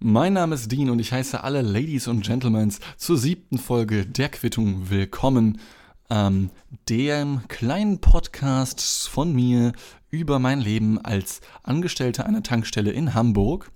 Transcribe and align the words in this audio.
Mein 0.00 0.34
Name 0.34 0.54
ist 0.54 0.70
Dean 0.70 0.90
und 0.90 1.00
ich 1.00 1.10
heiße 1.10 1.42
alle 1.42 1.60
Ladies 1.60 2.06
und 2.06 2.24
Gentlemen 2.24 2.72
zur 2.96 3.18
siebten 3.18 3.58
Folge 3.58 4.06
der 4.06 4.28
Quittung 4.28 4.90
willkommen. 4.90 5.58
Ähm, 6.08 6.50
dem 6.88 7.40
kleinen 7.48 8.00
Podcast 8.00 9.08
von 9.08 9.32
mir 9.32 9.72
über 10.08 10.38
mein 10.38 10.60
Leben 10.60 11.04
als 11.04 11.40
Angestellter 11.64 12.26
einer 12.26 12.44
Tankstelle 12.44 12.92
in 12.92 13.14
Hamburg. 13.14 13.72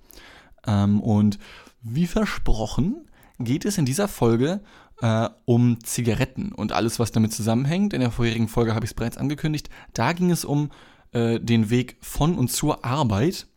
Ähm, 0.65 1.01
und 1.01 1.41
wie 1.83 2.07
versprochen 2.07 3.09
geht 3.41 3.65
es 3.65 3.77
in 3.77 3.85
dieser 3.85 4.07
Folge 4.07 4.61
äh, 5.01 5.29
um 5.45 5.83
Zigaretten 5.83 6.53
und 6.53 6.71
alles, 6.71 7.01
was 7.01 7.11
damit 7.11 7.33
zusammenhängt. 7.33 7.95
In 7.95 8.01
der 8.01 8.13
vorherigen 8.13 8.47
Folge 8.47 8.77
habe 8.77 8.85
ich 8.85 8.93
es 8.93 8.97
bereits 8.97 9.19
angekündigt. 9.19 9.71
Da 9.93 10.13
ging 10.13 10.31
es 10.31 10.45
um 10.45 10.71
äh, 11.11 11.41
den 11.41 11.69
Weg 11.69 11.97
von 12.01 12.39
und 12.39 12.53
zur 12.53 12.85
Arbeit 12.85 13.49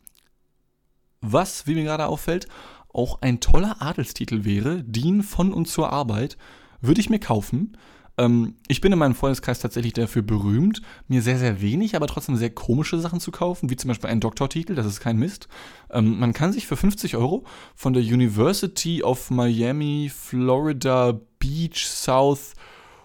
was, 1.22 1.68
wie 1.68 1.76
mir 1.76 1.84
gerade 1.84 2.08
auffällt, 2.08 2.48
auch 2.94 3.22
ein 3.22 3.40
toller 3.40 3.82
Adelstitel 3.82 4.46
wäre, 4.46 4.84
Dean 4.84 5.22
von 5.22 5.54
und 5.54 5.68
zur 5.68 5.92
Arbeit, 5.92 6.38
würde 6.82 7.02
ich 7.02 7.10
mir 7.10 7.20
kaufen. 7.20 7.78
Ähm, 8.18 8.56
ich 8.68 8.82
bin 8.82 8.92
in 8.92 9.00
meinem 9.00 9.16
Freundeskreis 9.16 9.60
tatsächlich 9.60 9.94
dafür 9.94 10.22
berühmt, 10.22 10.82
mir 11.08 11.22
sehr, 11.22 11.38
sehr 11.38 11.62
wenig, 11.62 11.96
aber 11.96 12.08
trotzdem 12.08 12.38
sehr 12.38 12.50
komische 12.50 13.00
Sachen 13.00 13.20
zu 13.20 13.32
kaufen, 13.32 13.70
wie 13.70 13.76
zum 13.76 13.90
Beispiel 13.90 14.10
einen 14.10 14.22
Doktortitel, 14.22 14.76
das 14.76 14.86
ist 14.86 15.02
kein 15.02 15.18
Mist. 15.18 15.48
Ähm, 15.92 16.18
man 16.20 16.34
kann 16.34 16.54
sich 16.54 16.68
für 16.68 16.78
50 16.78 17.18
Euro 17.18 17.44
von 17.76 17.94
der 17.94 18.04
University 18.04 19.04
of 19.04 19.30
Miami, 19.30 20.12
Florida 20.14 21.20
Beach, 21.40 21.86
South 21.86 22.54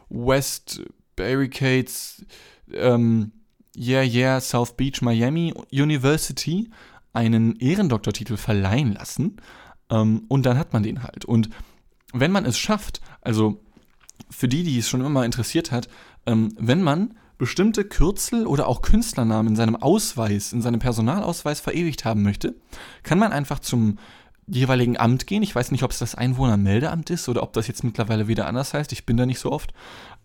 West 0.09 0.83
Barricades, 1.17 2.25
ähm, 2.73 3.33
yeah, 3.77 4.03
yeah, 4.03 4.41
South 4.41 4.77
Beach, 4.77 5.03
Miami 5.03 5.53
University 5.73 6.71
einen 7.13 7.57
Ehrendoktortitel 7.57 8.37
verleihen 8.37 8.93
lassen 8.93 9.37
ähm, 9.91 10.25
und 10.29 10.47
dann 10.47 10.59
hat 10.59 10.73
man 10.73 10.83
den 10.83 11.03
halt. 11.03 11.25
Und 11.25 11.51
wenn 12.13 12.33
man 12.33 12.45
es 12.45 12.59
schafft, 12.59 13.01
also 13.21 13.63
für 14.31 14.49
die, 14.49 14.63
die 14.63 14.79
es 14.79 14.89
schon 14.89 15.01
immer 15.01 15.11
mal 15.11 15.25
interessiert 15.25 15.73
hat, 15.73 15.89
ähm, 16.27 16.55
wenn 16.59 16.83
man 16.83 17.15
bestimmte 17.39 17.85
Kürzel 17.85 18.47
oder 18.47 18.69
auch 18.69 18.83
Künstlernamen 18.83 19.49
in 19.49 19.57
seinem 19.57 19.77
Ausweis, 19.77 20.53
in 20.53 20.61
seinem 20.61 20.79
Personalausweis 20.79 21.61
verewigt 21.61 22.05
haben 22.05 22.23
möchte, 22.23 22.55
kann 23.03 23.19
man 23.19 23.33
einfach 23.33 23.61
zum 23.61 23.99
jeweiligen 24.47 24.99
Amt 24.99 25.27
gehen. 25.27 25.43
Ich 25.43 25.55
weiß 25.55 25.71
nicht, 25.71 25.83
ob 25.83 25.91
es 25.91 25.99
das 25.99 26.15
Einwohnermeldeamt 26.15 27.09
ist 27.11 27.29
oder 27.29 27.43
ob 27.43 27.53
das 27.53 27.67
jetzt 27.67 27.85
mittlerweile 27.85 28.29
wieder 28.29 28.47
anders 28.47 28.75
heißt. 28.75 28.93
Ich 28.93 29.07
bin 29.07 29.17
da 29.17 29.25
nicht 29.25 29.39
so 29.39 29.53
oft. 29.53 29.73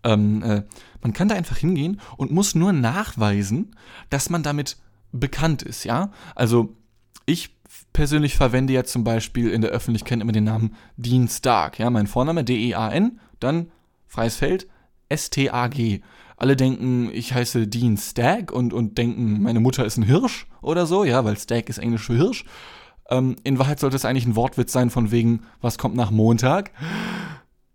Ähm, 0.03 0.44
äh, 0.44 0.64
man 1.02 1.14
kann 1.14 1.30
da 1.30 1.36
einfach 1.36 1.58
hingehen 1.58 2.02
und 2.17 2.31
muss 2.31 2.55
nur 2.55 2.73
nachweisen, 2.73 3.75
dass 4.09 4.30
man 4.30 4.44
damit 4.44 4.77
bekannt 5.19 5.63
ist, 5.63 5.83
ja. 5.83 6.11
Also 6.35 6.75
ich 7.25 7.55
persönlich 7.94 8.35
verwende 8.35 8.73
ja 8.73 8.83
zum 8.83 9.03
Beispiel 9.03 9.49
in 9.49 9.61
der 9.61 9.71
Öffentlichkeit 9.71 10.21
immer 10.21 10.31
den 10.31 10.44
Namen 10.44 10.75
Dean 10.97 11.27
Stark, 11.27 11.80
ja, 11.80 11.89
mein 11.89 12.08
Vorname 12.08 12.44
D-E-A-N, 12.44 13.19
dann 13.39 13.71
freies 14.08 14.36
Feld 14.36 14.67
S-T-A-G. 15.09 16.02
Alle 16.38 16.55
denken, 16.55 17.09
ich 17.13 17.33
heiße 17.33 17.67
Dean 17.67 17.97
Stag 17.97 18.52
und, 18.52 18.73
und 18.73 18.97
denken, 18.97 19.41
meine 19.41 19.59
Mutter 19.59 19.86
ist 19.86 19.97
ein 19.97 20.03
Hirsch 20.03 20.47
oder 20.61 20.86
so, 20.86 21.03
ja, 21.03 21.23
weil 21.23 21.38
Stag 21.38 21.69
ist 21.69 21.77
Englisch 21.77 22.05
für 22.05 22.16
Hirsch. 22.16 22.45
Ähm, 23.09 23.36
in 23.43 23.59
Wahrheit 23.59 23.80
sollte 23.80 23.95
es 23.95 24.05
eigentlich 24.05 24.25
ein 24.25 24.36
Wortwitz 24.36 24.73
sein 24.73 24.89
von 24.89 25.11
wegen, 25.11 25.41
was 25.61 25.77
kommt 25.77 25.95
nach 25.95 26.11
Montag? 26.11 26.71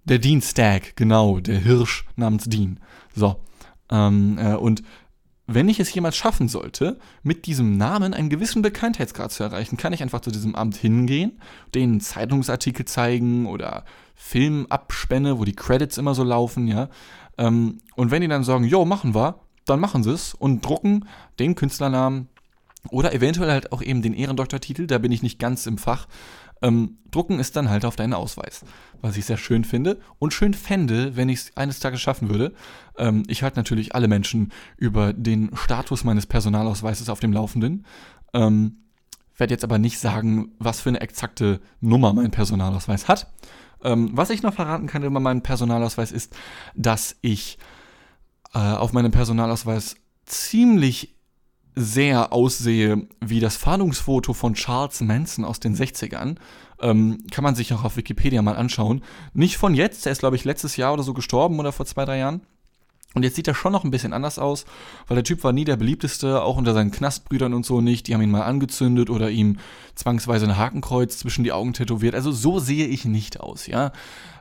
Der 0.05 0.19
Dean 0.19 0.43
Stag, 0.43 0.97
genau, 0.97 1.41
der 1.41 1.59
Hirsch 1.59 2.05
namens 2.17 2.45
Dean. 2.45 2.81
So. 3.15 3.37
Ähm, 3.91 4.39
äh, 4.39 4.55
und 4.55 4.83
wenn 5.55 5.69
ich 5.69 5.81
es 5.81 5.93
jemals 5.93 6.17
schaffen 6.17 6.49
sollte, 6.49 6.99
mit 7.23 7.47
diesem 7.47 7.77
Namen 7.77 8.15
einen 8.15 8.31
gewissen 8.31 8.63
Bekanntheitsgrad 8.63 9.33
zu 9.33 9.43
erreichen, 9.43 9.77
kann 9.77 9.93
ich 9.93 10.03
einfach 10.03 10.21
zu 10.21 10.31
diesem 10.31 10.55
Amt 10.55 10.77
hingehen, 10.77 11.41
den 11.75 12.01
Zeitungsartikel 12.01 12.85
zeigen 12.85 13.47
oder 13.47 13.85
Filmabspänne, 14.15 15.39
wo 15.39 15.45
die 15.45 15.57
Credits 15.57 15.99
immer 15.99 16.15
so 16.15 16.23
laufen, 16.23 16.69
ja. 16.69 16.89
Ähm, 17.37 17.79
und 17.97 18.11
wenn 18.11 18.23
die 18.23 18.29
dann 18.29 18.45
sagen, 18.45 18.65
jo, 18.65 18.85
machen 18.85 19.15
wir, 19.15 19.41
dann 19.67 19.81
machen 19.81 20.03
sie 20.03 20.13
es 20.13 20.35
und 20.35 20.65
drucken 20.65 21.07
den 21.39 21.55
Künstlernamen 21.55 22.29
oder 22.89 23.13
eventuell 23.13 23.51
halt 23.51 23.73
auch 23.73 23.83
eben 23.83 24.03
den 24.03 24.15
Ehrendoktortitel, 24.15 24.87
da 24.87 24.99
bin 24.99 25.13
ich 25.13 25.23
nicht 25.23 25.39
ganz 25.39 25.67
im 25.67 25.79
Fach, 25.79 26.07
ähm, 26.63 26.99
drucken 27.11 27.41
ist 27.41 27.57
dann 27.57 27.71
halt 27.71 27.85
auf 27.85 27.97
deinen 27.97 28.15
Ausweis. 28.15 28.65
Was 29.03 29.17
ich 29.17 29.25
sehr 29.25 29.37
schön 29.37 29.65
finde 29.65 29.99
und 30.19 30.35
schön 30.35 30.55
fände, 30.55 31.17
wenn 31.17 31.29
ich 31.29 31.39
es 31.39 31.57
eines 31.57 31.81
Tages 31.81 32.01
schaffen 32.01 32.29
würde. 32.29 32.53
Ähm, 32.99 33.23
ich 33.29 33.43
halte 33.43 33.59
natürlich 33.59 33.95
alle 33.95 34.09
Menschen 34.09 34.53
über 34.77 35.13
den 35.13 35.51
Status 35.55 36.05
meines 36.05 36.27
Personalausweises 36.27 37.09
auf 37.09 37.21
dem 37.21 37.33
Laufenden. 37.33 37.87
Ähm, 38.33 38.77
werde 39.37 39.55
jetzt 39.55 39.65
aber 39.65 39.79
nicht 39.79 39.99
sagen, 39.99 40.53
was 40.59 40.81
für 40.81 40.91
eine 40.91 41.01
exakte 41.01 41.61
Nummer 41.81 42.13
mein 42.13 42.31
Personalausweis 42.31 43.09
hat. 43.09 43.33
Ähm, 43.83 44.11
was 44.13 44.31
ich 44.31 44.43
noch 44.43 44.55
verraten 44.55 44.87
kann 44.87 45.03
über 45.03 45.21
meinen 45.21 45.43
Personalausweis 45.43 46.13
ist, 46.13 46.37
dass 46.75 47.17
ich 47.23 47.59
äh, 48.53 48.59
auf 48.59 48.93
meinem 48.93 49.11
Personalausweis 49.11 49.97
ziemlich 50.27 51.17
sehr 51.75 52.33
aussehe 52.33 53.07
wie 53.21 53.41
das 53.41 53.57
Fahndungsfoto 53.57 54.33
von 54.33 54.55
Charles 54.55 55.01
Manson 55.01 55.45
aus 55.45 55.61
den 55.61 55.77
60ern. 55.77 56.37
Ähm, 56.81 57.19
kann 57.31 57.45
man 57.45 57.55
sich 57.55 57.73
auch 57.75 57.85
auf 57.85 57.97
Wikipedia 57.97 58.43
mal 58.43 58.57
anschauen. 58.57 59.03
Nicht 59.35 59.57
von 59.57 59.75
jetzt, 59.75 60.07
er 60.07 60.13
ist, 60.13 60.21
glaube 60.21 60.37
ich, 60.37 60.45
letztes 60.45 60.77
Jahr 60.77 60.93
oder 60.93 61.03
so 61.03 61.15
gestorben 61.15 61.59
oder 61.59 61.73
vor 61.73 61.87
zwei, 61.87 62.05
drei 62.05 62.19
Jahren. 62.19 62.41
Und 63.15 63.25
jetzt 63.25 63.35
sieht 63.35 63.49
er 63.49 63.55
schon 63.55 63.73
noch 63.73 63.83
ein 63.83 63.91
bisschen 63.91 64.13
anders 64.13 64.39
aus, 64.39 64.65
weil 65.09 65.17
der 65.17 65.25
Typ 65.25 65.43
war 65.43 65.53
nie 65.53 65.65
der 65.65 65.77
beliebteste, 65.77 66.43
auch 66.43 66.57
unter 66.57 66.75
seinen 66.75 66.93
Knastbrüdern 66.93 67.55
und 67.55 67.67
so 67.67 67.81
nicht. 67.81 68.07
Die 68.07 68.15
haben 68.15 68.23
ihn 68.23 68.31
mal 68.31 68.43
angezündet 68.43 69.11
oder 69.11 69.31
ihm 69.31 69.59
zwangsweise 69.97 70.47
ein 70.47 70.57
Hakenkreuz 70.57 71.19
zwischen 71.19 71.43
die 71.43 71.51
Augen 71.51 71.73
tätowiert. 71.73 72.15
Also 72.15 72.31
so 72.31 72.61
sehe 72.61 72.87
ich 72.87 73.05
nicht 73.05 73.41
aus, 73.41 73.67
ja. 73.67 73.91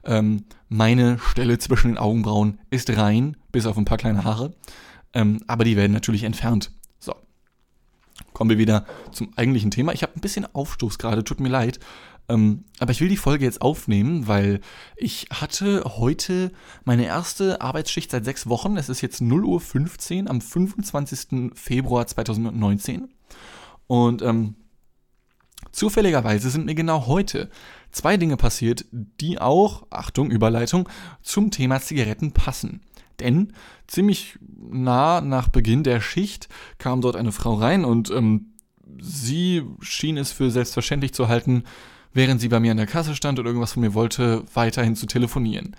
Ähm, 0.06 0.44
meine 0.68 1.18
Stelle 1.18 1.58
zwischen 1.58 1.90
den 1.90 1.98
Augenbrauen 1.98 2.60
ist 2.70 2.96
rein, 2.96 3.38
bis 3.52 3.66
auf 3.66 3.76
ein 3.76 3.86
paar 3.86 3.98
kleine 3.98 4.24
Haare. 4.24 4.54
Ähm, 5.14 5.40
aber 5.48 5.64
die 5.64 5.76
werden 5.76 5.94
natürlich 5.94 6.24
entfernt. 6.24 6.72
Kommen 8.34 8.50
wir 8.50 8.58
wieder 8.58 8.86
zum 9.12 9.32
eigentlichen 9.36 9.72
Thema. 9.72 9.94
Ich 9.94 10.04
habe 10.04 10.14
ein 10.16 10.22
bisschen 10.22 10.48
Aufstoß 10.54 10.98
gerade, 10.98 11.24
tut 11.24 11.40
mir 11.40 11.50
leid. 11.50 11.80
Ähm, 12.30 12.66
aber 12.80 12.92
ich 12.92 13.02
will 13.02 13.10
die 13.10 13.18
Folge 13.18 13.44
jetzt 13.44 13.62
aufnehmen, 13.62 14.28
weil 14.28 14.62
ich 14.96 15.28
hatte 15.32 15.84
heute 15.98 16.52
meine 16.86 17.06
erste 17.06 17.60
Arbeitsschicht 17.60 18.12
seit 18.12 18.24
sechs 18.24 18.48
Wochen. 18.48 18.78
Es 18.78 18.88
ist 18.88 19.02
jetzt 19.02 19.22
0.15 19.22 20.24
Uhr 20.24 20.30
am 20.30 20.40
25. 20.40 21.52
Februar 21.56 22.06
2019. 22.06 23.10
Und 23.88 24.22
ähm, 24.22 24.56
zufälligerweise 25.72 26.52
sind 26.52 26.66
mir 26.66 26.76
genau 26.76 27.08
heute 27.08 27.50
zwei 27.92 28.18
Dinge 28.18 28.38
passiert, 28.38 28.86
die 28.92 29.40
auch, 29.40 29.88
Achtung, 29.90 30.30
Überleitung, 30.30 30.88
zum 31.24 31.50
Thema 31.50 31.82
Zigaretten 31.82 32.32
passen. 32.32 32.82
Denn 33.20 33.54
ziemlich 33.88 34.38
nah 34.72 35.22
nach 35.22 35.50
Beginn 35.50 35.84
der 35.84 36.02
Schicht 36.02 36.50
kam 36.78 37.02
dort 37.02 37.16
eine 37.16 37.32
Frau 37.32 37.56
rein 37.56 37.86
und 37.86 38.12
ähm, 38.12 38.54
sie 39.02 39.64
schien 39.82 40.18
es 40.18 40.32
für 40.32 40.52
selbstverständlich 40.52 41.14
zu 41.14 41.28
halten, 41.28 41.64
während 42.14 42.42
sie 42.42 42.50
bei 42.50 42.60
mir 42.60 42.72
an 42.72 42.78
der 42.78 42.88
Kasse 42.88 43.16
stand 43.16 43.40
oder 43.40 43.50
irgendwas 43.50 43.74
von 43.74 43.82
mir 43.82 43.94
wollte, 43.94 44.44
weiterhin 44.54 44.96
zu 44.96 45.06
telefonieren. 45.06 45.76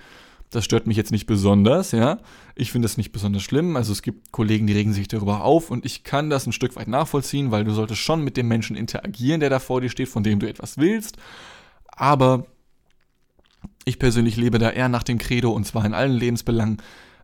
Das 0.51 0.65
stört 0.65 0.89
mich 0.89 0.97
jetzt 0.97 1.13
nicht 1.13 1.27
besonders, 1.27 1.93
ja. 1.93 2.19
Ich 2.57 2.73
finde 2.73 2.87
das 2.87 2.97
nicht 2.97 3.13
besonders 3.13 3.43
schlimm. 3.43 3.77
Also 3.77 3.93
es 3.93 4.03
gibt 4.03 4.33
Kollegen, 4.33 4.67
die 4.67 4.73
regen 4.73 4.93
sich 4.93 5.07
darüber 5.07 5.45
auf 5.45 5.71
und 5.71 5.87
ich 5.87 6.03
kann 6.03 6.29
das 6.29 6.47
ein 6.47 6.53
Stück 6.53 6.75
weit 6.75 6.89
nachvollziehen, 6.89 7.53
weil 7.53 7.63
du 7.63 7.73
solltest 7.73 8.01
schon 8.01 8.25
mit 8.25 8.37
dem 8.37 8.49
Menschen 8.49 8.77
interagieren, 8.77 9.39
der 9.39 9.51
da 9.51 9.61
vor 9.61 9.81
dir 9.81 9.91
steht, 9.91 10.09
von 10.09 10.25
dem 10.25 10.41
du 10.41 10.49
etwas 10.49 10.77
willst. 10.77 11.19
Aber 11.87 12.47
ich 13.85 14.01
persönlich 14.01 14.37
lebe 14.37 14.59
da 14.59 14.71
eher 14.71 14.89
nach 14.89 15.05
dem 15.05 15.19
Credo 15.19 15.53
und 15.53 15.67
zwar 15.67 15.85
in 15.85 15.95
allen 15.95 16.13
Lebensbelangen 16.13 16.79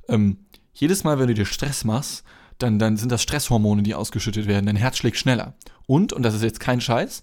ähm, 0.09 0.39
jedes 0.73 1.05
Mal, 1.05 1.19
wenn 1.19 1.29
du 1.29 1.35
dir 1.35 1.47
Stress 1.47 1.85
machst, 1.85 2.25
dann, 2.59 2.79
dann 2.79 2.97
sind 2.97 3.13
das 3.13 3.23
Stresshormone, 3.23 3.83
die 3.83 3.95
ausgeschüttet 3.95 4.47
werden. 4.47 4.67
Dein 4.67 4.77
Herz 4.77 4.99
schlägt 4.99 5.17
schneller. 5.17 5.55
Und, 5.87 6.13
und 6.13 6.23
das 6.23 6.35
ist 6.35 6.43
jetzt 6.43 6.61
kein 6.61 6.81
Scheiß, 6.81 7.23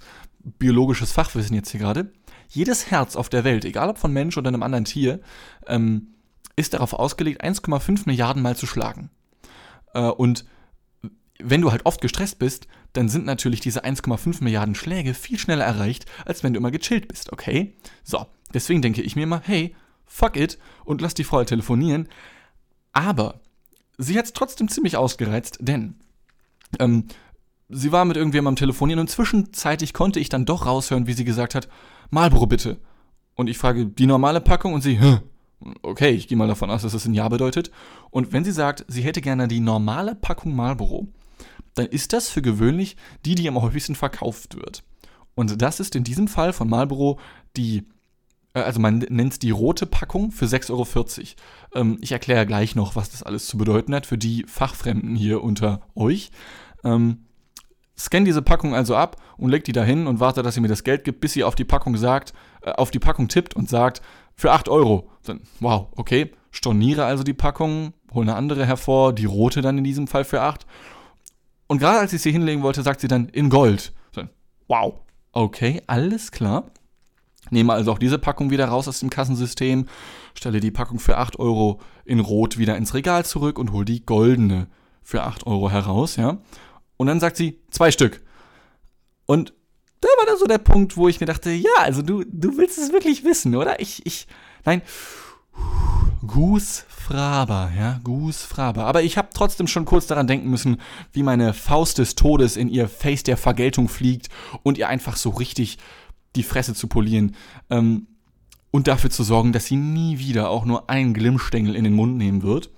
biologisches 0.59 1.11
Fachwissen 1.11 1.55
jetzt 1.55 1.71
hier 1.71 1.79
gerade, 1.79 2.11
jedes 2.49 2.91
Herz 2.91 3.15
auf 3.15 3.29
der 3.29 3.43
Welt, 3.43 3.65
egal 3.65 3.89
ob 3.89 3.97
von 3.97 4.13
Mensch 4.13 4.37
oder 4.37 4.49
einem 4.49 4.63
anderen 4.63 4.85
Tier, 4.85 5.21
ähm, 5.67 6.13
ist 6.55 6.73
darauf 6.73 6.93
ausgelegt, 6.93 7.43
1,5 7.43 8.03
Milliarden 8.05 8.41
Mal 8.41 8.55
zu 8.55 8.67
schlagen. 8.67 9.09
Äh, 9.93 10.01
und 10.01 10.45
wenn 11.39 11.61
du 11.61 11.71
halt 11.71 11.85
oft 11.85 12.01
gestresst 12.01 12.39
bist, 12.39 12.67
dann 12.93 13.09
sind 13.09 13.25
natürlich 13.25 13.59
diese 13.59 13.83
1,5 13.83 14.43
Milliarden 14.43 14.75
Schläge 14.75 15.13
viel 15.13 15.39
schneller 15.39 15.65
erreicht, 15.65 16.05
als 16.25 16.43
wenn 16.43 16.53
du 16.53 16.59
immer 16.59 16.71
gechillt 16.71 17.07
bist, 17.07 17.33
okay? 17.33 17.75
So, 18.03 18.27
deswegen 18.53 18.81
denke 18.81 19.01
ich 19.01 19.15
mir 19.15 19.23
immer, 19.23 19.41
hey, 19.43 19.75
fuck 20.05 20.37
it 20.37 20.59
und 20.85 21.01
lass 21.01 21.15
die 21.15 21.23
Frau 21.23 21.37
halt 21.37 21.49
telefonieren. 21.49 22.07
Aber 22.93 23.41
sie 23.97 24.17
hat 24.17 24.25
es 24.25 24.33
trotzdem 24.33 24.69
ziemlich 24.69 24.97
ausgereizt, 24.97 25.57
denn 25.59 25.95
ähm, 26.79 27.07
sie 27.69 27.91
war 27.91 28.05
mit 28.05 28.17
irgendwem 28.17 28.47
am 28.47 28.55
Telefonieren 28.55 28.99
und 28.99 29.09
zwischenzeitlich 29.09 29.93
konnte 29.93 30.19
ich 30.19 30.29
dann 30.29 30.45
doch 30.45 30.65
raushören, 30.65 31.07
wie 31.07 31.13
sie 31.13 31.25
gesagt 31.25 31.55
hat, 31.55 31.67
Marlboro 32.09 32.47
bitte. 32.47 32.77
Und 33.35 33.49
ich 33.49 33.57
frage, 33.57 33.87
die 33.87 34.05
normale 34.05 34.41
Packung? 34.41 34.73
Und 34.73 34.81
sie, 34.81 34.99
Hä? 34.99 35.19
okay, 35.81 36.11
ich 36.11 36.27
gehe 36.27 36.37
mal 36.37 36.47
davon 36.47 36.69
aus, 36.69 36.83
dass 36.83 36.93
das 36.93 37.05
ein 37.05 37.13
Ja 37.13 37.27
bedeutet. 37.29 37.71
Und 38.11 38.31
wenn 38.31 38.43
sie 38.43 38.51
sagt, 38.51 38.85
sie 38.87 39.01
hätte 39.01 39.21
gerne 39.21 39.47
die 39.47 39.59
normale 39.59 40.15
Packung 40.15 40.55
Marlboro, 40.55 41.07
dann 41.73 41.87
ist 41.87 42.13
das 42.13 42.29
für 42.29 42.41
gewöhnlich 42.41 42.95
die, 43.25 43.35
die 43.35 43.47
am 43.47 43.61
häufigsten 43.61 43.95
verkauft 43.95 44.55
wird. 44.55 44.83
Und 45.35 45.61
das 45.61 45.79
ist 45.79 45.95
in 45.95 46.03
diesem 46.03 46.27
Fall 46.27 46.53
von 46.53 46.69
Marlboro 46.69 47.19
die, 47.57 47.87
also 48.61 48.79
man 48.79 48.99
nennt 48.99 49.33
es 49.33 49.39
die 49.39 49.51
rote 49.51 49.85
Packung 49.85 50.31
für 50.31 50.45
6,40 50.45 50.71
Euro. 50.71 51.25
Ähm, 51.73 51.97
ich 52.01 52.11
erkläre 52.11 52.45
gleich 52.45 52.75
noch, 52.75 52.95
was 52.95 53.09
das 53.09 53.23
alles 53.23 53.47
zu 53.47 53.57
bedeuten 53.57 53.95
hat 53.95 54.05
für 54.05 54.17
die 54.17 54.45
Fachfremden 54.47 55.15
hier 55.15 55.43
unter 55.43 55.81
euch. 55.95 56.31
Ähm, 56.83 57.25
scannt 57.97 58.27
diese 58.27 58.41
Packung 58.41 58.75
also 58.75 58.95
ab 58.95 59.17
und 59.37 59.49
legt 59.49 59.67
die 59.67 59.71
dahin 59.71 60.07
und 60.07 60.19
wartet, 60.19 60.45
dass 60.45 60.55
sie 60.55 60.61
mir 60.61 60.67
das 60.67 60.83
Geld 60.83 61.03
gibt, 61.03 61.19
bis 61.19 61.33
sie 61.33 61.43
auf 61.43 61.55
die 61.55 61.63
Packung 61.63 61.97
sagt, 61.97 62.33
äh, 62.61 62.71
auf 62.71 62.91
die 62.91 62.99
Packung 62.99 63.27
tippt 63.27 63.55
und 63.55 63.69
sagt, 63.69 64.01
für 64.35 64.51
8 64.51 64.69
Euro. 64.69 65.09
Dann, 65.23 65.41
wow, 65.59 65.87
okay. 65.95 66.31
Storniere 66.51 67.05
also 67.05 67.23
die 67.23 67.33
Packung, 67.33 67.93
hole 68.13 68.23
eine 68.23 68.35
andere 68.35 68.65
hervor, 68.67 69.13
die 69.13 69.25
rote 69.25 69.61
dann 69.61 69.79
in 69.79 69.83
diesem 69.83 70.05
Fall 70.05 70.23
für 70.23 70.41
8. 70.41 70.67
Und 71.65 71.79
gerade 71.79 71.97
als 71.97 72.13
ich 72.13 72.21
sie 72.21 72.31
hinlegen 72.31 72.61
wollte, 72.61 72.83
sagt 72.83 73.01
sie 73.01 73.07
dann 73.07 73.29
in 73.29 73.49
Gold. 73.49 73.93
Dann, 74.11 74.29
wow, 74.67 74.93
okay, 75.31 75.81
alles 75.87 76.31
klar. 76.31 76.65
Nehme 77.49 77.73
also 77.73 77.91
auch 77.91 77.99
diese 77.99 78.17
Packung 78.17 78.49
wieder 78.49 78.65
raus 78.65 78.87
aus 78.87 78.99
dem 78.99 79.09
Kassensystem, 79.09 79.87
stelle 80.33 80.59
die 80.59 80.71
Packung 80.71 80.99
für 80.99 81.17
8 81.17 81.39
Euro 81.39 81.81
in 82.05 82.19
Rot 82.19 82.57
wieder 82.57 82.77
ins 82.77 82.93
Regal 82.93 83.25
zurück 83.25 83.59
und 83.59 83.71
hole 83.71 83.85
die 83.85 84.05
goldene 84.05 84.67
für 85.01 85.23
8 85.23 85.45
Euro 85.45 85.69
heraus, 85.69 86.15
ja. 86.15 86.37
Und 86.97 87.07
dann 87.07 87.19
sagt 87.19 87.37
sie, 87.37 87.59
zwei 87.69 87.91
Stück. 87.91 88.21
Und 89.25 89.53
da 89.99 90.07
war 90.19 90.25
dann 90.25 90.37
so 90.37 90.45
der 90.45 90.57
Punkt, 90.57 90.97
wo 90.97 91.07
ich 91.07 91.19
mir 91.19 91.25
dachte, 91.25 91.51
ja, 91.51 91.71
also 91.79 92.01
du, 92.01 92.23
du 92.25 92.57
willst 92.57 92.77
es 92.77 92.91
wirklich 92.91 93.23
wissen, 93.23 93.55
oder? 93.55 93.79
Ich, 93.79 94.05
ich, 94.05 94.27
nein, 94.65 94.81
Gus 96.25 96.85
Fraber, 96.87 97.71
ja, 97.77 97.99
Gus 98.03 98.43
Fraber. 98.43 98.85
Aber 98.85 99.03
ich 99.03 99.17
habe 99.17 99.29
trotzdem 99.33 99.67
schon 99.67 99.85
kurz 99.85 100.07
daran 100.07 100.27
denken 100.27 100.49
müssen, 100.49 100.79
wie 101.11 101.23
meine 101.23 101.53
Faust 101.53 101.97
des 101.97 102.15
Todes 102.15 102.55
in 102.55 102.69
ihr 102.69 102.87
Face 102.87 103.23
der 103.23 103.37
Vergeltung 103.37 103.89
fliegt 103.89 104.29
und 104.63 104.77
ihr 104.77 104.87
einfach 104.87 105.17
so 105.17 105.31
richtig 105.31 105.77
die 106.35 106.43
Fresse 106.43 106.73
zu 106.73 106.87
polieren. 106.87 107.35
Ähm, 107.69 108.07
und 108.71 108.87
dafür 108.87 109.11
zu 109.11 109.23
sorgen, 109.23 109.53
dass 109.53 109.65
sie 109.65 109.75
nie 109.75 110.17
wieder 110.17 110.49
auch 110.49 110.65
nur 110.65 110.89
einen 110.89 111.13
Glimmstängel 111.13 111.75
in 111.75 111.83
den 111.83 111.93
Mund 111.93 112.17
nehmen 112.17 112.41
wird. 112.41 112.71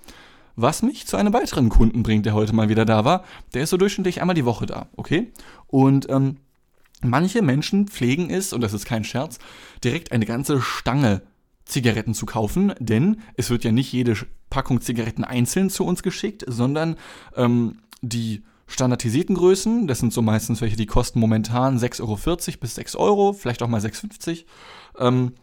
Was 0.58 0.82
mich 0.82 1.08
zu 1.08 1.16
einem 1.18 1.34
weiteren 1.34 1.70
Kunden 1.70 2.04
bringt, 2.04 2.26
der 2.26 2.34
heute 2.34 2.54
mal 2.54 2.70
wieder 2.70 2.86
da 2.86 3.06
war. 3.06 3.24
Der 3.54 3.64
ist 3.64 3.70
so 3.70 3.78
durchschnittlich 3.78 4.22
einmal 4.22 4.36
die 4.36 4.46
Woche 4.46 4.66
da, 4.66 4.88
okay? 4.98 5.32
Und 5.68 6.10
ähm, 6.10 6.38
manche 7.02 7.42
Menschen 7.42 7.88
pflegen 7.88 8.30
es, 8.30 8.54
und 8.54 8.62
das 8.62 8.74
ist 8.74 8.86
kein 8.86 9.04
Scherz, 9.04 9.40
direkt 9.84 10.12
eine 10.12 10.26
ganze 10.26 10.62
Stange 10.62 11.22
Zigaretten 11.66 12.14
zu 12.14 12.26
kaufen, 12.26 12.74
denn 12.80 13.22
es 13.36 13.50
wird 13.50 13.64
ja 13.64 13.72
nicht 13.72 13.92
jede 13.92 14.16
Packung 14.50 14.82
Zigaretten 14.82 15.24
einzeln 15.24 15.70
zu 15.70 15.84
uns 15.84 16.04
geschickt, 16.04 16.46
sondern 16.48 16.96
ähm, 17.36 17.80
die 18.02 18.44
standardisierten 18.68 19.36
Größen, 19.36 19.88
das 19.88 20.00
sind 20.00 20.14
so 20.14 20.22
meistens 20.22 20.62
welche, 20.62 20.76
die 20.76 20.86
kosten 20.86 21.20
momentan 21.20 21.78
6,40 21.78 22.02
Euro 22.02 22.60
bis 22.60 22.76
6 22.76 22.96
Euro, 22.96 23.34
vielleicht 23.34 23.62
auch 23.62 23.68
mal 23.68 23.82
6,50. 23.82 24.46
Ähm, 24.98 25.34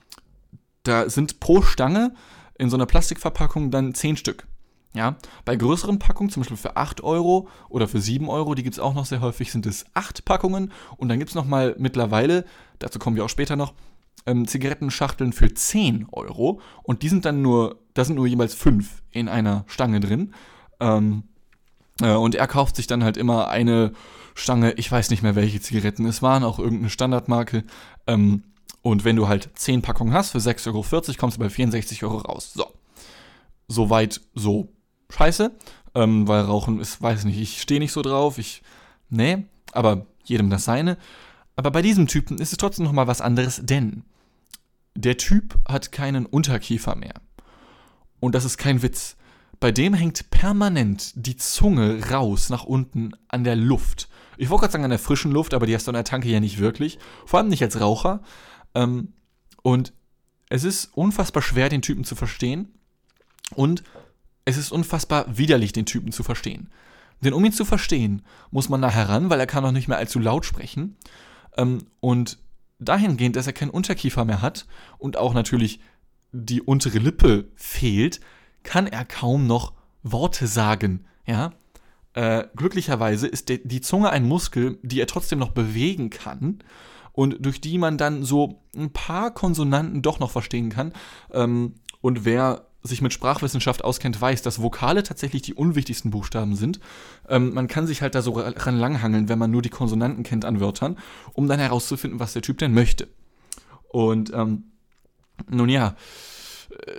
da 0.82 1.08
sind 1.08 1.40
pro 1.40 1.62
Stange 1.62 2.14
in 2.58 2.70
so 2.70 2.76
einer 2.76 2.86
Plastikverpackung 2.86 3.70
dann 3.70 3.94
10 3.94 4.16
Stück. 4.16 4.46
Ja, 4.94 5.16
bei 5.46 5.56
größeren 5.56 5.98
Packungen, 5.98 6.28
zum 6.28 6.42
Beispiel 6.42 6.58
für 6.58 6.76
8 6.76 7.02
Euro 7.02 7.48
oder 7.70 7.88
für 7.88 8.00
7 8.00 8.28
Euro, 8.28 8.54
die 8.54 8.62
gibt 8.62 8.74
es 8.74 8.80
auch 8.80 8.92
noch 8.92 9.06
sehr 9.06 9.22
häufig, 9.22 9.50
sind 9.50 9.64
es 9.64 9.86
8 9.94 10.26
Packungen. 10.26 10.70
Und 10.98 11.08
dann 11.08 11.18
gibt 11.18 11.30
es 11.30 11.34
nochmal 11.34 11.74
mittlerweile, 11.78 12.44
dazu 12.78 12.98
kommen 12.98 13.16
wir 13.16 13.24
auch 13.24 13.30
später 13.30 13.56
noch, 13.56 13.72
ähm, 14.26 14.46
Zigarettenschachteln 14.46 15.32
für 15.32 15.52
10 15.52 16.08
Euro. 16.12 16.60
Und 16.82 17.02
die 17.02 17.08
sind 17.08 17.24
dann 17.24 17.40
nur, 17.40 17.78
da 17.94 18.04
sind 18.04 18.16
nur 18.16 18.26
jeweils 18.26 18.54
5 18.54 19.02
in 19.10 19.28
einer 19.28 19.64
Stange 19.66 20.00
drin. 20.00 20.34
Ähm, 20.78 21.22
äh, 21.22 21.31
und 22.10 22.34
er 22.34 22.46
kauft 22.46 22.76
sich 22.76 22.86
dann 22.86 23.04
halt 23.04 23.16
immer 23.16 23.48
eine 23.48 23.92
Stange, 24.34 24.72
ich 24.72 24.90
weiß 24.90 25.10
nicht 25.10 25.22
mehr 25.22 25.36
welche 25.36 25.60
Zigaretten 25.60 26.06
es 26.06 26.22
waren, 26.22 26.44
auch 26.44 26.58
irgendeine 26.58 26.90
Standardmarke. 26.90 27.64
Ähm, 28.06 28.44
und 28.82 29.04
wenn 29.04 29.16
du 29.16 29.28
halt 29.28 29.50
10 29.54 29.82
Packungen 29.82 30.12
hast 30.12 30.30
für 30.30 30.38
6,40 30.38 30.68
Euro, 30.68 30.84
kommst 31.16 31.36
du 31.36 31.40
bei 31.40 31.48
64 31.48 32.02
Euro 32.04 32.18
raus. 32.18 32.52
So. 32.54 32.66
Soweit 33.68 34.20
so 34.34 34.72
scheiße, 35.10 35.52
ähm, 35.94 36.26
weil 36.26 36.42
Rauchen 36.42 36.80
ist, 36.80 37.00
weiß 37.00 37.24
nicht, 37.24 37.38
ich 37.38 37.60
stehe 37.60 37.80
nicht 37.80 37.92
so 37.92 38.02
drauf, 38.02 38.38
ich, 38.38 38.62
nee, 39.08 39.44
aber 39.72 40.06
jedem 40.24 40.50
das 40.50 40.64
seine. 40.64 40.98
Aber 41.54 41.70
bei 41.70 41.82
diesem 41.82 42.06
Typen 42.06 42.38
ist 42.38 42.52
es 42.52 42.58
trotzdem 42.58 42.84
nochmal 42.84 43.06
was 43.06 43.20
anderes, 43.20 43.60
denn 43.62 44.04
der 44.94 45.16
Typ 45.16 45.58
hat 45.68 45.92
keinen 45.92 46.26
Unterkiefer 46.26 46.96
mehr. 46.96 47.14
Und 48.20 48.34
das 48.34 48.44
ist 48.44 48.58
kein 48.58 48.82
Witz. 48.82 49.16
Bei 49.62 49.70
dem 49.70 49.94
hängt 49.94 50.28
permanent 50.30 51.12
die 51.14 51.36
Zunge 51.36 52.10
raus 52.10 52.50
nach 52.50 52.64
unten 52.64 53.12
an 53.28 53.44
der 53.44 53.54
Luft. 53.54 54.08
Ich 54.36 54.50
wollte 54.50 54.62
gerade 54.62 54.72
sagen 54.72 54.82
an 54.82 54.90
der 54.90 54.98
frischen 54.98 55.30
Luft, 55.30 55.54
aber 55.54 55.66
die 55.66 55.74
hast 55.76 55.86
du 55.86 55.92
an 55.92 55.94
der 55.94 56.02
Tanke 56.02 56.28
ja 56.28 56.40
nicht 56.40 56.58
wirklich. 56.58 56.98
Vor 57.26 57.38
allem 57.38 57.48
nicht 57.48 57.62
als 57.62 57.80
Raucher. 57.80 58.22
Ähm, 58.74 59.12
und 59.62 59.92
es 60.48 60.64
ist 60.64 60.86
unfassbar 60.96 61.44
schwer, 61.44 61.68
den 61.68 61.80
Typen 61.80 62.02
zu 62.02 62.16
verstehen. 62.16 62.74
Und 63.54 63.84
es 64.44 64.56
ist 64.56 64.72
unfassbar 64.72 65.26
widerlich, 65.38 65.72
den 65.72 65.86
Typen 65.86 66.10
zu 66.10 66.24
verstehen. 66.24 66.68
Denn 67.20 67.32
um 67.32 67.44
ihn 67.44 67.52
zu 67.52 67.64
verstehen, 67.64 68.22
muss 68.50 68.68
man 68.68 68.80
nachher 68.80 69.10
ran, 69.10 69.30
weil 69.30 69.38
er 69.38 69.46
kann 69.46 69.62
noch 69.62 69.70
nicht 69.70 69.86
mehr 69.86 69.98
allzu 69.98 70.18
laut 70.18 70.44
sprechen. 70.44 70.96
Ähm, 71.56 71.86
und 72.00 72.40
dahingehend, 72.80 73.36
dass 73.36 73.46
er 73.46 73.52
keinen 73.52 73.70
Unterkiefer 73.70 74.24
mehr 74.24 74.42
hat 74.42 74.66
und 74.98 75.16
auch 75.16 75.34
natürlich 75.34 75.78
die 76.32 76.62
untere 76.62 76.98
Lippe 76.98 77.48
fehlt, 77.54 78.18
kann 78.62 78.86
er 78.86 79.04
kaum 79.04 79.46
noch 79.46 79.72
Worte 80.02 80.46
sagen. 80.46 81.06
Ja? 81.26 81.52
Äh, 82.14 82.44
glücklicherweise 82.56 83.26
ist 83.26 83.48
de, 83.48 83.60
die 83.64 83.80
Zunge 83.80 84.10
ein 84.10 84.26
Muskel, 84.26 84.78
die 84.82 85.00
er 85.00 85.06
trotzdem 85.06 85.38
noch 85.38 85.52
bewegen 85.52 86.10
kann 86.10 86.62
und 87.12 87.44
durch 87.44 87.60
die 87.60 87.78
man 87.78 87.98
dann 87.98 88.24
so 88.24 88.62
ein 88.76 88.92
paar 88.92 89.32
Konsonanten 89.32 90.02
doch 90.02 90.18
noch 90.18 90.30
verstehen 90.30 90.70
kann. 90.70 90.92
Ähm, 91.32 91.74
und 92.00 92.24
wer 92.24 92.66
sich 92.82 93.00
mit 93.00 93.12
Sprachwissenschaft 93.12 93.84
auskennt, 93.84 94.20
weiß, 94.20 94.42
dass 94.42 94.60
Vokale 94.60 95.04
tatsächlich 95.04 95.42
die 95.42 95.54
unwichtigsten 95.54 96.10
Buchstaben 96.10 96.56
sind. 96.56 96.80
Ähm, 97.28 97.54
man 97.54 97.68
kann 97.68 97.86
sich 97.86 98.02
halt 98.02 98.14
da 98.14 98.22
so 98.22 98.32
ran 98.32 98.76
langhangeln, 98.76 99.28
wenn 99.28 99.38
man 99.38 99.50
nur 99.50 99.62
die 99.62 99.68
Konsonanten 99.68 100.24
kennt 100.24 100.44
an 100.44 100.60
Wörtern, 100.60 100.98
um 101.32 101.46
dann 101.46 101.60
herauszufinden, 101.60 102.18
was 102.18 102.32
der 102.32 102.42
Typ 102.42 102.58
denn 102.58 102.74
möchte. 102.74 103.08
Und 103.88 104.32
ähm, 104.34 104.64
nun 105.48 105.68
ja, 105.68 105.94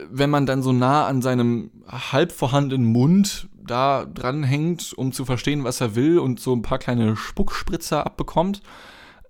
wenn 0.09 0.29
man 0.29 0.45
dann 0.45 0.63
so 0.63 0.71
nah 0.71 1.07
an 1.07 1.21
seinem 1.21 1.71
halb 1.87 2.31
vorhandenen 2.31 2.85
Mund 2.85 3.47
da 3.65 4.05
dranhängt, 4.05 4.93
um 4.93 5.11
zu 5.11 5.25
verstehen, 5.25 5.63
was 5.63 5.81
er 5.81 5.95
will 5.95 6.19
und 6.19 6.39
so 6.39 6.53
ein 6.53 6.61
paar 6.61 6.79
kleine 6.79 7.15
Spuckspritzer 7.15 8.05
abbekommt, 8.05 8.61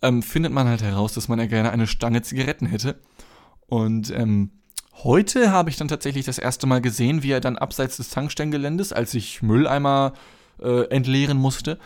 ähm, 0.01 0.23
findet 0.23 0.51
man 0.51 0.67
halt 0.67 0.81
heraus, 0.81 1.13
dass 1.13 1.27
man 1.27 1.39
ja 1.39 1.45
gerne 1.45 1.71
eine 1.71 1.87
Stange 1.87 2.21
Zigaretten 2.21 2.65
hätte. 2.65 2.99
Und 3.67 4.11
ähm, 4.11 4.51
Heute 5.01 5.51
habe 5.51 5.69
ich 5.69 5.75
dann 5.75 5.87
tatsächlich 5.87 6.25
das 6.25 6.37
erste 6.37 6.67
Mal 6.67 6.79
gesehen, 6.79 7.23
wie 7.23 7.31
er 7.31 7.41
dann 7.41 7.57
abseits 7.57 7.97
des 7.97 8.09
Tankstellengeländes, 8.09 8.93
als 8.93 9.13
ich 9.15 9.41
Mülleimer 9.41 10.13
äh, 10.61 10.87
entleeren 10.89 11.37
musste, 11.37 11.79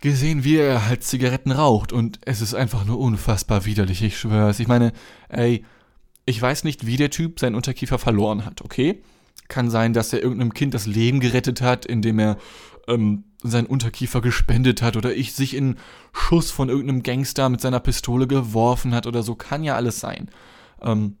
gesehen, 0.00 0.44
wie 0.44 0.56
er 0.56 0.86
halt 0.86 1.02
Zigaretten 1.02 1.50
raucht. 1.50 1.92
Und 1.92 2.20
es 2.24 2.40
ist 2.40 2.54
einfach 2.54 2.84
nur 2.84 2.98
unfassbar 2.98 3.66
widerlich, 3.66 4.02
ich 4.02 4.18
schwör's. 4.18 4.60
Ich 4.60 4.68
meine, 4.68 4.92
ey, 5.28 5.64
ich 6.28 6.40
weiß 6.40 6.64
nicht, 6.64 6.86
wie 6.86 6.96
der 6.98 7.10
Typ 7.10 7.40
seinen 7.40 7.54
Unterkiefer 7.54 7.98
verloren 7.98 8.44
hat, 8.44 8.62
okay? 8.62 9.02
Kann 9.48 9.70
sein, 9.70 9.94
dass 9.94 10.12
er 10.12 10.22
irgendeinem 10.22 10.52
Kind 10.52 10.74
das 10.74 10.86
Leben 10.86 11.20
gerettet 11.20 11.62
hat, 11.62 11.86
indem 11.86 12.18
er 12.18 12.36
ähm, 12.86 13.24
seinen 13.42 13.66
Unterkiefer 13.66 14.20
gespendet 14.20 14.82
hat 14.82 14.96
oder 14.96 15.14
ich 15.14 15.32
sich 15.32 15.54
in 15.54 15.76
Schuss 16.12 16.50
von 16.50 16.68
irgendeinem 16.68 17.02
Gangster 17.02 17.48
mit 17.48 17.62
seiner 17.62 17.80
Pistole 17.80 18.26
geworfen 18.26 18.94
hat 18.94 19.06
oder 19.06 19.22
so. 19.22 19.36
Kann 19.36 19.64
ja 19.64 19.74
alles 19.74 20.00
sein. 20.00 20.28
Ähm, 20.82 21.16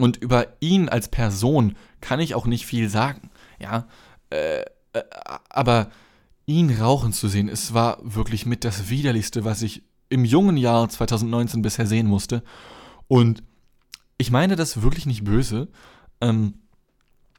und 0.00 0.16
über 0.16 0.48
ihn 0.58 0.88
als 0.88 1.08
Person 1.08 1.76
kann 2.00 2.18
ich 2.18 2.34
auch 2.34 2.46
nicht 2.46 2.66
viel 2.66 2.88
sagen. 2.88 3.30
Ja, 3.60 3.86
äh, 4.30 4.62
äh, 4.94 5.02
aber 5.48 5.90
ihn 6.46 6.74
rauchen 6.74 7.12
zu 7.12 7.28
sehen, 7.28 7.48
es 7.48 7.72
war 7.72 7.98
wirklich 8.02 8.46
mit 8.46 8.64
das 8.64 8.88
widerlichste, 8.88 9.44
was 9.44 9.62
ich 9.62 9.84
im 10.08 10.24
jungen 10.24 10.56
Jahr 10.56 10.88
2019 10.88 11.62
bisher 11.62 11.86
sehen 11.86 12.08
musste. 12.08 12.42
Und 13.06 13.44
ich 14.18 14.30
meine 14.30 14.56
das 14.56 14.82
wirklich 14.82 15.06
nicht 15.06 15.24
böse. 15.24 15.68
Ähm, 16.20 16.54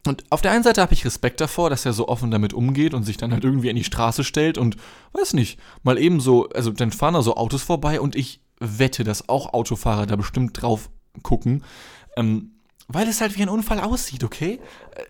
und 0.08 0.24
auf 0.30 0.42
der 0.42 0.52
einen 0.52 0.64
Seite 0.64 0.82
habe 0.82 0.94
ich 0.94 1.06
Respekt 1.06 1.42
davor, 1.42 1.70
dass 1.70 1.86
er 1.86 1.94
so 1.94 2.08
offen 2.08 2.32
damit 2.32 2.54
umgeht 2.54 2.94
und 2.94 3.04
sich 3.04 3.18
dann 3.18 3.34
halt 3.34 3.44
irgendwie 3.44 3.70
an 3.70 3.76
die 3.76 3.84
Straße 3.84 4.24
stellt 4.24 4.58
und 4.58 4.78
weiß 5.12 5.34
nicht, 5.34 5.60
mal 5.84 6.00
eben 6.00 6.22
so, 6.22 6.48
also 6.50 6.72
dann 6.72 6.92
fahren 6.92 7.14
da 7.14 7.22
so 7.22 7.36
Autos 7.36 7.64
vorbei 7.64 8.00
und 8.00 8.16
ich 8.16 8.42
wette, 8.60 9.04
dass 9.04 9.28
auch 9.28 9.54
Autofahrer 9.54 10.06
da 10.06 10.16
bestimmt 10.16 10.60
drauf 10.60 10.90
gucken, 11.22 11.64
ähm, 12.16 12.52
weil 12.88 13.08
es 13.08 13.22
halt 13.22 13.38
wie 13.38 13.42
ein 13.42 13.50
Unfall 13.50 13.80
aussieht, 13.82 14.24
okay? 14.24 14.60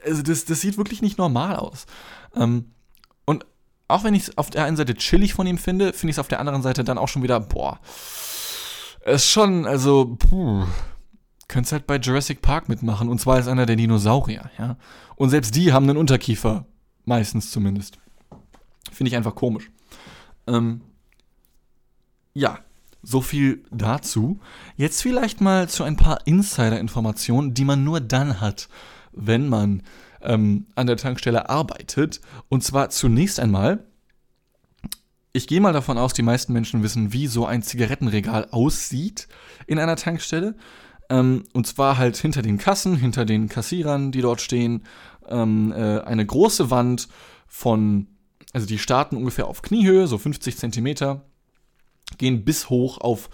Also 0.03 0.23
das, 0.23 0.45
das 0.45 0.59
sieht 0.59 0.77
wirklich 0.77 1.01
nicht 1.01 1.17
normal 1.17 1.55
aus. 1.55 1.85
Ähm, 2.35 2.71
und 3.25 3.45
auch 3.87 4.03
wenn 4.03 4.15
ich 4.15 4.23
es 4.23 4.37
auf 4.37 4.49
der 4.49 4.65
einen 4.65 4.75
Seite 4.75 4.95
chillig 4.95 5.33
von 5.33 5.47
ihm 5.47 5.57
finde, 5.57 5.93
finde 5.93 6.11
ich 6.11 6.15
es 6.15 6.19
auf 6.19 6.27
der 6.27 6.39
anderen 6.39 6.63
Seite 6.63 6.83
dann 6.83 6.97
auch 6.97 7.07
schon 7.07 7.23
wieder, 7.23 7.39
boah, 7.39 7.79
ist 9.05 9.29
schon, 9.29 9.65
also, 9.65 10.17
puh, 10.17 10.65
könntest 11.49 11.73
halt 11.73 11.87
bei 11.87 11.97
Jurassic 11.97 12.41
Park 12.41 12.69
mitmachen. 12.69 13.09
Und 13.09 13.19
zwar 13.19 13.39
ist 13.39 13.47
einer 13.47 13.65
der 13.65 13.75
Dinosaurier, 13.75 14.49
ja. 14.57 14.77
Und 15.17 15.31
selbst 15.31 15.55
die 15.55 15.73
haben 15.73 15.89
einen 15.89 15.97
Unterkiefer. 15.97 16.65
Meistens 17.03 17.51
zumindest. 17.51 17.97
Finde 18.91 19.09
ich 19.09 19.17
einfach 19.17 19.35
komisch. 19.35 19.69
Ähm, 20.47 20.81
ja, 22.33 22.59
so 23.01 23.19
viel 23.21 23.63
dazu. 23.71 24.39
Jetzt 24.75 25.01
vielleicht 25.01 25.41
mal 25.41 25.67
zu 25.67 25.83
ein 25.83 25.97
paar 25.97 26.25
Insider-Informationen, 26.25 27.53
die 27.53 27.65
man 27.65 27.83
nur 27.83 27.99
dann 27.99 28.39
hat, 28.39 28.69
wenn 29.11 29.49
man 29.49 29.83
ähm, 30.21 30.67
an 30.75 30.87
der 30.87 30.97
Tankstelle 30.97 31.49
arbeitet. 31.49 32.21
Und 32.47 32.63
zwar 32.63 32.89
zunächst 32.89 33.39
einmal, 33.39 33.85
ich 35.33 35.47
gehe 35.47 35.61
mal 35.61 35.73
davon 35.73 35.97
aus, 35.97 36.13
die 36.13 36.21
meisten 36.21 36.53
Menschen 36.53 36.83
wissen, 36.83 37.13
wie 37.13 37.27
so 37.27 37.45
ein 37.45 37.63
Zigarettenregal 37.63 38.49
aussieht 38.51 39.27
in 39.67 39.79
einer 39.79 39.95
Tankstelle. 39.95 40.55
Ähm, 41.09 41.43
und 41.53 41.67
zwar 41.67 41.97
halt 41.97 42.17
hinter 42.17 42.41
den 42.41 42.57
Kassen, 42.57 42.95
hinter 42.95 43.25
den 43.25 43.49
Kassierern, 43.49 44.11
die 44.11 44.21
dort 44.21 44.41
stehen, 44.41 44.83
ähm, 45.27 45.71
äh, 45.71 45.99
eine 46.01 46.25
große 46.25 46.69
Wand 46.69 47.07
von, 47.47 48.07
also 48.53 48.67
die 48.67 48.77
starten 48.77 49.17
ungefähr 49.17 49.47
auf 49.47 49.61
Kniehöhe, 49.61 50.07
so 50.07 50.17
50 50.17 50.57
Zentimeter, 50.57 51.25
gehen 52.17 52.43
bis 52.45 52.69
hoch 52.69 52.99
auf, 52.99 53.29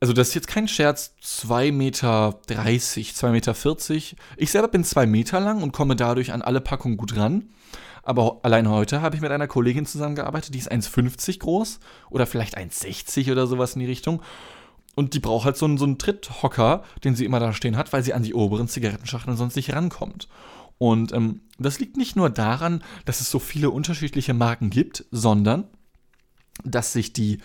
also 0.00 0.12
das 0.12 0.28
ist 0.28 0.34
jetzt 0.34 0.48
kein 0.48 0.68
Scherz, 0.68 1.14
2,30 1.22 1.72
Meter, 1.72 2.40
2,40 2.48 3.30
Meter. 3.30 3.54
Ich 4.36 4.50
selber 4.50 4.68
bin 4.68 4.84
2 4.84 5.06
Meter 5.06 5.40
lang 5.40 5.62
und 5.62 5.72
komme 5.72 5.96
dadurch 5.96 6.32
an 6.32 6.42
alle 6.42 6.60
Packungen 6.60 6.96
gut 6.96 7.16
ran. 7.16 7.50
Aber 8.02 8.38
allein 8.42 8.68
heute 8.68 9.02
habe 9.02 9.16
ich 9.16 9.22
mit 9.22 9.32
einer 9.32 9.48
Kollegin 9.48 9.84
zusammengearbeitet, 9.84 10.54
die 10.54 10.58
ist 10.58 10.70
1,50 10.70 11.40
groß 11.40 11.80
oder 12.08 12.26
vielleicht 12.26 12.56
1,60 12.56 13.32
oder 13.32 13.48
sowas 13.48 13.74
in 13.74 13.80
die 13.80 13.86
Richtung. 13.86 14.22
Und 14.96 15.12
die 15.12 15.20
braucht 15.20 15.44
halt 15.44 15.58
so 15.58 15.66
einen, 15.66 15.76
so 15.76 15.84
einen 15.84 15.98
Tritthocker, 15.98 16.82
den 17.04 17.14
sie 17.14 17.26
immer 17.26 17.38
da 17.38 17.52
stehen 17.52 17.76
hat, 17.76 17.92
weil 17.92 18.02
sie 18.02 18.14
an 18.14 18.22
die 18.22 18.34
oberen 18.34 18.66
Zigarettenschachteln 18.66 19.36
sonst 19.36 19.54
nicht 19.54 19.72
rankommt. 19.74 20.26
Und 20.78 21.12
ähm, 21.12 21.42
das 21.58 21.78
liegt 21.78 21.98
nicht 21.98 22.16
nur 22.16 22.30
daran, 22.30 22.82
dass 23.04 23.20
es 23.20 23.30
so 23.30 23.38
viele 23.38 23.70
unterschiedliche 23.70 24.34
Marken 24.34 24.70
gibt, 24.70 25.04
sondern 25.10 25.68
dass 26.64 26.94
sich 26.94 27.12
die 27.12 27.38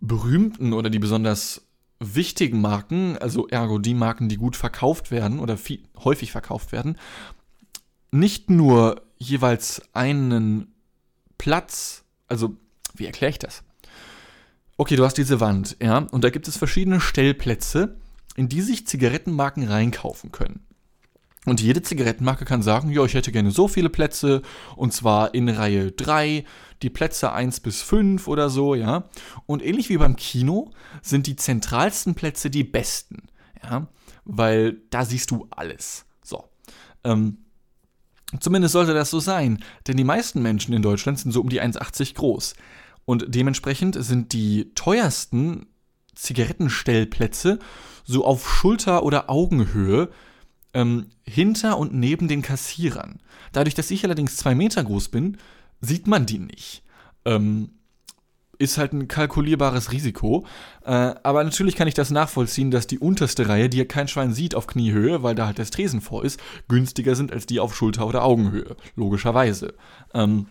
berühmten 0.00 0.72
oder 0.72 0.90
die 0.90 0.98
besonders 0.98 1.62
wichtigen 2.00 2.60
Marken, 2.60 3.16
also 3.18 3.46
ergo 3.46 3.78
die 3.78 3.94
Marken, 3.94 4.28
die 4.28 4.36
gut 4.36 4.56
verkauft 4.56 5.12
werden 5.12 5.38
oder 5.38 5.56
viel, 5.56 5.84
häufig 6.02 6.32
verkauft 6.32 6.72
werden, 6.72 6.96
nicht 8.10 8.50
nur 8.50 9.02
jeweils 9.18 9.82
einen 9.92 10.74
Platz, 11.38 12.02
also 12.26 12.56
wie 12.94 13.06
erkläre 13.06 13.30
ich 13.30 13.38
das? 13.38 13.62
Okay, 14.80 14.96
du 14.96 15.04
hast 15.04 15.18
diese 15.18 15.40
Wand, 15.40 15.76
ja, 15.82 15.98
und 15.98 16.24
da 16.24 16.30
gibt 16.30 16.48
es 16.48 16.56
verschiedene 16.56 17.02
Stellplätze, 17.02 17.98
in 18.34 18.48
die 18.48 18.62
sich 18.62 18.86
Zigarettenmarken 18.86 19.68
reinkaufen 19.68 20.32
können. 20.32 20.64
Und 21.44 21.60
jede 21.60 21.82
Zigarettenmarke 21.82 22.46
kann 22.46 22.62
sagen, 22.62 22.90
ja, 22.90 23.04
ich 23.04 23.12
hätte 23.12 23.30
gerne 23.30 23.50
so 23.50 23.68
viele 23.68 23.90
Plätze, 23.90 24.40
und 24.76 24.94
zwar 24.94 25.34
in 25.34 25.50
Reihe 25.50 25.92
3, 25.92 26.46
die 26.80 26.88
Plätze 26.88 27.30
1 27.30 27.60
bis 27.60 27.82
5 27.82 28.26
oder 28.26 28.48
so, 28.48 28.74
ja. 28.74 29.10
Und 29.44 29.62
ähnlich 29.62 29.90
wie 29.90 29.98
beim 29.98 30.16
Kino 30.16 30.70
sind 31.02 31.26
die 31.26 31.36
zentralsten 31.36 32.14
Plätze 32.14 32.48
die 32.48 32.64
besten, 32.64 33.24
ja, 33.62 33.86
weil 34.24 34.78
da 34.88 35.04
siehst 35.04 35.30
du 35.30 35.46
alles. 35.50 36.06
So. 36.24 36.44
Ähm, 37.04 37.36
Zumindest 38.38 38.72
sollte 38.72 38.94
das 38.94 39.10
so 39.10 39.18
sein, 39.18 39.58
denn 39.88 39.96
die 39.96 40.04
meisten 40.04 40.40
Menschen 40.40 40.72
in 40.72 40.82
Deutschland 40.82 41.18
sind 41.18 41.32
so 41.32 41.40
um 41.40 41.48
die 41.48 41.60
1,80 41.60 42.14
groß. 42.14 42.54
Und 43.04 43.26
dementsprechend 43.28 43.96
sind 44.02 44.32
die 44.32 44.72
teuersten 44.74 45.66
Zigarettenstellplätze 46.14 47.58
so 48.04 48.24
auf 48.24 48.48
Schulter- 48.48 49.04
oder 49.04 49.30
Augenhöhe 49.30 50.10
ähm, 50.74 51.06
hinter 51.22 51.78
und 51.78 51.94
neben 51.94 52.28
den 52.28 52.42
Kassierern. 52.42 53.20
Dadurch, 53.52 53.74
dass 53.74 53.90
ich 53.90 54.04
allerdings 54.04 54.36
zwei 54.36 54.54
Meter 54.54 54.84
groß 54.84 55.08
bin, 55.08 55.38
sieht 55.80 56.06
man 56.06 56.26
die 56.26 56.38
nicht. 56.38 56.82
Ähm, 57.24 57.70
ist 58.58 58.76
halt 58.76 58.92
ein 58.92 59.08
kalkulierbares 59.08 59.90
Risiko. 59.90 60.46
Äh, 60.84 61.14
aber 61.22 61.42
natürlich 61.42 61.76
kann 61.76 61.88
ich 61.88 61.94
das 61.94 62.10
nachvollziehen, 62.10 62.70
dass 62.70 62.86
die 62.86 62.98
unterste 62.98 63.48
Reihe, 63.48 63.70
die 63.70 63.78
ja 63.78 63.84
kein 63.86 64.06
Schwein 64.06 64.34
sieht 64.34 64.54
auf 64.54 64.66
Kniehöhe, 64.66 65.22
weil 65.22 65.34
da 65.34 65.46
halt 65.46 65.58
das 65.58 65.70
Tresen 65.70 66.02
vor 66.02 66.24
ist, 66.24 66.38
günstiger 66.68 67.14
sind 67.16 67.32
als 67.32 67.46
die 67.46 67.58
auf 67.58 67.74
Schulter- 67.74 68.06
oder 68.06 68.22
Augenhöhe. 68.22 68.76
Logischerweise. 68.96 69.74
Ähm, 70.12 70.46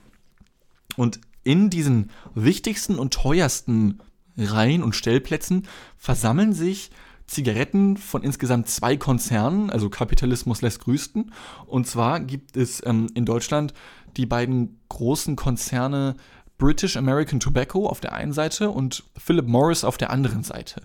und 0.98 1.22
in 1.44 1.70
diesen 1.70 2.12
wichtigsten 2.36 3.00
und 3.00 3.14
teuersten 3.14 4.00
Reihen 4.38 4.84
und 4.84 4.96
Stellplätzen 4.96 5.68
versammeln 5.98 6.54
sich 6.54 6.92
Zigaretten 7.28 7.98
von 7.98 8.24
insgesamt 8.24 8.68
zwei 8.70 8.98
Konzernen, 8.98 9.70
also 9.70 9.90
Kapitalismus 9.90 10.62
lässt 10.62 10.80
grüßten. 10.82 11.32
Und 11.68 11.88
zwar 11.88 12.20
gibt 12.20 12.58
es 12.58 12.84
ähm, 12.86 13.08
in 13.14 13.26
Deutschland 13.26 13.74
die 14.18 14.26
beiden 14.26 14.80
großen 14.90 15.36
Konzerne 15.36 16.16
British 16.58 16.98
American 16.98 17.40
Tobacco 17.40 17.88
auf 17.88 18.00
der 18.00 18.14
einen 18.14 18.34
Seite 18.34 18.70
und 18.72 19.04
Philip 19.16 19.48
Morris 19.48 19.84
auf 19.84 19.98
der 19.98 20.10
anderen 20.10 20.44
Seite. 20.44 20.82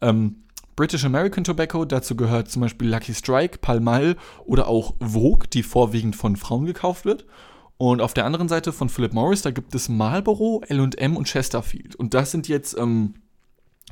Ähm, 0.00 0.42
British 0.74 1.04
American 1.04 1.44
Tobacco, 1.44 1.84
dazu 1.84 2.16
gehört 2.16 2.50
zum 2.50 2.62
Beispiel 2.62 2.88
Lucky 2.88 3.14
Strike, 3.14 3.58
Pall 3.58 3.80
Mall 3.80 4.16
oder 4.46 4.68
auch 4.68 4.94
Vogue, 5.00 5.46
die 5.52 5.62
vorwiegend 5.62 6.16
von 6.16 6.36
Frauen 6.36 6.64
gekauft 6.64 7.04
wird. 7.04 7.26
Und 7.78 8.00
auf 8.00 8.14
der 8.14 8.24
anderen 8.24 8.48
Seite 8.48 8.72
von 8.72 8.88
Philip 8.88 9.12
Morris, 9.12 9.42
da 9.42 9.50
gibt 9.50 9.74
es 9.74 9.88
Marlboro, 9.88 10.62
LM 10.68 11.16
und 11.16 11.26
Chesterfield. 11.26 11.96
Und 11.96 12.14
das 12.14 12.30
sind 12.30 12.46
jetzt 12.48 12.76
ähm, 12.78 13.14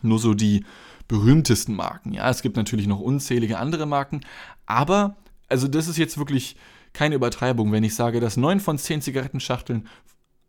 nur 0.02 0.18
so 0.18 0.34
die 0.34 0.64
berühmtesten 1.08 1.74
Marken. 1.74 2.12
Ja, 2.12 2.30
es 2.30 2.42
gibt 2.42 2.56
natürlich 2.56 2.86
noch 2.86 3.00
unzählige 3.00 3.58
andere 3.58 3.86
Marken, 3.86 4.20
aber 4.66 5.16
also 5.48 5.66
das 5.66 5.88
ist 5.88 5.98
jetzt 5.98 6.18
wirklich 6.18 6.56
keine 6.92 7.16
Übertreibung, 7.16 7.72
wenn 7.72 7.82
ich 7.82 7.96
sage, 7.96 8.20
dass 8.20 8.36
neun 8.36 8.60
von 8.60 8.78
zehn 8.78 9.02
Zigarettenschachteln 9.02 9.88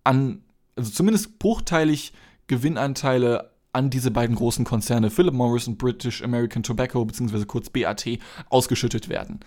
an 0.03 0.43
also 0.75 0.91
zumindest 0.91 1.39
bruchteilig 1.39 2.13
Gewinnanteile 2.47 3.51
an 3.73 3.89
diese 3.89 4.11
beiden 4.11 4.35
großen 4.35 4.65
Konzerne, 4.65 5.09
Philip 5.09 5.33
Morris 5.33 5.67
und 5.67 5.77
British 5.77 6.21
American 6.23 6.63
Tobacco, 6.63 7.05
beziehungsweise 7.05 7.45
kurz 7.45 7.69
BAT, 7.69 8.05
ausgeschüttet 8.49 9.07
werden. 9.07 9.39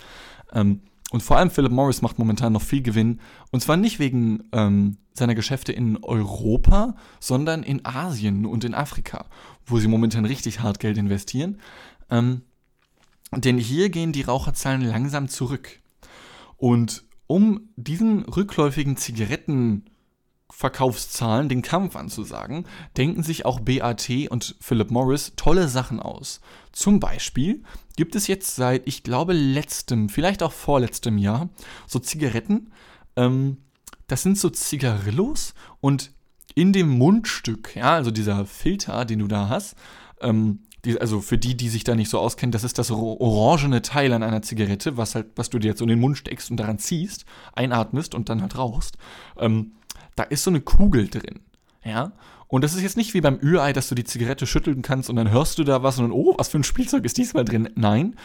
Ähm, 0.53 0.81
und 1.11 1.23
vor 1.23 1.37
allem 1.37 1.51
Philip 1.51 1.71
Morris 1.71 2.03
macht 2.03 2.19
momentan 2.19 2.53
noch 2.53 2.63
viel 2.63 2.83
Gewinn. 2.83 3.21
Und 3.53 3.61
zwar 3.61 3.77
nicht 3.77 3.99
wegen 3.99 4.45
ähm, 4.53 4.97
seiner 5.13 5.35
Geschäfte 5.35 5.73
in 5.73 6.03
Europa, 6.03 6.97
sondern 7.21 7.63
in 7.63 7.85
Asien 7.85 8.47
und 8.47 8.65
in 8.65 8.75
Afrika, 8.75 9.27
wo 9.65 9.79
sie 9.79 9.89
momentan 9.89 10.25
richtig 10.25 10.61
hart 10.61 10.81
Geld 10.81 10.99
investieren. 10.99 11.61
Ähm, 12.11 12.43
denn 13.33 13.59
hier 13.59 13.91
gehen 13.91 14.13
die 14.13 14.23
Raucherzahlen 14.23 14.83
langsam 14.83 15.29
zurück. 15.29 15.81
Und 16.57 17.05
um 17.27 17.69
diesen 17.77 18.25
rückläufigen 18.25 18.97
Zigaretten 18.97 19.85
Verkaufszahlen 20.57 21.49
den 21.49 21.63
Kampf 21.63 21.97
anzusagen, 21.97 22.65
denken 22.97 23.25
sich 23.25 23.45
auch 23.45 23.59
BAT 23.59 24.09
und 24.31 24.55
Philip 24.61 24.91
Morris 24.93 25.33
tolle 25.35 25.69
Sachen 25.69 25.99
aus. 25.99 26.41
Zum 26.71 27.01
Beispiel 27.01 27.65
gibt 27.97 28.15
es 28.15 28.29
jetzt 28.29 28.55
seit, 28.55 28.87
ich 28.87 29.03
glaube, 29.03 29.33
letztem, 29.33 30.09
vielleicht 30.09 30.45
auch 30.45 30.53
vorletztem 30.53 31.19
Jahr, 31.19 31.49
so 31.89 31.99
Zigaretten. 31.99 32.71
Ähm, 33.17 33.57
das 34.07 34.23
sind 34.23 34.39
so 34.39 34.49
Zigarillos 34.49 35.55
und 35.81 36.13
in 36.55 36.73
dem 36.73 36.89
Mundstück, 36.89 37.75
ja, 37.75 37.95
also 37.95 38.13
dieser 38.13 38.47
Filter, 38.47 39.05
den 39.05 39.19
du 39.19 39.27
da 39.27 39.49
hast, 39.49 39.75
ähm, 40.21 40.61
die, 40.85 41.01
also 41.01 41.21
für 41.21 41.37
die, 41.37 41.57
die 41.57 41.69
sich 41.69 41.83
da 41.83 41.97
nicht 41.97 42.11
so 42.11 42.21
auskennen, 42.21 42.53
das 42.53 42.63
ist 42.63 42.79
das 42.79 42.93
orangene 42.93 43.83
Teil 43.83 44.13
an 44.13 44.23
einer 44.23 44.43
Zigarette, 44.43 44.97
was 44.97 45.17
halt, 45.17 45.27
was 45.35 45.51
du 45.51 45.59
dir 45.59 45.69
jetzt 45.69 45.79
so 45.79 45.85
in 45.85 45.89
den 45.89 46.01
Mund 46.01 46.17
steckst 46.17 46.49
und 46.53 46.59
daran 46.59 46.79
ziehst, 46.79 47.25
einatmest 47.55 48.15
und 48.15 48.29
dann 48.29 48.41
halt 48.41 48.57
rauchst. 48.57 48.99
Ähm, 49.37 49.73
da 50.17 50.23
ist 50.25 50.45
so 50.45 50.51
eine 50.51 50.61
Kugel 50.61 51.09
drin. 51.09 51.41
Ja. 51.85 52.13
Und 52.49 52.63
das 52.63 52.75
ist 52.75 52.83
jetzt 52.83 52.97
nicht 52.97 53.15
wie 53.15 53.21
beim 53.21 53.39
Ü-Ei, 53.43 53.73
dass 53.73 53.89
du 53.89 53.95
die 53.95 54.05
Zigarette 54.05 54.47
schütteln 54.47 54.83
kannst 54.83 55.11
und 55.11 55.17
dann 55.17 55.31
hörst 55.31 55.59
du 55.59 55.65
da 55.65 55.83
was 55.83 55.99
und 55.99 56.05
dann, 56.05 56.13
oh, 56.13 56.35
was 56.39 56.49
für 56.49 56.59
ein 56.59 56.65
Spielzeug 56.65 57.05
ist 57.05 57.19
diesmal 57.19 57.45
drin. 57.45 57.69
Nein, 57.75 58.17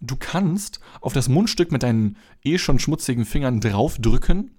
du 0.00 0.16
kannst 0.16 0.80
auf 1.00 1.12
das 1.12 1.28
Mundstück 1.28 1.72
mit 1.72 1.82
deinen 1.82 2.16
eh 2.42 2.58
schon 2.58 2.78
schmutzigen 2.78 3.24
Fingern 3.24 3.60
draufdrücken 3.60 4.52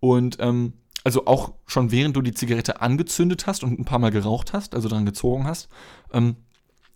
und 0.00 0.36
ähm, 0.40 0.74
also 1.04 1.26
auch 1.26 1.54
schon 1.66 1.90
während 1.90 2.16
du 2.16 2.22
die 2.22 2.34
Zigarette 2.34 2.80
angezündet 2.80 3.46
hast 3.46 3.64
und 3.64 3.78
ein 3.78 3.84
paar 3.84 3.98
Mal 3.98 4.10
geraucht 4.10 4.52
hast, 4.52 4.74
also 4.74 4.88
dran 4.88 5.06
gezogen 5.06 5.46
hast, 5.46 5.68
ähm, 6.12 6.36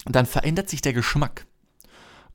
dann 0.04 0.26
verändert 0.26 0.68
sich 0.68 0.82
der 0.82 0.92
Geschmack. 0.92 1.46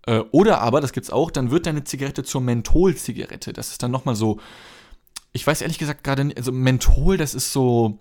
Äh, 0.08 0.20
oder 0.32 0.62
aber, 0.62 0.82
das 0.82 0.94
gibt's 0.94 1.12
auch, 1.12 1.30
dann 1.30 1.52
wird 1.52 1.66
deine 1.66 1.84
Zigarette 1.84 2.24
zur 2.24 2.42
Menthol-Zigarette. 2.42 3.54
Das 3.54 3.72
ist 3.72 3.84
dann 3.84 3.92
nochmal 3.92 4.16
so 4.16 4.40
ich 5.32 5.46
weiß 5.46 5.62
ehrlich 5.62 5.78
gesagt 5.78 6.04
gerade 6.04 6.26
nicht, 6.26 6.38
also 6.38 6.52
Menthol, 6.52 7.18
das 7.18 7.34
ist 7.34 7.54
so 7.54 8.00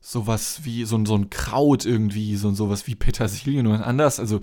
sowas 0.00 0.60
wie 0.64 0.84
so, 0.84 1.02
so 1.04 1.16
ein 1.16 1.30
Kraut 1.30 1.86
irgendwie, 1.86 2.36
so 2.36 2.52
sowas 2.52 2.86
wie 2.86 2.94
Petersilie, 2.94 3.62
nur 3.62 3.84
anders. 3.86 4.18
Also 4.18 4.40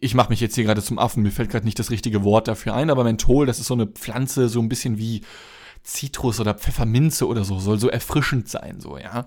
ich 0.00 0.14
mache 0.14 0.30
mich 0.30 0.40
jetzt 0.40 0.54
hier 0.54 0.64
gerade 0.64 0.82
zum 0.82 0.98
Affen, 0.98 1.22
mir 1.22 1.30
fällt 1.30 1.50
gerade 1.50 1.66
nicht 1.66 1.78
das 1.78 1.90
richtige 1.90 2.24
Wort 2.24 2.48
dafür 2.48 2.74
ein, 2.74 2.90
aber 2.90 3.04
Menthol, 3.04 3.46
das 3.46 3.60
ist 3.60 3.66
so 3.66 3.74
eine 3.74 3.86
Pflanze, 3.86 4.48
so 4.48 4.60
ein 4.60 4.68
bisschen 4.68 4.98
wie 4.98 5.22
Zitrus 5.82 6.40
oder 6.40 6.54
Pfefferminze 6.54 7.26
oder 7.26 7.44
so, 7.44 7.58
soll 7.58 7.78
so 7.78 7.88
erfrischend 7.88 8.48
sein, 8.48 8.80
so, 8.80 8.98
ja. 8.98 9.26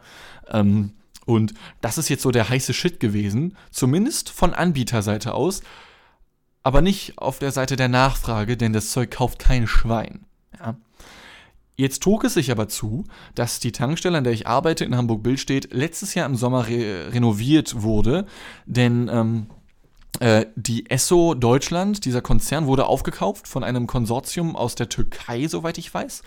Ähm, 0.50 0.94
und 1.26 1.54
das 1.82 1.98
ist 1.98 2.10
jetzt 2.10 2.24
so 2.24 2.32
der 2.32 2.50
heiße 2.50 2.74
Shit 2.74 3.00
gewesen, 3.00 3.56
zumindest 3.72 4.30
von 4.30 4.54
Anbieterseite 4.54 5.34
aus, 5.34 5.62
aber 6.64 6.82
nicht 6.82 7.18
auf 7.18 7.40
der 7.40 7.52
Seite 7.52 7.76
der 7.76 7.88
Nachfrage, 7.88 8.58
denn 8.58 8.74
das 8.74 8.92
Zeug 8.92 9.12
kauft 9.12 9.40
kein 9.40 9.68
Schwein, 9.68 10.26
ja. 10.60 10.76
Jetzt 11.76 12.04
trug 12.04 12.24
es 12.24 12.36
sich 12.36 12.52
aber 12.52 12.68
zu, 12.68 13.04
dass 13.34 13.60
die 13.60 13.72
Tankstelle, 13.72 14.18
an 14.18 14.24
der 14.24 14.34
ich 14.34 14.48
arbeite, 14.48 14.86
in 14.86 14.96
Hamburg-Bild 14.96 15.40
steht, 15.40 15.74
letztes 15.74 16.14
Jahr 16.14 16.28
im 16.28 16.36
Sommer 16.36 16.68
re 16.68 17.12
renoviert 17.12 17.82
wurde, 17.82 18.26
denn 18.68 19.10
ähm, 19.12 19.48
äh, 20.20 20.46
die 20.56 20.90
Esso 20.90 21.34
Deutschland, 21.34 22.06
dieser 22.06 22.22
Konzern, 22.22 22.68
wurde 22.68 22.86
aufgekauft 22.86 23.48
von 23.48 23.64
einem 23.64 23.88
Konsortium 23.88 24.56
aus 24.56 24.76
der 24.76 24.90
Türkei, 24.90 25.48
soweit 25.48 25.80
ich 25.80 25.92
weiß. 25.92 26.22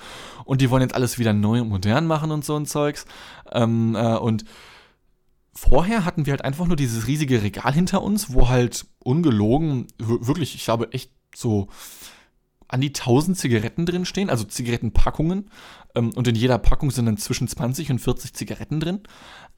Und 0.44 0.60
die 0.60 0.70
wollen 0.70 0.82
jetzt 0.82 0.94
alles 0.94 1.18
wieder 1.18 1.32
neu 1.32 1.60
und 1.60 1.68
modern 1.68 2.06
machen 2.06 2.32
und 2.32 2.44
so 2.44 2.56
ein 2.56 2.66
Zeugs. 2.66 3.06
Ähm, 3.52 3.94
äh, 3.94 4.16
und 4.16 4.44
vorher 5.54 6.04
hatten 6.04 6.26
wir 6.26 6.32
halt 6.32 6.44
einfach 6.44 6.66
nur 6.66 6.76
dieses 6.76 7.06
riesige 7.06 7.42
Regal 7.42 7.72
hinter 7.72 8.02
uns, 8.02 8.32
wo 8.32 8.48
halt 8.48 8.86
ungelogen, 8.98 9.86
wirklich, 9.98 10.56
ich 10.56 10.68
habe 10.68 10.92
echt 10.92 11.12
so 11.34 11.68
an 12.68 12.80
die 12.80 12.88
1000 12.88 13.36
Zigaretten 13.36 13.86
drin 13.86 14.04
stehen, 14.04 14.30
also 14.30 14.44
Zigarettenpackungen. 14.44 15.50
Ähm, 15.94 16.10
und 16.14 16.28
in 16.28 16.34
jeder 16.34 16.58
Packung 16.58 16.90
sind 16.90 17.06
dann 17.06 17.16
zwischen 17.16 17.48
20 17.48 17.90
und 17.90 17.98
40 17.98 18.34
Zigaretten 18.34 18.80
drin. 18.80 19.00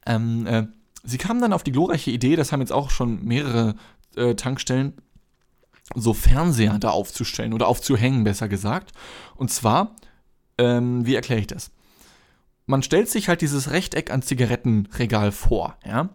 Ähm, 0.06 0.46
äh, 0.46 0.66
sie 1.04 1.18
kamen 1.18 1.40
dann 1.40 1.52
auf 1.52 1.62
die 1.62 1.72
glorreiche 1.72 2.10
Idee, 2.10 2.36
das 2.36 2.52
haben 2.52 2.60
jetzt 2.60 2.72
auch 2.72 2.90
schon 2.90 3.24
mehrere 3.24 3.74
äh, 4.16 4.34
Tankstellen, 4.34 4.94
so 5.94 6.12
Fernseher 6.12 6.78
da 6.78 6.90
aufzustellen 6.90 7.54
oder 7.54 7.66
aufzuhängen, 7.66 8.24
besser 8.24 8.48
gesagt. 8.48 8.92
Und 9.36 9.50
zwar, 9.50 9.96
ähm, 10.58 11.06
wie 11.06 11.14
erkläre 11.14 11.40
ich 11.40 11.46
das? 11.46 11.70
Man 12.66 12.82
stellt 12.82 13.08
sich 13.08 13.28
halt 13.28 13.40
dieses 13.40 13.70
Rechteck 13.70 14.10
an 14.10 14.20
Zigarettenregal 14.20 15.32
vor, 15.32 15.78
ja. 15.86 16.10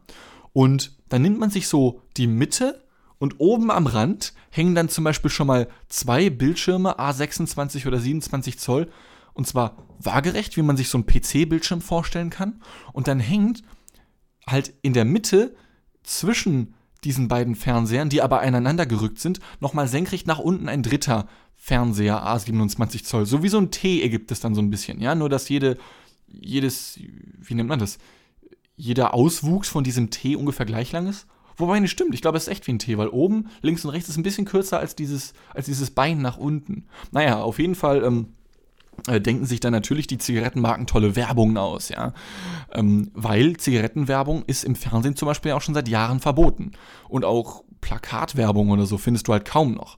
Und 0.51 0.95
dann 1.09 1.23
nimmt 1.23 1.39
man 1.39 1.49
sich 1.49 1.67
so 1.67 2.01
die 2.15 2.27
Mitte 2.27 2.83
und 3.17 3.39
oben 3.39 3.71
am 3.71 3.87
Rand 3.87 4.33
hängen 4.53 4.75
dann 4.75 4.87
zum 4.87 5.03
Beispiel 5.03 5.31
schon 5.31 5.47
mal 5.47 5.67
zwei 5.89 6.29
Bildschirme, 6.29 6.99
A26 6.99 7.87
oder 7.87 7.99
27 7.99 8.59
Zoll. 8.59 8.89
Und 9.33 9.47
zwar 9.47 9.77
waagerecht, 9.99 10.57
wie 10.57 10.61
man 10.61 10.77
sich 10.77 10.89
so 10.89 10.97
einen 10.99 11.07
PC-Bildschirm 11.07 11.81
vorstellen 11.81 12.29
kann. 12.29 12.61
Und 12.93 13.07
dann 13.07 13.19
hängt 13.19 13.63
halt 14.45 14.73
in 14.83 14.93
der 14.93 15.05
Mitte 15.05 15.55
zwischen 16.03 16.75
diesen 17.03 17.27
beiden 17.27 17.55
Fernsehern, 17.55 18.09
die 18.09 18.21
aber 18.21 18.41
aneinander 18.41 18.85
gerückt 18.85 19.19
sind, 19.19 19.39
nochmal 19.59 19.87
senkrecht 19.87 20.27
nach 20.27 20.39
unten 20.39 20.69
ein 20.69 20.83
dritter 20.83 21.27
Fernseher 21.55 22.23
A27 22.23 23.03
Zoll. 23.03 23.25
So 23.25 23.41
wie 23.41 23.49
so 23.49 23.57
ein 23.57 23.71
T 23.71 24.03
ergibt 24.03 24.31
es 24.31 24.39
dann 24.39 24.53
so 24.53 24.61
ein 24.61 24.69
bisschen, 24.69 25.01
ja. 25.01 25.15
Nur 25.15 25.29
dass 25.29 25.49
jede, 25.49 25.77
jedes, 26.27 26.99
wie 26.99 27.55
nennt 27.55 27.69
man 27.69 27.79
das? 27.79 27.97
Jeder 28.75 29.15
Auswuchs 29.15 29.67
von 29.67 29.83
diesem 29.83 30.11
T 30.11 30.35
ungefähr 30.35 30.67
gleich 30.67 30.91
lang 30.91 31.07
ist. 31.07 31.25
Wobei 31.57 31.79
nicht 31.79 31.91
stimmt, 31.91 32.13
ich 32.13 32.21
glaube, 32.21 32.37
es 32.37 32.43
ist 32.43 32.49
echt 32.49 32.67
wie 32.67 32.73
ein 32.73 32.79
T, 32.79 32.97
weil 32.97 33.07
oben, 33.07 33.49
links 33.61 33.85
und 33.85 33.91
rechts 33.91 34.09
ist 34.09 34.17
ein 34.17 34.23
bisschen 34.23 34.45
kürzer 34.45 34.79
als 34.79 34.95
dieses, 34.95 35.33
als 35.53 35.65
dieses 35.65 35.91
Bein 35.91 36.21
nach 36.21 36.37
unten. 36.37 36.85
Naja, 37.11 37.41
auf 37.41 37.59
jeden 37.59 37.75
Fall 37.75 38.03
ähm, 38.03 38.27
äh, 39.07 39.19
denken 39.19 39.45
sich 39.45 39.59
dann 39.59 39.73
natürlich 39.73 40.07
die 40.07 40.17
Zigarettenmarken 40.17 40.87
tolle 40.87 41.15
Werbungen 41.15 41.57
aus, 41.57 41.89
ja. 41.89 42.13
Ähm, 42.71 43.11
weil 43.13 43.57
Zigarettenwerbung 43.57 44.43
ist 44.45 44.63
im 44.63 44.75
Fernsehen 44.75 45.15
zum 45.15 45.27
Beispiel 45.27 45.51
auch 45.51 45.61
schon 45.61 45.73
seit 45.73 45.87
Jahren 45.87 46.19
verboten. 46.19 46.71
Und 47.09 47.25
auch 47.25 47.63
Plakatwerbung 47.81 48.69
oder 48.69 48.85
so 48.85 48.97
findest 48.97 49.27
du 49.27 49.33
halt 49.33 49.45
kaum 49.45 49.73
noch. 49.73 49.97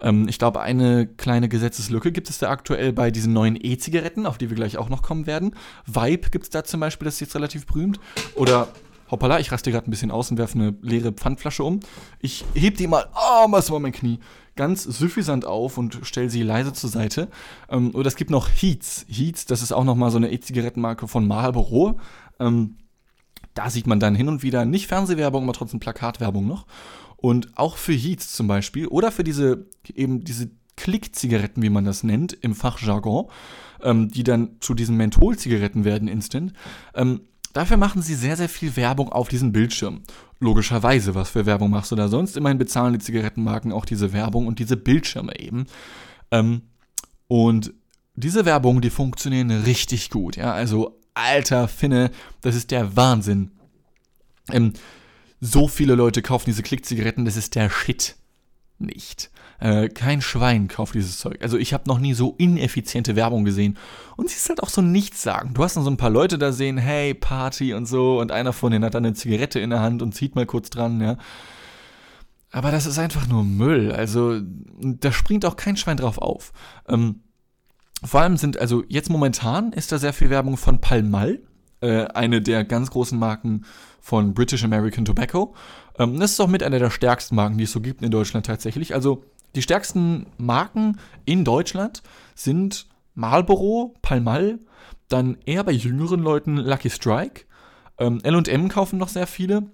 Ähm, 0.00 0.26
ich 0.28 0.38
glaube, 0.38 0.60
eine 0.60 1.06
kleine 1.06 1.48
Gesetzeslücke 1.48 2.12
gibt 2.12 2.30
es 2.30 2.38
da 2.38 2.50
aktuell 2.50 2.92
bei 2.92 3.10
diesen 3.10 3.32
neuen 3.32 3.58
E-Zigaretten, 3.60 4.26
auf 4.26 4.38
die 4.38 4.48
wir 4.48 4.56
gleich 4.56 4.78
auch 4.78 4.88
noch 4.88 5.02
kommen 5.02 5.26
werden. 5.26 5.54
Vibe 5.86 6.30
gibt 6.30 6.44
es 6.44 6.50
da 6.50 6.64
zum 6.64 6.80
Beispiel, 6.80 7.04
das 7.04 7.14
ist 7.14 7.20
jetzt 7.20 7.34
relativ 7.34 7.66
berühmt. 7.66 8.00
Oder 8.34 8.68
Hoppala, 9.10 9.40
ich 9.40 9.52
raste 9.52 9.70
gerade 9.70 9.88
ein 9.88 9.90
bisschen 9.90 10.10
aus 10.10 10.30
und 10.30 10.38
werfe 10.38 10.58
eine 10.58 10.74
leere 10.82 11.12
Pfandflasche 11.12 11.64
um. 11.64 11.80
Ich 12.20 12.44
heb 12.54 12.76
die 12.76 12.86
mal, 12.86 13.06
oh, 13.14 13.46
was 13.50 13.70
war 13.70 13.80
mein 13.80 13.92
Knie, 13.92 14.18
ganz 14.56 14.82
süffisant 14.82 15.44
auf 15.44 15.78
und 15.78 16.00
stelle 16.02 16.30
sie 16.30 16.42
leise 16.42 16.72
zur 16.72 16.90
Seite. 16.90 17.28
Ähm, 17.68 17.94
oder 17.94 18.08
es 18.08 18.16
gibt 18.16 18.30
noch 18.30 18.48
Heats. 18.48 19.06
Heats, 19.08 19.46
das 19.46 19.62
ist 19.62 19.72
auch 19.72 19.84
nochmal 19.84 20.10
so 20.10 20.16
eine 20.16 20.32
E-Zigarettenmarke 20.32 21.08
von 21.08 21.26
Marlboro. 21.26 22.00
Ähm, 22.40 22.76
da 23.54 23.70
sieht 23.70 23.86
man 23.86 24.00
dann 24.00 24.14
hin 24.14 24.28
und 24.28 24.42
wieder 24.42 24.64
nicht 24.64 24.86
Fernsehwerbung, 24.86 25.44
aber 25.44 25.52
trotzdem 25.52 25.80
Plakatwerbung 25.80 26.46
noch. 26.46 26.66
Und 27.16 27.56
auch 27.56 27.76
für 27.76 27.94
Heats 27.94 28.32
zum 28.32 28.46
Beispiel 28.46 28.86
oder 28.86 29.10
für 29.10 29.24
diese 29.24 29.66
eben 29.94 30.24
diese 30.24 30.50
Klick-Zigaretten, 30.76 31.62
wie 31.62 31.70
man 31.70 31.84
das 31.84 32.02
nennt, 32.02 32.34
im 32.34 32.54
Fachjargon, 32.54 33.26
ähm, 33.82 34.08
die 34.08 34.24
dann 34.24 34.56
zu 34.60 34.74
diesen 34.74 34.96
Menthol-Zigaretten 34.96 35.84
werden 35.84 36.06
instant. 36.06 36.52
Ähm, 36.94 37.22
Dafür 37.56 37.78
machen 37.78 38.02
sie 38.02 38.14
sehr, 38.14 38.36
sehr 38.36 38.50
viel 38.50 38.76
Werbung 38.76 39.08
auf 39.08 39.28
diesen 39.28 39.50
Bildschirm. 39.50 40.02
Logischerweise, 40.40 41.14
was 41.14 41.30
für 41.30 41.46
Werbung 41.46 41.70
machst 41.70 41.90
du 41.90 41.96
da 41.96 42.08
sonst? 42.08 42.36
Immerhin 42.36 42.58
bezahlen 42.58 42.92
die 42.92 42.98
Zigarettenmarken 42.98 43.72
auch 43.72 43.86
diese 43.86 44.12
Werbung 44.12 44.46
und 44.46 44.58
diese 44.58 44.76
Bildschirme 44.76 45.40
eben. 45.40 45.64
Ähm, 46.30 46.60
und 47.28 47.72
diese 48.14 48.44
Werbung, 48.44 48.82
die 48.82 48.90
funktionieren 48.90 49.50
richtig 49.50 50.10
gut. 50.10 50.36
Ja, 50.36 50.52
also 50.52 51.00
alter 51.14 51.66
Finne, 51.66 52.10
das 52.42 52.56
ist 52.56 52.72
der 52.72 52.94
Wahnsinn. 52.94 53.52
Ähm, 54.52 54.74
so 55.40 55.66
viele 55.66 55.94
Leute 55.94 56.20
kaufen 56.20 56.44
diese 56.50 56.62
Klickzigaretten, 56.62 57.24
das 57.24 57.38
ist 57.38 57.54
der 57.54 57.70
Shit. 57.70 58.16
Nicht. 58.78 59.30
Äh, 59.58 59.88
kein 59.88 60.20
Schwein 60.20 60.68
kauft 60.68 60.94
dieses 60.94 61.18
Zeug. 61.18 61.38
Also 61.40 61.56
ich 61.56 61.72
habe 61.72 61.84
noch 61.86 61.98
nie 61.98 62.14
so 62.14 62.34
ineffiziente 62.38 63.16
Werbung 63.16 63.44
gesehen. 63.44 63.78
Und 64.16 64.28
sie 64.28 64.36
ist 64.36 64.48
halt 64.48 64.62
auch 64.62 64.68
so 64.68 64.82
nichts 64.82 65.22
sagen. 65.22 65.54
Du 65.54 65.64
hast 65.64 65.76
dann 65.76 65.84
so 65.84 65.90
ein 65.90 65.96
paar 65.96 66.10
Leute 66.10 66.38
da 66.38 66.52
sehen, 66.52 66.78
hey, 66.78 67.14
Party 67.14 67.74
und 67.74 67.86
so, 67.86 68.20
und 68.20 68.32
einer 68.32 68.52
von 68.52 68.72
denen 68.72 68.84
hat 68.84 68.94
dann 68.94 69.04
eine 69.04 69.14
Zigarette 69.14 69.60
in 69.60 69.70
der 69.70 69.80
Hand 69.80 70.02
und 70.02 70.14
zieht 70.14 70.34
mal 70.34 70.46
kurz 70.46 70.70
dran, 70.70 71.00
ja. 71.00 71.16
Aber 72.50 72.70
das 72.70 72.86
ist 72.86 72.98
einfach 72.98 73.26
nur 73.26 73.44
Müll. 73.44 73.92
Also 73.92 74.40
da 74.42 75.12
springt 75.12 75.44
auch 75.44 75.56
kein 75.56 75.76
Schwein 75.76 75.96
drauf 75.96 76.18
auf. 76.18 76.52
Ähm, 76.88 77.20
vor 78.02 78.20
allem 78.20 78.36
sind, 78.36 78.58
also 78.58 78.84
jetzt 78.88 79.10
momentan 79.10 79.72
ist 79.72 79.92
da 79.92 79.98
sehr 79.98 80.12
viel 80.12 80.30
Werbung 80.30 80.56
von 80.56 80.80
Palmal, 80.80 81.40
äh, 81.80 82.04
eine 82.06 82.40
der 82.40 82.64
ganz 82.64 82.90
großen 82.90 83.18
Marken 83.18 83.64
von 84.00 84.34
British 84.34 84.64
American 84.64 85.04
Tobacco. 85.04 85.54
Ähm, 85.98 86.18
das 86.18 86.32
ist 86.32 86.40
auch 86.40 86.48
mit 86.48 86.62
einer 86.62 86.78
der 86.78 86.90
stärksten 86.90 87.34
Marken, 87.34 87.58
die 87.58 87.64
es 87.64 87.72
so 87.72 87.80
gibt 87.80 88.02
in 88.02 88.10
Deutschland 88.10 88.46
tatsächlich. 88.46 88.94
Also 88.94 89.24
die 89.54 89.62
stärksten 89.62 90.26
Marken 90.38 90.98
in 91.24 91.44
Deutschland 91.44 92.02
sind 92.34 92.86
Marlboro, 93.14 93.94
Palmal, 94.02 94.58
dann 95.08 95.38
eher 95.46 95.64
bei 95.64 95.72
jüngeren 95.72 96.20
Leuten 96.20 96.56
Lucky 96.56 96.90
Strike. 96.90 97.44
Ähm, 97.98 98.20
LM 98.24 98.68
kaufen 98.68 98.98
noch 98.98 99.08
sehr 99.08 99.26
viele. 99.26 99.70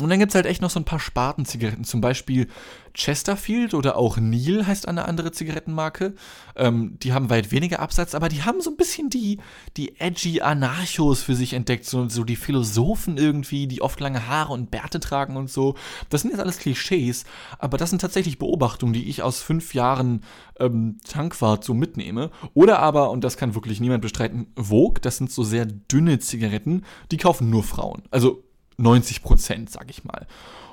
Und 0.00 0.08
dann 0.08 0.18
gibt 0.18 0.30
es 0.30 0.34
halt 0.34 0.46
echt 0.46 0.62
noch 0.62 0.70
so 0.70 0.80
ein 0.80 0.84
paar 0.84 1.00
Spartenzigaretten, 1.00 1.84
zum 1.84 2.00
Beispiel 2.00 2.48
Chesterfield 2.94 3.74
oder 3.74 3.96
auch 3.96 4.16
Neil 4.16 4.66
heißt 4.66 4.86
eine 4.86 5.06
andere 5.06 5.32
Zigarettenmarke. 5.32 6.14
Ähm, 6.56 6.96
die 7.02 7.12
haben 7.12 7.28
weit 7.28 7.50
weniger 7.50 7.80
Absatz, 7.80 8.14
aber 8.14 8.28
die 8.28 8.44
haben 8.44 8.60
so 8.60 8.70
ein 8.70 8.76
bisschen 8.76 9.10
die, 9.10 9.40
die 9.76 10.00
edgy 10.00 10.40
Anarchos 10.40 11.22
für 11.22 11.34
sich 11.34 11.54
entdeckt, 11.54 11.84
so, 11.84 12.08
so 12.08 12.22
die 12.24 12.36
Philosophen 12.36 13.16
irgendwie, 13.16 13.66
die 13.66 13.82
oft 13.82 13.98
lange 13.98 14.28
Haare 14.28 14.52
und 14.52 14.70
Bärte 14.70 15.00
tragen 15.00 15.36
und 15.36 15.50
so. 15.50 15.74
Das 16.08 16.22
sind 16.22 16.30
jetzt 16.30 16.40
alles 16.40 16.58
Klischees, 16.58 17.24
aber 17.58 17.78
das 17.78 17.90
sind 17.90 18.00
tatsächlich 18.00 18.38
Beobachtungen, 18.38 18.92
die 18.92 19.08
ich 19.08 19.22
aus 19.22 19.42
fünf 19.42 19.74
Jahren 19.74 20.22
ähm, 20.60 20.98
Tankwart 21.06 21.64
so 21.64 21.74
mitnehme. 21.74 22.30
Oder 22.54 22.78
aber, 22.78 23.10
und 23.10 23.24
das 23.24 23.36
kann 23.36 23.56
wirklich 23.56 23.80
niemand 23.80 24.02
bestreiten, 24.02 24.46
Vogue, 24.56 25.00
das 25.00 25.16
sind 25.16 25.32
so 25.32 25.42
sehr 25.42 25.66
dünne 25.66 26.20
Zigaretten, 26.20 26.84
die 27.10 27.16
kaufen 27.16 27.50
nur 27.50 27.64
Frauen. 27.64 28.02
Also 28.12 28.44
90 28.76 29.22
Prozent, 29.22 29.70
sag 29.70 29.90
ich 29.90 30.04
mal. 30.04 30.26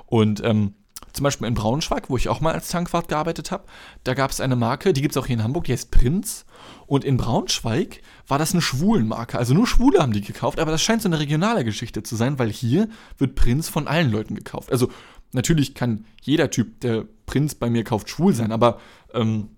Und 0.06 0.42
ähm, 0.44 0.74
zum 1.12 1.24
Beispiel 1.24 1.46
in 1.46 1.54
Braunschweig, 1.54 2.08
wo 2.08 2.16
ich 2.16 2.28
auch 2.28 2.40
mal 2.40 2.54
als 2.54 2.68
Tankwart 2.68 3.08
gearbeitet 3.08 3.50
habe, 3.50 3.64
da 4.04 4.14
gab 4.14 4.30
es 4.30 4.40
eine 4.40 4.56
Marke, 4.56 4.92
die 4.92 5.02
gibt 5.02 5.14
es 5.14 5.22
auch 5.22 5.26
hier 5.26 5.34
in 5.34 5.42
Hamburg, 5.42 5.64
die 5.64 5.72
heißt 5.72 5.90
Prinz. 5.90 6.46
Und 6.86 7.04
in 7.04 7.16
Braunschweig 7.16 8.00
war 8.26 8.38
das 8.38 8.52
eine 8.52 8.62
Schwulenmarke. 8.62 9.38
Also 9.38 9.52
nur 9.52 9.66
Schwule 9.66 10.00
haben 10.00 10.12
die 10.12 10.22
gekauft, 10.22 10.58
aber 10.58 10.70
das 10.70 10.82
scheint 10.82 11.02
so 11.02 11.08
eine 11.08 11.18
regionale 11.18 11.64
Geschichte 11.64 12.02
zu 12.02 12.16
sein, 12.16 12.38
weil 12.38 12.50
hier 12.50 12.88
wird 13.18 13.34
Prinz 13.34 13.68
von 13.68 13.88
allen 13.88 14.10
Leuten 14.10 14.34
gekauft. 14.34 14.70
Also 14.72 14.88
natürlich 15.32 15.74
kann 15.74 16.06
jeder 16.22 16.50
Typ, 16.50 16.80
der 16.80 17.04
Prinz 17.26 17.54
bei 17.54 17.68
mir 17.68 17.84
kauft, 17.84 18.08
schwul 18.08 18.34
sein, 18.34 18.52
aber 18.52 18.78
ähm, 19.12 19.50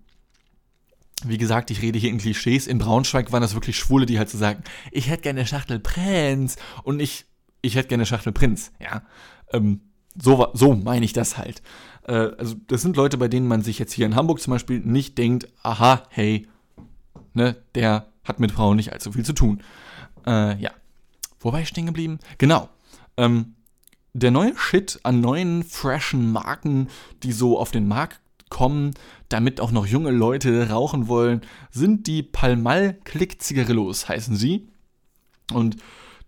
wie 1.24 1.38
gesagt, 1.38 1.70
ich 1.70 1.82
rede 1.82 1.98
hier 1.98 2.10
in 2.10 2.18
Klischees. 2.18 2.66
In 2.66 2.78
Braunschweig 2.78 3.32
waren 3.32 3.42
das 3.42 3.54
wirklich 3.54 3.78
Schwule, 3.78 4.06
die 4.06 4.18
halt 4.18 4.28
so 4.28 4.38
sagen, 4.38 4.62
ich 4.90 5.08
hätte 5.08 5.22
gerne 5.22 5.40
eine 5.40 5.46
Schachtel 5.46 5.78
Prinz 5.78 6.56
und 6.82 7.00
ich 7.00 7.26
ich 7.64 7.76
hätte 7.76 7.88
gerne 7.88 8.06
Schachtel 8.06 8.32
Prinz, 8.32 8.72
ja. 8.78 9.02
Ähm, 9.52 9.80
so, 10.20 10.48
so 10.52 10.74
meine 10.74 11.04
ich 11.04 11.12
das 11.12 11.38
halt. 11.38 11.62
Äh, 12.06 12.12
also, 12.12 12.56
das 12.66 12.82
sind 12.82 12.96
Leute, 12.96 13.16
bei 13.16 13.28
denen 13.28 13.48
man 13.48 13.62
sich 13.62 13.78
jetzt 13.78 13.92
hier 13.92 14.06
in 14.06 14.14
Hamburg 14.14 14.40
zum 14.40 14.52
Beispiel 14.52 14.80
nicht 14.80 15.18
denkt, 15.18 15.48
aha, 15.62 16.02
hey, 16.10 16.46
ne, 17.32 17.56
der 17.74 18.06
hat 18.22 18.38
mit 18.40 18.52
Frauen 18.52 18.76
nicht 18.76 18.92
allzu 18.92 19.12
viel 19.12 19.24
zu 19.24 19.32
tun. 19.32 19.62
Äh, 20.26 20.60
ja. 20.60 20.70
Wo 21.40 21.52
war 21.52 21.60
ich 21.60 21.68
stehen 21.68 21.86
geblieben? 21.86 22.18
Genau. 22.38 22.68
Ähm, 23.16 23.54
der 24.12 24.30
neue 24.30 24.56
Shit 24.56 25.00
an 25.02 25.20
neuen, 25.20 25.62
freshen 25.62 26.30
Marken, 26.32 26.88
die 27.22 27.32
so 27.32 27.58
auf 27.58 27.70
den 27.70 27.88
Markt 27.88 28.20
kommen, 28.48 28.92
damit 29.28 29.60
auch 29.60 29.72
noch 29.72 29.86
junge 29.86 30.10
Leute 30.10 30.70
rauchen 30.70 31.08
wollen, 31.08 31.40
sind 31.70 32.06
die 32.06 32.22
Palmal 32.22 32.94
Click 33.04 33.42
Zigarillos, 33.42 34.08
heißen 34.08 34.36
sie. 34.36 34.68
Und 35.52 35.76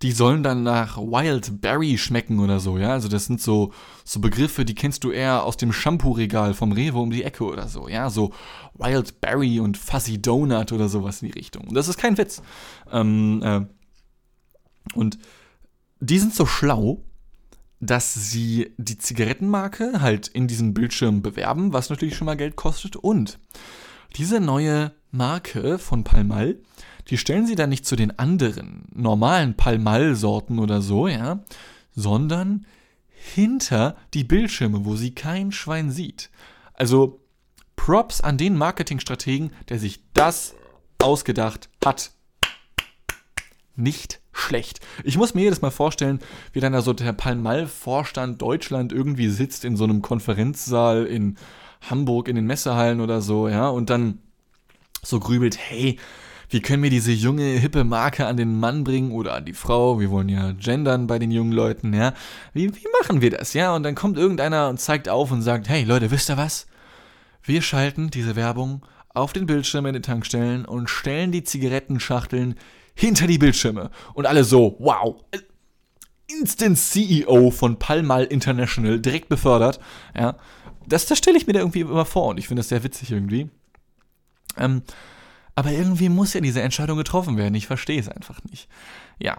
die 0.03 0.13
sollen 0.13 0.43
dann 0.43 0.63
nach 0.63 0.99
Wild 0.99 1.61
Berry 1.61 1.97
schmecken 1.97 2.41
oder 2.41 2.61
so, 2.61 2.77
ja. 2.77 2.91
Also 2.91 3.09
das 3.09 3.27
sind 3.27 3.41
so, 3.41 3.73
so 4.05 4.21
Begriffe, 4.21 4.65
die 4.65 4.75
kennst 4.75 5.05
du 5.05 5.11
eher 5.11 5.45
aus 5.45 5.57
dem 5.57 5.73
Shampoo-Regal 5.73 6.55
vom 6.55 6.73
Rewe 6.73 6.99
um 6.99 7.11
die 7.11 7.25
Ecke 7.25 7.45
oder 7.45 7.67
so, 7.69 7.89
ja. 7.89 8.11
So 8.11 8.33
Wild 8.75 9.21
Berry 9.21 9.59
und 9.61 9.79
Fuzzy 9.79 10.21
Donut 10.21 10.73
oder 10.73 10.89
sowas 10.89 11.23
in 11.23 11.29
die 11.29 11.39
Richtung. 11.39 11.69
Und 11.69 11.75
das 11.75 11.89
ist 11.89 11.97
kein 11.99 12.19
Witz. 12.19 12.43
Ähm, 12.93 13.43
äh, 13.43 13.61
und 14.95 15.19
die 16.01 16.19
sind 16.19 16.35
so 16.35 16.45
schlau, 16.45 17.03
dass 17.81 18.15
sie 18.15 18.75
die 18.77 18.99
Zigarettenmarke 18.99 20.01
halt 20.01 20.29
in 20.29 20.47
diesem 20.47 20.75
Bildschirm 20.75 21.23
bewerben, 21.23 21.73
was 21.73 21.91
natürlich 21.91 22.17
schon 22.17 22.27
mal 22.27 22.37
Geld 22.37 22.57
kostet. 22.57 22.97
Und 22.97 23.39
diese 24.17 24.41
neue 24.41 24.93
Marke 25.17 25.79
von 25.79 26.05
Palmal 26.05 26.57
die 27.09 27.19
stellen 27.19 27.47
sie 27.47 27.55
dann 27.55 27.71
nicht 27.71 27.87
zu 27.87 27.97
den 27.97 28.19
anderen 28.19 28.85
normalen 28.93 29.57
Palmal-Sorten 29.57 30.59
oder 30.59 30.83
so, 30.83 31.09
ja, 31.09 31.41
sondern 31.95 32.67
hinter 33.09 33.97
die 34.15 34.25
Bildschirme, 34.25 34.85
wo 34.85 34.97
sie 34.97 35.15
kein 35.15 35.53
Schwein 35.53 35.91
sieht. 35.91 36.31
Also 36.75 37.21
Props 37.77 38.21
an 38.21 38.39
den 38.39 38.57
Marketingstrategen, 38.57 39.53
der 39.69 39.79
sich 39.79 40.01
das 40.15 40.55
ausgedacht 40.99 41.69
hat. 41.85 42.13
Nicht 43.77 44.21
schlecht. 44.33 44.81
Ich 45.05 45.17
muss 45.17 45.35
mir 45.35 45.43
jedes 45.43 45.63
Mal 45.63 45.71
vorstellen, 45.71 46.21
wie 46.53 46.61
dann 46.61 46.73
da 46.73 46.83
so 46.83 46.93
der 46.93 47.13
Palmal-Vorstand 47.13 48.41
Deutschland 48.43 48.93
irgendwie 48.93 49.29
sitzt 49.29 49.65
in 49.65 49.77
so 49.77 49.85
einem 49.85 50.03
Konferenzsaal 50.03 51.07
in 51.07 51.37
Hamburg 51.83 52.29
in 52.29 52.37
den 52.37 52.47
Messehallen 52.47 53.01
oder 53.01 53.21
so, 53.21 53.49
ja, 53.49 53.69
und 53.69 53.91
dann 53.91 54.19
so 55.09 55.21
grübelt, 55.21 55.59
hey, 55.59 55.99
wie 56.49 56.61
können 56.61 56.83
wir 56.83 56.91
diese 56.91 57.13
junge, 57.13 57.43
hippe 57.43 57.85
Marke 57.85 58.27
an 58.27 58.37
den 58.37 58.59
Mann 58.59 58.85
bringen 58.85 59.11
oder 59.11 59.35
an 59.35 59.45
die 59.45 59.53
Frau? 59.53 59.99
Wir 59.99 60.11
wollen 60.11 60.29
ja 60.29 60.53
gendern 60.53 61.07
bei 61.07 61.19
den 61.19 61.31
jungen 61.31 61.53
Leuten, 61.53 61.93
ja. 61.93 62.13
Wie, 62.53 62.75
wie 62.75 62.87
machen 63.01 63.21
wir 63.21 63.31
das, 63.31 63.53
ja? 63.53 63.75
Und 63.75 63.83
dann 63.83 63.95
kommt 63.95 64.17
irgendeiner 64.17 64.69
und 64.69 64.79
zeigt 64.79 65.09
auf 65.09 65.33
und 65.33 65.43
sagt, 65.43 65.69
hey 65.69 65.83
Leute, 65.83 66.11
wisst 66.11 66.31
ihr 66.31 66.37
was? 66.37 66.67
Wir 67.43 67.63
schalten 67.63 68.11
diese 68.11 68.37
Werbung 68.37 68.85
auf 69.09 69.33
den 69.33 69.47
Bildschirm 69.47 69.87
in 69.87 69.95
den 69.95 70.03
Tankstellen 70.03 70.65
und 70.65 70.89
stellen 70.89 71.33
die 71.33 71.43
Zigarettenschachteln 71.43 72.55
hinter 72.95 73.27
die 73.27 73.39
Bildschirme. 73.39 73.91
Und 74.15 74.27
alle 74.27 74.45
so, 74.45 74.77
wow. 74.79 75.17
Instant 76.29 76.79
CEO 76.79 77.51
von 77.51 77.79
Palmal 77.79 78.25
International, 78.25 79.01
direkt 79.01 79.29
befördert, 79.29 79.81
ja. 80.17 80.37
Das, 80.89 81.07
das 81.07 81.19
stelle 81.19 81.37
ich 81.37 81.49
mir 81.49 81.53
da 81.53 81.59
irgendwie 81.61 81.81
immer 81.81 82.05
vor 82.05 82.29
und 82.29 82.39
ich 82.39 82.47
finde 82.47 82.61
das 82.61 82.69
sehr 82.69 82.85
witzig 82.85 83.11
irgendwie. 83.11 83.51
Ähm, 84.59 84.83
aber 85.55 85.73
irgendwie 85.73 86.09
muss 86.09 86.35
ja 86.35 86.41
diese 86.41 86.63
Entscheidung 86.63 86.99
getroffen 86.99 87.37
werden. 87.37 87.55
Ich 87.55 87.67
verstehe 87.67 88.01
es 88.01 88.09
einfach 88.09 88.41
nicht. 88.51 88.69
Ja. 89.19 89.39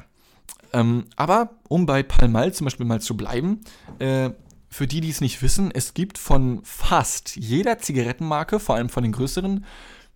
Ähm, 0.74 1.06
aber 1.16 1.52
um 1.70 1.86
bei 1.86 2.04
Palmal 2.04 2.54
zum 2.54 2.66
Beispiel 2.66 2.86
mal 2.86 3.02
zu 3.02 3.16
bleiben, 3.16 3.62
äh, 4.00 4.32
für 4.70 4.88
die, 4.88 5.00
die 5.00 5.10
es 5.10 5.22
nicht 5.22 5.42
wissen, 5.42 5.72
es 5.72 5.94
gibt 5.94 6.18
von 6.18 6.62
fast 6.64 7.36
jeder 7.36 7.80
Zigarettenmarke, 7.80 8.60
vor 8.60 8.76
allem 8.76 8.90
von 8.90 9.04
den 9.04 9.14
größeren, 9.14 9.66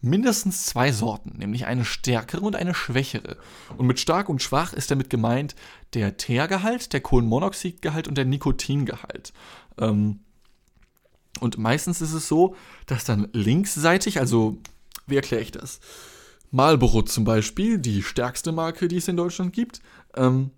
mindestens 0.01 0.65
zwei 0.65 0.91
Sorten, 0.91 1.37
nämlich 1.37 1.67
eine 1.67 1.85
stärkere 1.85 2.41
und 2.41 2.55
eine 2.55 2.73
schwächere. 2.73 3.37
Und 3.77 3.85
mit 3.85 3.99
stark 3.99 4.27
und 4.29 4.41
schwach 4.41 4.73
ist 4.73 4.91
damit 4.91 5.09
gemeint 5.09 5.55
der 5.93 6.17
Teergehalt, 6.17 6.93
der 6.93 7.01
Kohlenmonoxidgehalt 7.01 8.07
und 8.07 8.17
der 8.17 8.25
Nikotingehalt. 8.25 9.31
Ähm, 9.77 10.19
und 11.39 11.57
meistens 11.57 12.01
ist 12.01 12.13
es 12.13 12.27
so, 12.27 12.55
dass 12.87 13.05
dann 13.05 13.29
linksseitig, 13.31 14.19
also 14.19 14.57
wie 15.11 15.17
erkläre 15.17 15.43
ich 15.43 15.51
das? 15.51 15.79
Marlboro 16.49 17.03
zum 17.03 17.23
Beispiel, 17.23 17.77
die 17.77 18.03
stärkste 18.03 18.51
Marke, 18.51 18.87
die 18.87 18.97
es 18.97 19.07
in 19.07 19.15
Deutschland 19.15 19.53
gibt, 19.53 19.81
ähm, 20.15 20.51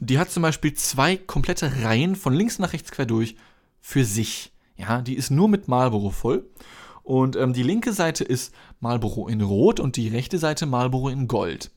die 0.00 0.18
hat 0.18 0.30
zum 0.30 0.42
Beispiel 0.42 0.74
zwei 0.74 1.16
komplette 1.16 1.82
Reihen 1.82 2.16
von 2.16 2.34
links 2.34 2.58
nach 2.58 2.72
rechts 2.72 2.90
quer 2.90 3.06
durch 3.06 3.36
für 3.80 4.04
sich. 4.04 4.52
Ja, 4.76 5.00
die 5.00 5.14
ist 5.14 5.30
nur 5.30 5.48
mit 5.48 5.68
Marlboro 5.68 6.10
voll. 6.10 6.46
Und 7.02 7.36
ähm, 7.36 7.52
die 7.52 7.62
linke 7.62 7.92
Seite 7.92 8.24
ist 8.24 8.52
Marlboro 8.80 9.28
in 9.28 9.40
Rot 9.40 9.78
und 9.78 9.96
die 9.96 10.08
rechte 10.08 10.38
Seite 10.38 10.66
Marlboro 10.66 11.08
in 11.08 11.28
Gold. 11.28 11.70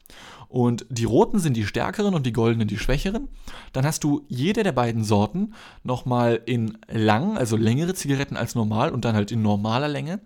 Und 0.47 0.87
die 0.89 1.03
roten 1.03 1.37
sind 1.37 1.55
die 1.55 1.67
stärkeren 1.67 2.15
und 2.15 2.25
die 2.25 2.33
goldenen 2.33 2.67
die 2.67 2.79
schwächeren. 2.79 3.27
Dann 3.71 3.85
hast 3.85 4.03
du 4.03 4.25
jede 4.27 4.63
der 4.63 4.71
beiden 4.71 5.03
Sorten 5.03 5.53
nochmal 5.83 6.41
in 6.47 6.79
lang, 6.87 7.37
also 7.37 7.55
längere 7.55 7.93
Zigaretten 7.93 8.35
als 8.35 8.55
normal 8.55 8.91
und 8.91 9.05
dann 9.05 9.15
halt 9.15 9.31
in 9.31 9.43
normaler 9.43 9.87
Länge. 9.87 10.19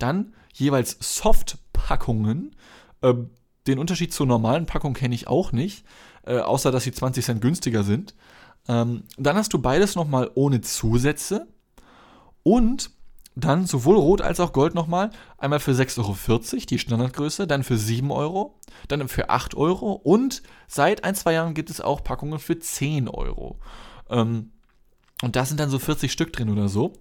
Dann 0.00 0.34
jeweils 0.52 0.96
Soft-Packungen. 1.00 2.54
Äh, 3.02 3.14
den 3.66 3.78
Unterschied 3.78 4.12
zur 4.12 4.26
normalen 4.26 4.66
Packung 4.66 4.94
kenne 4.94 5.14
ich 5.14 5.28
auch 5.28 5.52
nicht, 5.52 5.84
äh, 6.26 6.38
außer 6.38 6.70
dass 6.70 6.84
sie 6.84 6.92
20 6.92 7.24
Cent 7.24 7.40
günstiger 7.40 7.82
sind. 7.82 8.14
Ähm, 8.68 9.04
dann 9.16 9.36
hast 9.36 9.52
du 9.52 9.58
beides 9.58 9.94
nochmal 9.94 10.30
ohne 10.34 10.60
Zusätze. 10.60 11.48
Und 12.42 12.90
dann 13.38 13.66
sowohl 13.66 13.96
Rot 13.96 14.20
als 14.20 14.40
auch 14.40 14.52
Gold 14.52 14.74
nochmal. 14.74 15.10
Einmal 15.36 15.60
für 15.60 15.72
6,40 15.72 15.98
Euro, 16.02 16.66
die 16.66 16.78
Standardgröße, 16.78 17.46
dann 17.46 17.62
für 17.62 17.76
7 17.76 18.10
Euro, 18.10 18.58
dann 18.88 19.06
für 19.08 19.30
8 19.30 19.54
Euro 19.54 19.92
und 19.92 20.42
seit 20.66 21.04
ein, 21.04 21.14
zwei 21.14 21.34
Jahren 21.34 21.54
gibt 21.54 21.70
es 21.70 21.80
auch 21.80 22.02
Packungen 22.02 22.40
für 22.40 22.58
10 22.58 23.08
Euro. 23.08 23.58
Ähm, 24.10 24.50
und 25.22 25.36
da 25.36 25.44
sind 25.44 25.60
dann 25.60 25.70
so 25.70 25.78
40 25.78 26.10
Stück 26.10 26.32
drin 26.32 26.50
oder 26.50 26.68
so. 26.68 26.92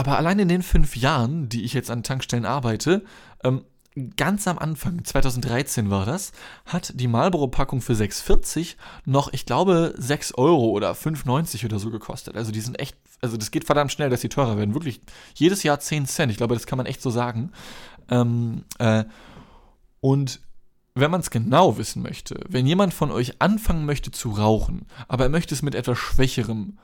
Aber 0.00 0.16
allein 0.16 0.38
in 0.38 0.48
den 0.48 0.62
fünf 0.62 0.96
Jahren, 0.96 1.50
die 1.50 1.62
ich 1.62 1.74
jetzt 1.74 1.90
an 1.90 2.02
Tankstellen 2.02 2.46
arbeite, 2.46 3.04
ähm, 3.44 3.66
ganz 4.16 4.48
am 4.48 4.58
Anfang, 4.58 5.04
2013 5.04 5.90
war 5.90 6.06
das, 6.06 6.32
hat 6.64 6.98
die 6.98 7.06
Marlboro-Packung 7.06 7.82
für 7.82 7.92
6,40 7.92 8.76
noch, 9.04 9.30
ich 9.34 9.44
glaube, 9.44 9.92
6 9.98 10.32
Euro 10.36 10.70
oder 10.70 10.92
5,90 10.92 11.66
oder 11.66 11.78
so 11.78 11.90
gekostet. 11.90 12.34
Also 12.34 12.50
die 12.50 12.62
sind 12.62 12.80
echt, 12.80 12.96
also 13.20 13.36
das 13.36 13.50
geht 13.50 13.64
verdammt 13.64 13.92
schnell, 13.92 14.08
dass 14.08 14.22
die 14.22 14.30
teurer 14.30 14.56
werden. 14.56 14.72
Wirklich 14.72 15.02
jedes 15.34 15.64
Jahr 15.64 15.80
10 15.80 16.06
Cent. 16.06 16.32
Ich 16.32 16.38
glaube, 16.38 16.54
das 16.54 16.66
kann 16.66 16.78
man 16.78 16.86
echt 16.86 17.02
so 17.02 17.10
sagen. 17.10 17.52
Ähm, 18.08 18.64
äh, 18.78 19.04
und 20.00 20.40
wenn 20.94 21.10
man 21.10 21.20
es 21.20 21.28
genau 21.28 21.76
wissen 21.76 22.00
möchte, 22.00 22.40
wenn 22.48 22.66
jemand 22.66 22.94
von 22.94 23.10
euch 23.10 23.42
anfangen 23.42 23.84
möchte 23.84 24.10
zu 24.12 24.30
rauchen, 24.30 24.86
aber 25.08 25.24
er 25.24 25.30
möchte 25.30 25.54
es 25.54 25.60
mit 25.60 25.74
etwas 25.74 25.98
schwächerem 25.98 26.78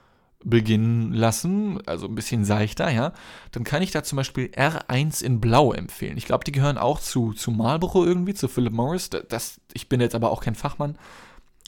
beginnen 0.49 1.13
lassen, 1.13 1.81
also 1.87 2.07
ein 2.07 2.15
bisschen 2.15 2.45
seichter, 2.45 2.89
ja, 2.91 3.13
dann 3.51 3.65
kann 3.65 3.83
ich 3.83 3.91
da 3.91 4.05
zum 4.05 4.17
Beispiel 4.17 4.47
R1 4.47 5.23
in 5.23 5.41
Blau 5.41 5.73
empfehlen. 5.73 6.17
Ich 6.17 6.25
glaube, 6.25 6.45
die 6.45 6.53
gehören 6.53 6.79
auch 6.79 7.01
zu, 7.01 7.33
zu 7.33 7.51
Marlboro 7.51 8.05
irgendwie, 8.05 8.33
zu 8.33 8.47
Philip 8.47 8.73
Morris. 8.73 9.11
Das, 9.11 9.61
ich 9.75 9.89
bin 9.89 10.01
jetzt 10.01 10.15
aber 10.15 10.31
auch 10.31 10.41
kein 10.41 10.55
Fachmann. 10.55 10.97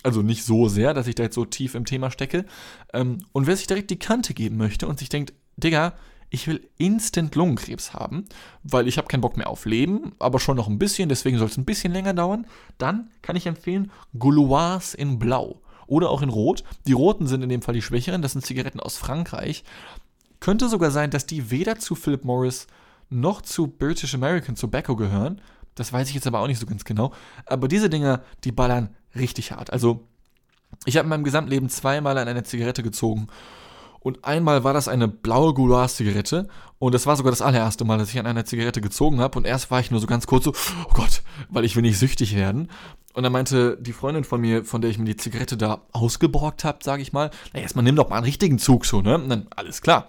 Also 0.05 0.23
nicht 0.23 0.45
so 0.45 0.69
sehr, 0.69 0.95
dass 0.95 1.09
ich 1.09 1.17
da 1.17 1.25
jetzt 1.25 1.35
so 1.35 1.45
tief 1.45 1.75
im 1.75 1.87
Thema 1.87 2.13
stecke. 2.13 2.45
Ähm, 2.93 3.19
und 3.33 3.49
wer 3.49 3.57
sich 3.57 3.67
direkt 3.67 3.91
die 3.91 3.99
Kante 3.99 4.33
geben 4.33 4.57
möchte 4.57 4.87
und 4.87 5.01
sich 5.01 5.09
denkt, 5.09 5.33
Digga, 5.57 5.95
ich 6.31 6.47
will 6.47 6.69
instant 6.79 7.35
Lungenkrebs 7.35 7.95
haben, 7.95 8.27
weil 8.63 8.87
ich 8.87 8.97
habe 8.97 9.09
keinen 9.09 9.23
Bock 9.23 9.37
mehr 9.37 9.51
auf 9.51 9.65
Leben, 9.65 10.13
aber 10.21 10.39
schon 10.39 10.57
noch 10.57 10.69
ein 10.69 10.79
bisschen, 10.79 11.09
deswegen 11.09 11.39
soll 11.39 11.49
es 11.49 11.57
ein 11.57 11.65
bisschen 11.65 11.93
länger 11.93 12.15
dauern, 12.15 12.47
dann 12.77 13.11
kann 13.23 13.35
ich 13.35 13.47
empfehlen 13.47 13.91
Gouloirs 14.17 14.95
in 14.95 15.19
Blau 15.19 15.63
oder 15.89 16.11
auch 16.11 16.23
in 16.23 16.29
Rot. 16.29 16.63
Die 16.87 16.93
roten 16.93 17.27
sind 17.27 17.43
in 17.43 17.49
dem 17.49 17.63
Fall 17.63 17.75
die 17.75 17.83
schwächeren, 17.83 18.23
das 18.23 18.33
sind 18.33 18.47
Zigaretten 18.47 18.81
aus 18.81 18.97
Frankreich. 18.97 19.65
Könnte 20.41 20.69
sogar 20.69 20.93
sein, 20.93 21.11
dass 21.11 21.27
die 21.27 21.51
weder 21.51 21.79
zu 21.79 21.97
Philip 21.97 22.25
Morris 22.25 22.69
noch 23.11 23.43
zu 23.43 23.67
British 23.67 24.15
American 24.15 24.55
Tobacco 24.55 24.95
gehören. 24.95 25.41
Das 25.75 25.93
weiß 25.93 26.09
ich 26.09 26.15
jetzt 26.15 26.27
aber 26.27 26.41
auch 26.41 26.47
nicht 26.47 26.61
so 26.61 26.67
ganz 26.67 26.85
genau. 26.85 27.13
Aber 27.47 27.67
diese 27.69 27.91
Dinger, 27.91 28.23
die 28.45 28.53
ballern 28.53 28.95
richtig 29.17 29.53
hart. 29.53 29.73
Also, 29.73 30.07
ich 30.85 30.97
habe 30.97 31.07
in 31.07 31.11
meinem 31.11 31.25
Gesamtleben 31.25 31.69
zweimal 31.69 32.19
an 32.19 32.29
einer 32.29 32.45
Zigarette 32.45 32.83
gezogen 32.83 33.29
und 34.01 34.25
einmal 34.25 34.65
war 34.65 34.73
das 34.73 34.89
eine 34.89 35.09
blaue 35.09 35.55
Gouloir-Zigarette. 35.55 36.49
Und 36.79 36.95
das 36.95 37.07
war 37.07 37.17
sogar 37.17 37.33
das 37.33 37.43
allererste 37.43 37.85
Mal, 37.85 37.99
dass 37.99 38.11
ich 38.11 38.19
an 38.19 38.27
einer 38.27 38.45
Zigarette 38.45 38.81
gezogen 38.81 39.21
habe. 39.21 39.39
Und 39.39 39.47
erst 39.47 39.71
war 39.71 39.81
ich 39.81 39.91
nur 39.91 40.01
so 40.01 40.07
ganz 40.07 40.27
kurz 40.27 40.45
so, 40.45 40.53
oh 40.85 40.93
Gott, 40.95 41.23
weil 41.49 41.65
ich 41.65 41.75
will 41.75 41.83
nicht 41.83 41.99
süchtig 41.99 42.37
werden. 42.37 42.71
Und 43.15 43.25
dann 43.25 43.33
meinte 43.33 43.77
die 43.81 43.93
Freundin 43.93 44.23
von 44.23 44.41
mir, 44.41 44.65
von 44.65 44.81
der 44.81 44.91
ich 44.91 44.99
mir 44.99 45.05
die 45.05 45.17
Zigarette 45.17 45.57
da 45.57 45.83
ausgeborgt 45.93 46.63
habe, 46.65 46.79
sage 46.83 47.03
ich 47.03 47.13
mal, 47.13 47.31
na 47.53 47.61
erstmal 47.61 47.83
nimm 47.83 47.97
doch 47.97 48.09
mal 48.09 48.17
einen 48.17 48.27
richtigen 48.27 48.59
Zug 48.59 48.87
so, 48.87 49.03
ne? 49.03 49.17
Und 49.17 49.29
dann, 49.29 49.49
alles 49.57 49.83
klar. 49.83 50.09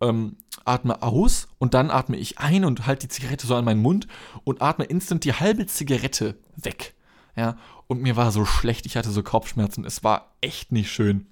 Ähm, 0.00 0.36
atme 0.64 1.02
aus 1.02 1.48
und 1.58 1.74
dann 1.74 1.90
atme 1.90 2.16
ich 2.16 2.38
ein 2.38 2.64
und 2.64 2.86
halte 2.86 3.06
die 3.06 3.12
Zigarette 3.12 3.46
so 3.46 3.54
an 3.54 3.64
meinen 3.64 3.82
Mund 3.82 4.06
und 4.44 4.62
atme 4.62 4.84
instant 4.84 5.24
die 5.24 5.34
halbe 5.34 5.66
Zigarette 5.66 6.36
weg. 6.56 6.94
Ja, 7.36 7.56
und 7.86 8.00
mir 8.00 8.16
war 8.16 8.30
so 8.30 8.44
schlecht, 8.44 8.86
ich 8.86 8.96
hatte 8.96 9.10
so 9.10 9.22
Kopfschmerzen. 9.22 9.84
Es 9.84 10.04
war 10.04 10.32
echt 10.40 10.72
nicht 10.72 10.90
schön. 10.90 11.26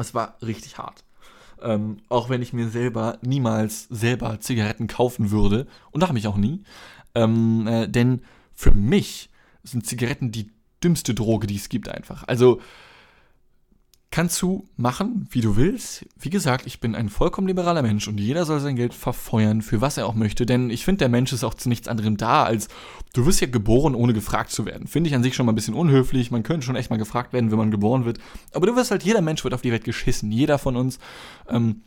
Es 0.00 0.14
war 0.14 0.36
richtig 0.42 0.78
hart. 0.78 1.04
Ähm, 1.62 1.98
auch 2.08 2.28
wenn 2.30 2.42
ich 2.42 2.52
mir 2.52 2.68
selber 2.68 3.18
niemals 3.22 3.86
selber 3.90 4.40
Zigaretten 4.40 4.86
kaufen 4.86 5.30
würde. 5.30 5.66
Und 5.90 6.02
da 6.02 6.08
habe 6.08 6.18
ich 6.18 6.26
auch 6.26 6.36
nie. 6.36 6.62
Ähm, 7.14 7.66
äh, 7.66 7.88
denn 7.88 8.22
für 8.54 8.72
mich 8.72 9.30
sind 9.62 9.86
Zigaretten 9.86 10.32
die 10.32 10.50
dümmste 10.82 11.14
Droge, 11.14 11.46
die 11.46 11.56
es 11.56 11.68
gibt 11.68 11.88
einfach. 11.88 12.24
Also 12.26 12.60
Kannst 14.12 14.42
du 14.42 14.68
machen, 14.76 15.28
wie 15.30 15.40
du 15.40 15.54
willst. 15.54 16.04
Wie 16.18 16.30
gesagt, 16.30 16.66
ich 16.66 16.80
bin 16.80 16.96
ein 16.96 17.10
vollkommen 17.10 17.46
liberaler 17.46 17.82
Mensch 17.82 18.08
und 18.08 18.18
jeder 18.18 18.44
soll 18.44 18.58
sein 18.58 18.74
Geld 18.74 18.92
verfeuern, 18.92 19.62
für 19.62 19.80
was 19.80 19.98
er 19.98 20.06
auch 20.06 20.14
möchte. 20.14 20.46
Denn 20.46 20.68
ich 20.68 20.84
finde, 20.84 20.98
der 20.98 21.08
Mensch 21.08 21.32
ist 21.32 21.44
auch 21.44 21.54
zu 21.54 21.68
nichts 21.68 21.86
anderem 21.86 22.16
da, 22.16 22.42
als 22.42 22.66
du 23.12 23.24
wirst 23.24 23.40
ja 23.40 23.46
geboren, 23.46 23.94
ohne 23.94 24.12
gefragt 24.12 24.50
zu 24.50 24.66
werden. 24.66 24.88
Finde 24.88 25.08
ich 25.08 25.14
an 25.14 25.22
sich 25.22 25.36
schon 25.36 25.46
mal 25.46 25.52
ein 25.52 25.54
bisschen 25.54 25.74
unhöflich. 25.74 26.32
Man 26.32 26.42
könnte 26.42 26.66
schon 26.66 26.74
echt 26.74 26.90
mal 26.90 26.96
gefragt 26.96 27.32
werden, 27.32 27.52
wenn 27.52 27.58
man 27.58 27.70
geboren 27.70 28.04
wird. 28.04 28.18
Aber 28.52 28.66
du 28.66 28.74
wirst 28.74 28.90
halt, 28.90 29.04
jeder 29.04 29.20
Mensch 29.20 29.44
wird 29.44 29.54
auf 29.54 29.62
die 29.62 29.70
Welt 29.70 29.84
geschissen. 29.84 30.32
Jeder 30.32 30.58
von 30.58 30.74
uns. 30.74 30.98
Ähm, 31.48 31.82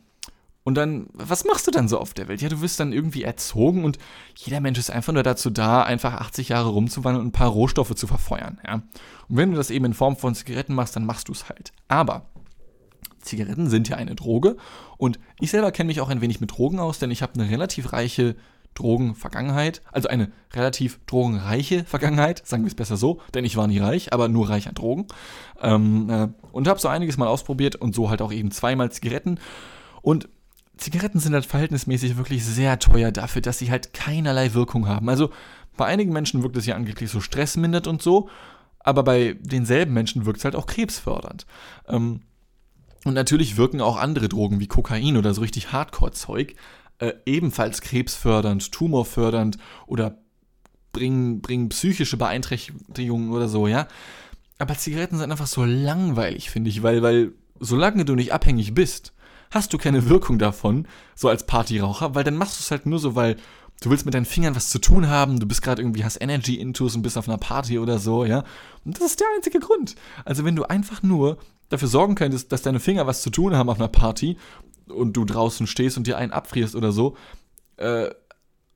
und 0.63 0.75
dann, 0.75 1.07
was 1.13 1.43
machst 1.43 1.67
du 1.67 1.71
dann 1.71 1.87
so 1.87 1.99
auf 1.99 2.13
der 2.13 2.27
Welt? 2.27 2.41
Ja, 2.41 2.49
du 2.49 2.61
wirst 2.61 2.79
dann 2.79 2.93
irgendwie 2.93 3.23
erzogen 3.23 3.83
und 3.83 3.97
jeder 4.35 4.61
Mensch 4.61 4.79
ist 4.79 4.89
einfach 4.89 5.13
nur 5.13 5.23
dazu 5.23 5.49
da, 5.49 5.83
einfach 5.83 6.13
80 6.13 6.49
Jahre 6.49 6.69
rumzuwandern 6.69 7.21
und 7.21 7.29
ein 7.29 7.33
paar 7.33 7.49
Rohstoffe 7.49 7.95
zu 7.95 8.07
verfeuern, 8.07 8.59
ja. 8.65 8.75
Und 8.75 9.37
wenn 9.37 9.51
du 9.51 9.57
das 9.57 9.71
eben 9.71 9.85
in 9.85 9.93
Form 9.93 10.15
von 10.15 10.35
Zigaretten 10.35 10.73
machst, 10.73 10.95
dann 10.95 11.05
machst 11.05 11.27
du 11.27 11.33
es 11.33 11.49
halt. 11.49 11.73
Aber 11.87 12.27
Zigaretten 13.19 13.69
sind 13.69 13.89
ja 13.89 13.97
eine 13.97 14.15
Droge 14.15 14.57
und 14.97 15.19
ich 15.39 15.51
selber 15.51 15.71
kenne 15.71 15.87
mich 15.87 16.01
auch 16.01 16.09
ein 16.09 16.21
wenig 16.21 16.39
mit 16.41 16.51
Drogen 16.51 16.79
aus, 16.79 16.99
denn 16.99 17.11
ich 17.11 17.21
habe 17.21 17.33
eine 17.33 17.49
relativ 17.49 17.91
reiche 17.93 18.35
Drogenvergangenheit, 18.73 19.81
also 19.91 20.07
eine 20.07 20.31
relativ 20.53 20.99
drogenreiche 21.05 21.83
Vergangenheit, 21.83 22.45
sagen 22.45 22.63
wir 22.63 22.67
es 22.67 22.75
besser 22.75 22.97
so, 22.97 23.19
denn 23.33 23.45
ich 23.45 23.55
war 23.55 23.67
nie 23.67 23.79
reich, 23.79 24.13
aber 24.13 24.29
nur 24.29 24.49
reich 24.49 24.67
an 24.67 24.75
Drogen. 24.75 25.07
Ähm, 25.61 26.09
äh, 26.09 26.27
und 26.51 26.67
habe 26.67 26.79
so 26.79 26.87
einiges 26.87 27.17
mal 27.17 27.27
ausprobiert 27.27 27.75
und 27.75 27.93
so 27.93 28.09
halt 28.09 28.21
auch 28.21 28.31
eben 28.31 28.51
zweimal 28.51 28.91
Zigaretten. 28.91 29.39
Und 30.01 30.27
Zigaretten 30.83 31.19
sind 31.19 31.33
halt 31.33 31.45
verhältnismäßig 31.45 32.17
wirklich 32.17 32.43
sehr 32.43 32.77
teuer 32.77 33.11
dafür, 33.11 33.41
dass 33.41 33.57
sie 33.57 33.71
halt 33.71 33.93
keinerlei 33.93 34.53
Wirkung 34.53 34.87
haben. 34.87 35.07
Also 35.07 35.29
bei 35.77 35.85
einigen 35.85 36.11
Menschen 36.11 36.43
wirkt 36.43 36.57
es 36.57 36.65
ja 36.65 36.75
angeblich 36.75 37.09
so 37.09 37.21
stressmindert 37.21 37.87
und 37.87 38.01
so, 38.01 38.29
aber 38.79 39.03
bei 39.03 39.37
denselben 39.39 39.93
Menschen 39.93 40.25
wirkt 40.25 40.39
es 40.39 40.45
halt 40.45 40.57
auch 40.57 40.65
krebsfördernd. 40.65 41.45
Ähm, 41.87 42.21
und 43.05 43.13
natürlich 43.13 43.55
wirken 43.55 43.79
auch 43.79 43.95
andere 43.97 44.27
Drogen 44.27 44.59
wie 44.59 44.67
Kokain 44.67 45.15
oder 45.15 45.33
so 45.33 45.39
richtig 45.39 45.71
Hardcore-Zeug 45.71 46.55
äh, 46.99 47.13
ebenfalls 47.25 47.79
krebsfördernd, 47.79 48.73
tumorfördernd 48.73 49.57
oder 49.87 50.17
bringen, 50.91 51.41
bringen 51.41 51.69
psychische 51.69 52.17
Beeinträchtigungen 52.17 53.31
oder 53.31 53.47
so, 53.47 53.67
ja. 53.67 53.87
Aber 54.59 54.77
Zigaretten 54.77 55.17
sind 55.17 55.31
einfach 55.31 55.47
so 55.47 55.63
langweilig, 55.63 56.49
finde 56.49 56.69
ich, 56.69 56.83
weil, 56.83 57.01
weil 57.01 57.31
solange 57.59 58.03
du 58.03 58.15
nicht 58.15 58.33
abhängig 58.33 58.73
bist, 58.73 59.13
hast 59.53 59.73
du 59.73 59.77
keine 59.77 60.09
Wirkung 60.09 60.39
davon, 60.39 60.87
so 61.15 61.29
als 61.29 61.45
Partyraucher, 61.45 62.15
weil 62.15 62.23
dann 62.23 62.37
machst 62.37 62.59
du 62.59 62.63
es 62.63 62.71
halt 62.71 62.85
nur 62.85 62.99
so, 62.99 63.15
weil 63.15 63.37
du 63.81 63.89
willst 63.89 64.05
mit 64.05 64.13
deinen 64.13 64.25
Fingern 64.25 64.55
was 64.55 64.69
zu 64.69 64.79
tun 64.79 65.07
haben, 65.07 65.39
du 65.39 65.45
bist 65.45 65.61
gerade 65.61 65.81
irgendwie, 65.81 66.03
hast 66.03 66.17
Energy 66.17 66.55
Intus 66.55 66.95
und 66.95 67.01
bist 67.01 67.17
auf 67.17 67.27
einer 67.27 67.37
Party 67.37 67.79
oder 67.79 67.99
so, 67.99 68.25
ja. 68.25 68.43
Und 68.85 68.97
das 68.97 69.07
ist 69.07 69.19
der 69.19 69.27
einzige 69.35 69.59
Grund. 69.59 69.95
Also 70.25 70.45
wenn 70.45 70.55
du 70.55 70.63
einfach 70.63 71.03
nur 71.03 71.37
dafür 71.69 71.87
sorgen 71.87 72.15
könntest, 72.15 72.51
dass 72.51 72.61
deine 72.61 72.79
Finger 72.79 73.07
was 73.07 73.21
zu 73.21 73.29
tun 73.29 73.55
haben 73.55 73.69
auf 73.69 73.77
einer 73.77 73.87
Party 73.87 74.37
und 74.87 75.13
du 75.13 75.25
draußen 75.25 75.67
stehst 75.67 75.97
und 75.97 76.07
dir 76.07 76.17
einen 76.17 76.31
abfrierst 76.31 76.75
oder 76.75 76.91
so, 76.91 77.15
äh, 77.77 78.09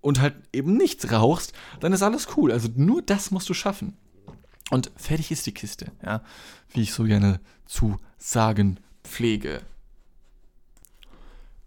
und 0.01 0.21
halt 0.21 0.35
eben 0.53 0.77
nichts 0.77 1.11
rauchst, 1.11 1.53
dann 1.79 1.91
ist 1.91 2.03
alles 2.03 2.27
cool. 2.37 2.51
Also 2.51 2.69
nur 2.75 3.01
das 3.01 3.31
musst 3.31 3.49
du 3.49 3.53
schaffen. 3.53 3.97
Und 4.69 4.91
fertig 4.95 5.31
ist 5.31 5.45
die 5.45 5.53
Kiste, 5.53 5.91
ja. 6.03 6.21
Wie 6.71 6.81
ich 6.81 6.93
so 6.93 7.03
gerne 7.03 7.39
zu 7.65 7.97
sagen 8.17 8.79
pflege. 9.03 9.61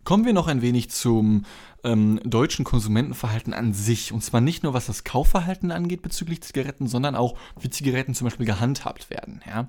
Kommen 0.05 0.25
wir 0.25 0.33
noch 0.33 0.49
ein 0.49 0.63
wenig 0.63 0.91
zum 0.91 1.45
ähm, 1.85 2.21
deutschen 2.25 2.65
Konsumentenverhalten 2.65 3.53
an 3.53 3.73
sich. 3.73 4.13
Und 4.13 4.23
zwar 4.23 4.41
nicht 4.41 4.63
nur, 4.63 4.75
was 4.75 4.87
das 4.87 5.05
Kaufverhalten 5.05 5.71
angeht 5.71 6.03
bezüglich 6.03 6.43
Zigaretten, 6.43 6.87
sondern 6.87 7.15
auch, 7.15 7.37
wie 7.59 7.71
Zigaretten 7.71 8.15
zum 8.15 8.27
Beispiel 8.27 8.47
gehandhabt 8.47 9.11
werden. 9.11 9.41
Ja? 9.47 9.69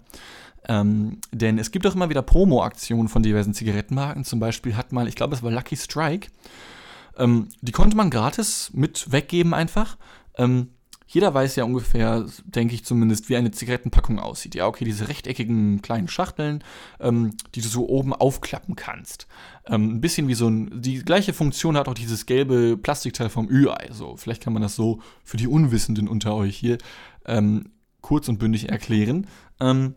Ähm, 0.67 1.19
denn 1.31 1.57
es 1.57 1.71
gibt 1.71 1.85
auch 1.87 1.95
immer 1.95 2.09
wieder 2.09 2.21
Promo-Aktionen 2.21 3.07
von 3.07 3.23
diversen 3.23 3.53
Zigarettenmarken. 3.53 4.23
Zum 4.23 4.39
Beispiel 4.39 4.75
hat 4.75 4.91
mal, 4.91 5.07
ich 5.07 5.15
glaube, 5.15 5.35
es 5.35 5.43
war 5.43 5.51
Lucky 5.51 5.75
Strike. 5.75 6.29
Ähm, 7.17 7.49
die 7.61 7.71
konnte 7.71 7.97
man 7.97 8.09
gratis 8.09 8.71
mit 8.73 9.11
weggeben 9.11 9.53
einfach. 9.53 9.97
Ähm, 10.37 10.69
jeder 11.13 11.33
weiß 11.33 11.57
ja 11.57 11.65
ungefähr, 11.65 12.25
denke 12.45 12.73
ich 12.73 12.85
zumindest, 12.85 13.27
wie 13.27 13.35
eine 13.35 13.51
Zigarettenpackung 13.51 14.17
aussieht. 14.17 14.55
Ja, 14.55 14.67
okay, 14.67 14.85
diese 14.85 15.09
rechteckigen 15.09 15.81
kleinen 15.81 16.07
Schachteln, 16.07 16.63
ähm, 17.01 17.31
die 17.53 17.59
du 17.59 17.67
so 17.67 17.89
oben 17.89 18.13
aufklappen 18.13 18.77
kannst. 18.77 19.27
Ähm, 19.65 19.95
ein 19.95 20.01
bisschen 20.01 20.29
wie 20.29 20.35
so 20.35 20.47
ein, 20.47 20.81
die 20.81 21.03
gleiche 21.03 21.33
Funktion 21.33 21.75
hat 21.75 21.89
auch 21.89 21.95
dieses 21.95 22.25
gelbe 22.25 22.77
Plastikteil 22.77 23.29
vom 23.29 23.49
Ü-Ei. 23.49 23.89
So, 23.91 24.15
vielleicht 24.15 24.41
kann 24.41 24.53
man 24.53 24.61
das 24.61 24.77
so 24.77 25.01
für 25.25 25.35
die 25.35 25.49
Unwissenden 25.49 26.07
unter 26.07 26.33
euch 26.33 26.55
hier 26.55 26.77
ähm, 27.25 27.71
kurz 27.99 28.29
und 28.29 28.39
bündig 28.39 28.69
erklären. 28.69 29.27
Ähm, 29.59 29.95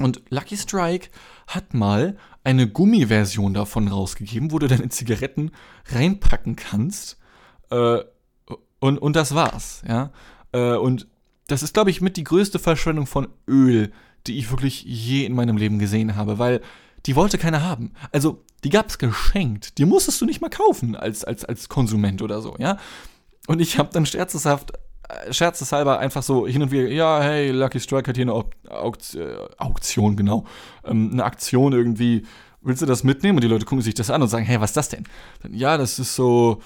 und 0.00 0.20
Lucky 0.30 0.56
Strike 0.56 1.10
hat 1.46 1.74
mal 1.74 2.16
eine 2.42 2.68
Gummiversion 2.68 3.54
davon 3.54 3.86
rausgegeben, 3.86 4.50
wo 4.50 4.58
du 4.58 4.66
deine 4.66 4.88
Zigaretten 4.88 5.52
reinpacken 5.86 6.56
kannst. 6.56 7.18
Äh, 7.70 8.00
und, 8.80 8.98
und 8.98 9.14
das 9.14 9.34
war's, 9.34 9.82
ja. 9.86 10.10
Äh, 10.52 10.74
und 10.74 11.06
das 11.46 11.62
ist, 11.62 11.74
glaube 11.74 11.90
ich, 11.90 12.00
mit 12.00 12.16
die 12.16 12.24
größte 12.24 12.58
Verschwendung 12.58 13.06
von 13.06 13.28
Öl, 13.48 13.92
die 14.26 14.38
ich 14.38 14.50
wirklich 14.50 14.84
je 14.84 15.24
in 15.24 15.34
meinem 15.34 15.56
Leben 15.56 15.78
gesehen 15.78 16.16
habe, 16.16 16.38
weil 16.38 16.60
die 17.06 17.16
wollte 17.16 17.38
keiner 17.38 17.62
haben. 17.62 17.92
Also, 18.12 18.44
die 18.62 18.70
gab's 18.70 18.98
geschenkt. 18.98 19.78
Die 19.78 19.84
musstest 19.84 20.20
du 20.20 20.26
nicht 20.26 20.40
mal 20.40 20.50
kaufen 20.50 20.94
als, 20.94 21.24
als, 21.24 21.44
als 21.44 21.68
Konsument 21.68 22.22
oder 22.22 22.42
so, 22.42 22.56
ja. 22.58 22.78
Und 23.46 23.60
ich 23.60 23.78
habe 23.78 23.88
dann 23.92 24.04
scherzeshaft, 24.04 24.72
äh, 25.08 25.32
scherzeshalber 25.32 25.98
einfach 25.98 26.22
so 26.22 26.46
hin 26.46 26.62
und 26.62 26.70
wieder, 26.70 26.88
ja, 26.88 27.20
hey, 27.20 27.50
Lucky 27.50 27.80
Strike 27.80 28.08
hat 28.08 28.16
hier 28.16 28.26
eine 28.26 28.44
Auktion, 28.68 29.22
äh, 29.22 29.36
Auktion 29.56 30.16
genau, 30.16 30.44
ähm, 30.84 31.10
eine 31.12 31.24
Aktion 31.24 31.72
irgendwie, 31.72 32.26
willst 32.60 32.82
du 32.82 32.86
das 32.86 33.02
mitnehmen? 33.02 33.38
Und 33.38 33.44
die 33.44 33.48
Leute 33.48 33.64
gucken 33.64 33.82
sich 33.82 33.94
das 33.94 34.10
an 34.10 34.22
und 34.22 34.28
sagen, 34.28 34.44
hey, 34.44 34.60
was 34.60 34.70
ist 34.70 34.76
das 34.76 34.88
denn? 34.90 35.04
Dann, 35.42 35.54
ja, 35.54 35.78
das 35.78 35.98
ist 35.98 36.14
so, 36.14 36.60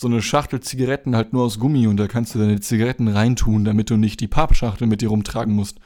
so 0.00 0.06
eine 0.06 0.22
Schachtel 0.22 0.60
Zigaretten 0.60 1.16
halt 1.16 1.32
nur 1.32 1.44
aus 1.44 1.58
Gummi 1.58 1.86
und 1.86 1.96
da 1.96 2.06
kannst 2.06 2.34
du 2.34 2.38
deine 2.38 2.60
Zigaretten 2.60 3.08
reintun, 3.08 3.64
damit 3.64 3.90
du 3.90 3.96
nicht 3.96 4.20
die 4.20 4.28
Pappschachtel 4.28 4.86
mit 4.86 5.00
dir 5.00 5.08
rumtragen 5.08 5.54
musst. 5.54 5.78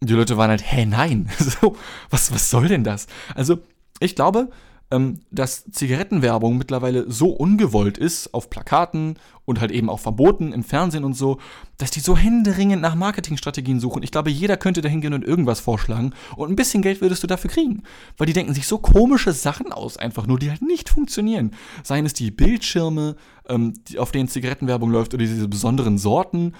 Die 0.00 0.12
Leute 0.12 0.36
waren 0.36 0.50
halt, 0.50 0.62
hä, 0.64 0.84
nein, 0.84 1.28
so, 1.38 1.76
was, 2.10 2.32
was 2.32 2.50
soll 2.50 2.68
denn 2.68 2.84
das? 2.84 3.06
Also, 3.34 3.58
ich 4.00 4.14
glaube, 4.14 4.50
ähm, 4.92 5.20
dass 5.30 5.64
Zigarettenwerbung 5.70 6.58
mittlerweile 6.58 7.10
so 7.10 7.30
ungewollt 7.30 7.96
ist 7.96 8.34
auf 8.34 8.50
Plakaten 8.50 9.18
und 9.46 9.58
halt 9.58 9.72
eben 9.72 9.88
auch 9.88 9.98
verboten 9.98 10.52
im 10.52 10.62
Fernsehen 10.62 11.02
und 11.02 11.14
so, 11.14 11.38
dass 11.78 11.90
die 11.90 12.00
so 12.00 12.16
händeringend 12.16 12.82
nach 12.82 12.94
Marketingstrategien 12.94 13.80
suchen. 13.80 14.02
Ich 14.02 14.12
glaube, 14.12 14.30
jeder 14.30 14.58
könnte 14.58 14.82
da 14.82 14.90
hingehen 14.90 15.14
und 15.14 15.24
irgendwas 15.24 15.60
vorschlagen 15.60 16.12
und 16.36 16.50
ein 16.50 16.56
bisschen 16.56 16.82
Geld 16.82 17.00
würdest 17.00 17.22
du 17.22 17.26
dafür 17.26 17.50
kriegen. 17.50 17.82
Weil 18.18 18.26
die 18.26 18.34
denken 18.34 18.52
sich 18.52 18.66
so 18.66 18.78
komische 18.78 19.32
Sachen 19.32 19.72
aus, 19.72 19.96
einfach 19.96 20.26
nur, 20.26 20.38
die 20.38 20.50
halt 20.50 20.62
nicht 20.62 20.90
funktionieren. 20.90 21.52
Seien 21.82 22.04
es 22.04 22.12
die 22.12 22.30
Bildschirme, 22.30 23.16
ähm, 23.48 23.72
die, 23.88 23.98
auf 23.98 24.12
denen 24.12 24.28
Zigarettenwerbung 24.28 24.90
läuft 24.90 25.14
oder 25.14 25.24
diese 25.24 25.48
besonderen 25.48 25.96
Sorten. 25.96 26.52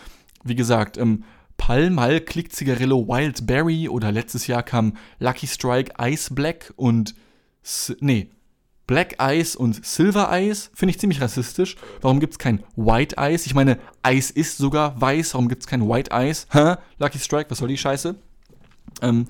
Wie 0.43 0.57
gesagt, 0.57 0.97
ähm, 0.97 1.25
Pall 1.59 1.91
Mall 1.91 2.23
Klick 2.23 2.53
Zigarillo 2.53 3.07
Wild 3.07 3.47
Berry 3.47 3.91
oder 3.91 4.11
letztes 4.11 4.47
Jahr 4.47 4.63
kam 4.63 4.97
Lucky 5.19 5.47
Strike 5.47 5.93
Ice 6.01 6.33
Black 6.35 6.73
und 6.77 7.15
nee, 8.01 8.31
Black 8.87 9.17
Ice 9.23 9.57
und 9.57 9.85
Silver 9.85 10.29
Ice 10.39 10.71
finde 10.75 10.91
ich 10.91 10.99
ziemlich 10.99 11.21
rassistisch. 11.21 11.77
Warum 12.01 12.21
gibt 12.21 12.35
es 12.35 12.39
kein 12.39 12.63
White 12.77 13.17
Ice? 13.19 13.47
Ich 13.47 13.55
meine, 13.55 13.79
Eis 14.03 14.31
ist 14.31 14.59
sogar 14.59 15.01
weiß. 15.01 15.35
Warum 15.35 15.49
gibt 15.49 15.63
es 15.63 15.67
kein 15.67 15.89
White 15.89 16.11
Ice? 16.13 16.47
Hä? 16.51 16.77
Lucky 16.99 17.19
Strike, 17.19 17.51
was 17.51 17.59
soll 17.59 17.69
die 17.69 17.79
Scheiße? 17.79 18.17
Ähm, 19.01 19.27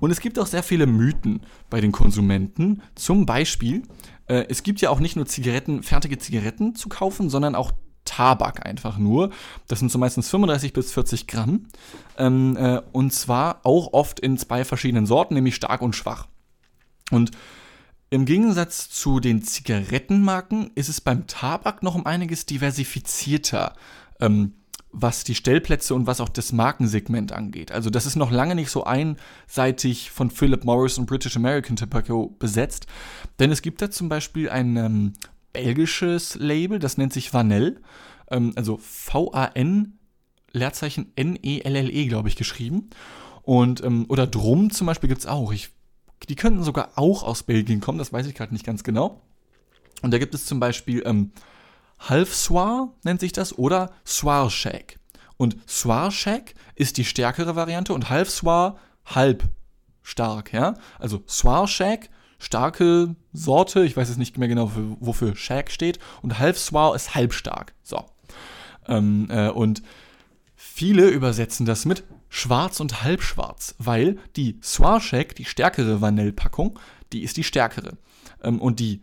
und 0.00 0.10
es 0.10 0.20
gibt 0.20 0.38
auch 0.38 0.46
sehr 0.46 0.62
viele 0.62 0.86
Mythen 0.86 1.40
bei 1.68 1.80
den 1.80 1.92
Konsumenten. 1.92 2.82
Zum 2.94 3.26
Beispiel, 3.26 3.82
äh, 4.26 4.46
es 4.48 4.62
gibt 4.62 4.80
ja 4.80 4.90
auch 4.90 5.00
nicht 5.00 5.16
nur 5.16 5.26
Zigaretten, 5.26 5.82
fertige 5.82 6.18
Zigaretten 6.18 6.74
zu 6.74 6.88
kaufen, 6.88 7.30
sondern 7.30 7.54
auch 7.54 7.72
Tabak 8.04 8.66
einfach 8.66 8.98
nur. 8.98 9.30
Das 9.68 9.78
sind 9.78 9.92
so 9.92 9.98
meistens 9.98 10.28
35 10.30 10.72
bis 10.72 10.92
40 10.92 11.26
Gramm. 11.26 11.68
Ähm, 12.18 12.56
äh, 12.56 12.82
und 12.92 13.12
zwar 13.12 13.60
auch 13.62 13.92
oft 13.92 14.20
in 14.20 14.36
zwei 14.36 14.64
verschiedenen 14.64 15.06
Sorten, 15.06 15.34
nämlich 15.34 15.54
stark 15.54 15.80
und 15.82 15.94
schwach. 15.94 16.26
Und 17.10 17.30
im 18.10 18.24
Gegensatz 18.24 18.90
zu 18.90 19.20
den 19.20 19.42
Zigarettenmarken 19.42 20.72
ist 20.74 20.88
es 20.88 21.00
beim 21.00 21.28
Tabak 21.28 21.82
noch 21.84 21.94
um 21.94 22.06
einiges 22.06 22.44
diversifizierter, 22.44 23.74
ähm, 24.20 24.54
was 24.92 25.22
die 25.22 25.36
Stellplätze 25.36 25.94
und 25.94 26.08
was 26.08 26.20
auch 26.20 26.28
das 26.28 26.52
Markensegment 26.52 27.30
angeht. 27.30 27.70
Also 27.70 27.88
das 27.88 28.06
ist 28.06 28.16
noch 28.16 28.32
lange 28.32 28.56
nicht 28.56 28.70
so 28.70 28.82
einseitig 28.82 30.10
von 30.10 30.30
Philip 30.30 30.64
Morris 30.64 30.98
und 30.98 31.06
British 31.06 31.36
American 31.36 31.76
Tobacco 31.76 32.34
besetzt, 32.40 32.88
denn 33.38 33.52
es 33.52 33.62
gibt 33.62 33.80
da 33.80 33.90
zum 33.92 34.08
Beispiel 34.08 34.50
ein 34.50 34.76
ähm, 34.76 35.12
belgisches 35.52 36.34
Label, 36.34 36.80
das 36.80 36.98
nennt 36.98 37.12
sich 37.12 37.32
Vanel, 37.32 37.80
ähm, 38.28 38.52
also 38.56 38.78
V-A-N, 38.78 39.98
Leerzeichen 40.52 41.12
N-E-L-L-E, 41.14 42.04
-E, 42.04 42.08
glaube 42.08 42.28
ich, 42.28 42.34
geschrieben. 42.34 42.90
Und, 43.42 43.84
ähm, 43.84 44.06
oder 44.08 44.26
Drum 44.26 44.70
zum 44.70 44.88
Beispiel 44.88 45.08
gibt 45.08 45.20
es 45.20 45.26
auch. 45.26 45.52
Ich 45.52 45.70
die 46.28 46.36
könnten 46.36 46.62
sogar 46.62 46.90
auch 46.96 47.22
aus 47.22 47.42
Belgien 47.42 47.80
kommen, 47.80 47.98
das 47.98 48.12
weiß 48.12 48.26
ich 48.26 48.34
gerade 48.34 48.52
nicht 48.52 48.66
ganz 48.66 48.84
genau. 48.84 49.20
Und 50.02 50.12
da 50.12 50.18
gibt 50.18 50.34
es 50.34 50.46
zum 50.46 50.60
Beispiel 50.60 51.02
ähm, 51.04 51.32
Half 51.98 52.34
Soir, 52.34 52.92
nennt 53.02 53.20
sich 53.20 53.32
das, 53.32 53.56
oder 53.58 53.92
Soir 54.04 54.50
Shake. 54.50 54.98
Und 55.36 55.56
Soir 55.66 56.10
Shake 56.10 56.54
ist 56.74 56.96
die 56.96 57.04
stärkere 57.04 57.56
Variante 57.56 57.92
und 57.92 58.10
Half 58.10 58.30
Soir 58.30 58.78
halb 59.06 59.44
stark, 60.02 60.52
ja. 60.52 60.74
Also 60.98 61.22
Soir 61.26 61.68
Shag, 61.68 62.10
starke 62.38 63.16
Sorte, 63.32 63.84
ich 63.84 63.96
weiß 63.96 64.08
jetzt 64.08 64.18
nicht 64.18 64.38
mehr 64.38 64.48
genau, 64.48 64.70
wofür 65.00 65.36
Shag 65.36 65.70
steht, 65.70 65.98
und 66.22 66.38
Half 66.38 66.58
Soir 66.58 66.94
ist 66.94 67.14
halbstark. 67.14 67.74
So. 67.82 68.04
Ähm, 68.88 69.28
äh, 69.30 69.48
und 69.48 69.82
viele 70.62 71.08
übersetzen 71.08 71.64
das 71.64 71.86
mit 71.86 72.04
schwarz 72.28 72.80
und 72.80 73.02
halbschwarz, 73.02 73.74
weil 73.78 74.18
die 74.36 74.60
Shag, 74.62 75.34
die 75.34 75.46
stärkere 75.46 76.02
Vanillepackung, 76.02 76.78
die 77.14 77.22
ist 77.22 77.38
die 77.38 77.44
stärkere. 77.44 77.96
Ähm, 78.42 78.60
und 78.60 78.78
die 78.78 79.02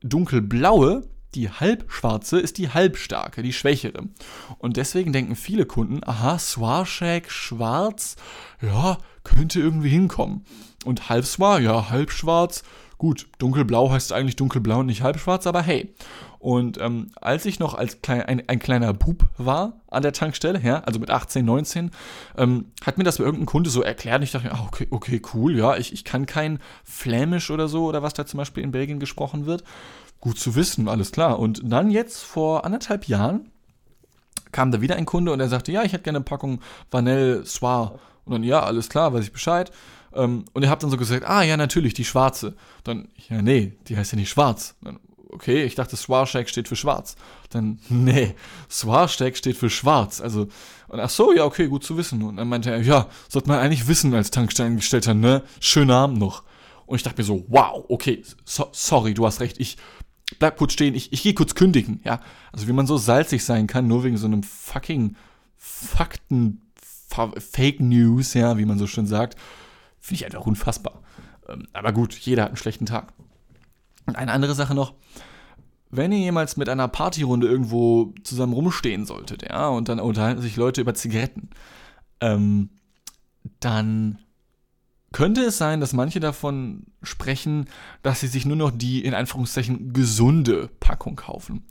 dunkelblaue, 0.00 1.06
die 1.34 1.50
halbschwarze, 1.50 2.40
ist 2.40 2.56
die 2.56 2.70
halbstarke, 2.70 3.42
die 3.42 3.52
schwächere. 3.52 4.08
Und 4.56 4.78
deswegen 4.78 5.12
denken 5.12 5.36
viele 5.36 5.66
Kunden, 5.66 6.00
aha, 6.02 6.38
Shag 6.38 7.30
schwarz, 7.30 8.16
ja, 8.62 8.96
könnte 9.24 9.60
irgendwie 9.60 9.90
hinkommen. 9.90 10.46
Und 10.86 11.10
halb 11.10 11.26
Soir, 11.26 11.60
ja, 11.60 11.90
halb 11.90 12.12
schwarz, 12.12 12.62
gut, 12.98 13.26
dunkelblau 13.38 13.90
heißt 13.90 14.12
eigentlich 14.12 14.36
dunkelblau 14.36 14.80
und 14.80 14.86
nicht 14.86 15.02
halbschwarz, 15.02 15.46
aber 15.46 15.62
hey. 15.62 15.94
Und 16.38 16.78
ähm, 16.78 17.10
als 17.20 17.46
ich 17.46 17.58
noch 17.58 17.72
als 17.72 18.02
klein, 18.02 18.20
ein, 18.22 18.48
ein, 18.48 18.58
kleiner 18.58 18.92
Bub 18.92 19.24
war 19.38 19.80
an 19.88 20.02
der 20.02 20.12
Tankstelle, 20.12 20.60
ja, 20.60 20.80
also 20.80 21.00
mit 21.00 21.10
18, 21.10 21.42
19, 21.42 21.90
ähm, 22.36 22.66
hat 22.84 22.98
mir 22.98 23.04
das 23.04 23.16
bei 23.16 23.24
irgendeinem 23.24 23.46
Kunde 23.46 23.70
so 23.70 23.80
erklärt. 23.82 24.18
Und 24.18 24.24
ich 24.24 24.32
dachte, 24.32 24.52
ah, 24.52 24.64
okay, 24.66 24.86
okay, 24.90 25.22
cool, 25.32 25.56
ja, 25.56 25.76
ich, 25.76 25.94
ich 25.94 26.04
kann 26.04 26.26
kein 26.26 26.58
Flämisch 26.84 27.50
oder 27.50 27.66
so, 27.66 27.86
oder 27.86 28.02
was 28.02 28.12
da 28.12 28.26
zum 28.26 28.38
Beispiel 28.38 28.62
in 28.62 28.72
Belgien 28.72 29.00
gesprochen 29.00 29.46
wird. 29.46 29.64
Gut 30.20 30.38
zu 30.38 30.54
wissen, 30.54 30.86
alles 30.86 31.12
klar. 31.12 31.38
Und 31.38 31.62
dann 31.64 31.90
jetzt 31.90 32.22
vor 32.22 32.66
anderthalb 32.66 33.08
Jahren 33.08 33.50
kam 34.52 34.70
da 34.70 34.82
wieder 34.82 34.96
ein 34.96 35.06
Kunde 35.06 35.32
und 35.32 35.40
er 35.40 35.48
sagte, 35.48 35.72
ja, 35.72 35.82
ich 35.82 35.94
hätte 35.94 36.04
gerne 36.04 36.18
eine 36.18 36.24
Packung 36.24 36.60
Vanille 36.90 37.46
Soir. 37.46 37.98
Und 38.26 38.32
dann, 38.32 38.42
ja, 38.42 38.62
alles 38.62 38.88
klar, 38.88 39.12
weiß 39.12 39.24
ich 39.24 39.32
Bescheid. 39.32 39.72
Ähm, 40.14 40.44
und 40.52 40.62
ihr 40.62 40.70
habt 40.70 40.82
dann 40.82 40.90
so 40.90 40.96
gesagt, 40.96 41.24
ah, 41.26 41.42
ja, 41.42 41.56
natürlich, 41.56 41.94
die 41.94 42.04
schwarze. 42.04 42.56
Dann, 42.84 43.08
ja, 43.28 43.42
nee, 43.42 43.72
die 43.88 43.96
heißt 43.96 44.12
ja 44.12 44.18
nicht 44.18 44.30
schwarz. 44.30 44.76
Dann, 44.82 45.00
okay, 45.28 45.64
ich 45.64 45.74
dachte, 45.74 45.96
Swarshag 45.96 46.48
steht 46.48 46.68
für 46.68 46.76
schwarz. 46.76 47.16
Dann, 47.50 47.80
nee, 47.88 48.34
Swarshag 48.70 49.36
steht 49.36 49.56
für 49.56 49.70
schwarz. 49.70 50.20
Also, 50.20 50.48
und 50.88 51.00
ach 51.00 51.10
so, 51.10 51.32
ja, 51.32 51.44
okay, 51.44 51.66
gut 51.66 51.84
zu 51.84 51.96
wissen. 51.96 52.22
Und 52.22 52.36
dann 52.36 52.48
meinte 52.48 52.70
er, 52.70 52.80
ja, 52.80 53.08
sollte 53.28 53.48
man 53.48 53.58
eigentlich 53.58 53.88
wissen 53.88 54.14
als 54.14 54.30
Tankstellengestellter, 54.30 55.14
ne? 55.14 55.42
Schönen 55.60 55.90
Abend 55.90 56.18
noch. 56.18 56.44
Und 56.86 56.96
ich 56.96 57.02
dachte 57.02 57.20
mir 57.20 57.26
so, 57.26 57.44
wow, 57.48 57.84
okay, 57.88 58.22
so, 58.44 58.68
sorry, 58.72 59.14
du 59.14 59.26
hast 59.26 59.40
recht, 59.40 59.58
ich 59.58 59.78
bleib 60.38 60.56
kurz 60.56 60.74
stehen, 60.74 60.94
ich, 60.94 61.12
ich 61.12 61.22
gehe 61.22 61.34
kurz 61.34 61.54
kündigen, 61.54 62.00
ja. 62.04 62.20
Also 62.52 62.68
wie 62.68 62.72
man 62.72 62.86
so 62.86 62.96
salzig 62.96 63.44
sein 63.44 63.66
kann, 63.66 63.88
nur 63.88 64.04
wegen 64.04 64.16
so 64.16 64.26
einem 64.26 64.42
fucking 64.42 65.16
Fakten, 65.56 66.60
Fake 67.08 67.80
News, 67.80 68.34
ja, 68.34 68.58
wie 68.58 68.64
man 68.64 68.78
so 68.78 68.86
schön 68.86 69.06
sagt, 69.06 69.36
finde 70.04 70.16
ich 70.16 70.26
einfach 70.26 70.46
unfassbar. 70.46 71.00
Ähm, 71.48 71.66
aber 71.72 71.92
gut, 71.92 72.14
jeder 72.14 72.42
hat 72.42 72.50
einen 72.50 72.58
schlechten 72.58 72.84
Tag. 72.84 73.14
Und 74.04 74.16
eine 74.16 74.32
andere 74.32 74.54
Sache 74.54 74.74
noch, 74.74 74.92
wenn 75.90 76.12
ihr 76.12 76.18
jemals 76.18 76.58
mit 76.58 76.68
einer 76.68 76.88
Partyrunde 76.88 77.46
irgendwo 77.46 78.12
zusammen 78.22 78.52
rumstehen 78.52 79.06
solltet, 79.06 79.48
ja, 79.48 79.68
und 79.68 79.88
dann 79.88 80.00
unterhalten 80.00 80.42
sich 80.42 80.56
Leute 80.56 80.82
über 80.82 80.92
Zigaretten, 80.92 81.48
ähm, 82.20 82.68
dann 83.60 84.18
könnte 85.12 85.40
es 85.42 85.56
sein, 85.56 85.80
dass 85.80 85.94
manche 85.94 86.20
davon 86.20 86.84
sprechen, 87.02 87.64
dass 88.02 88.20
sie 88.20 88.26
sich 88.26 88.44
nur 88.44 88.56
noch 88.56 88.72
die 88.72 89.02
in 89.02 89.14
Anführungszeichen 89.14 89.94
gesunde 89.94 90.68
Packung 90.80 91.16
kaufen. 91.16 91.64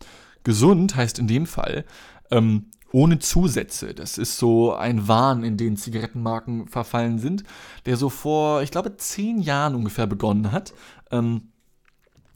Gesund 0.43 0.96
heißt 0.96 1.19
in 1.19 1.28
dem 1.28 1.46
Fall 1.46 1.86
ähm, 2.32 2.72
ohne 2.93 3.19
Zusätze. 3.19 3.93
Das 3.93 4.17
ist 4.17 4.38
so 4.38 4.73
ein 4.73 5.08
Wahn, 5.08 5.43
in 5.43 5.58
den 5.58 5.75
Zigarettenmarken 5.75 6.67
verfallen 6.67 7.19
sind, 7.19 7.43
der 7.86 7.97
so 7.97 8.10
vor, 8.10 8.62
ich 8.62 8.71
glaube, 8.71 8.95
zehn 8.95 9.41
Jahren 9.41 9.75
ungefähr 9.75 10.08
begonnen 10.08 10.51
hat. 10.51 10.73
Ähm, 11.12 11.49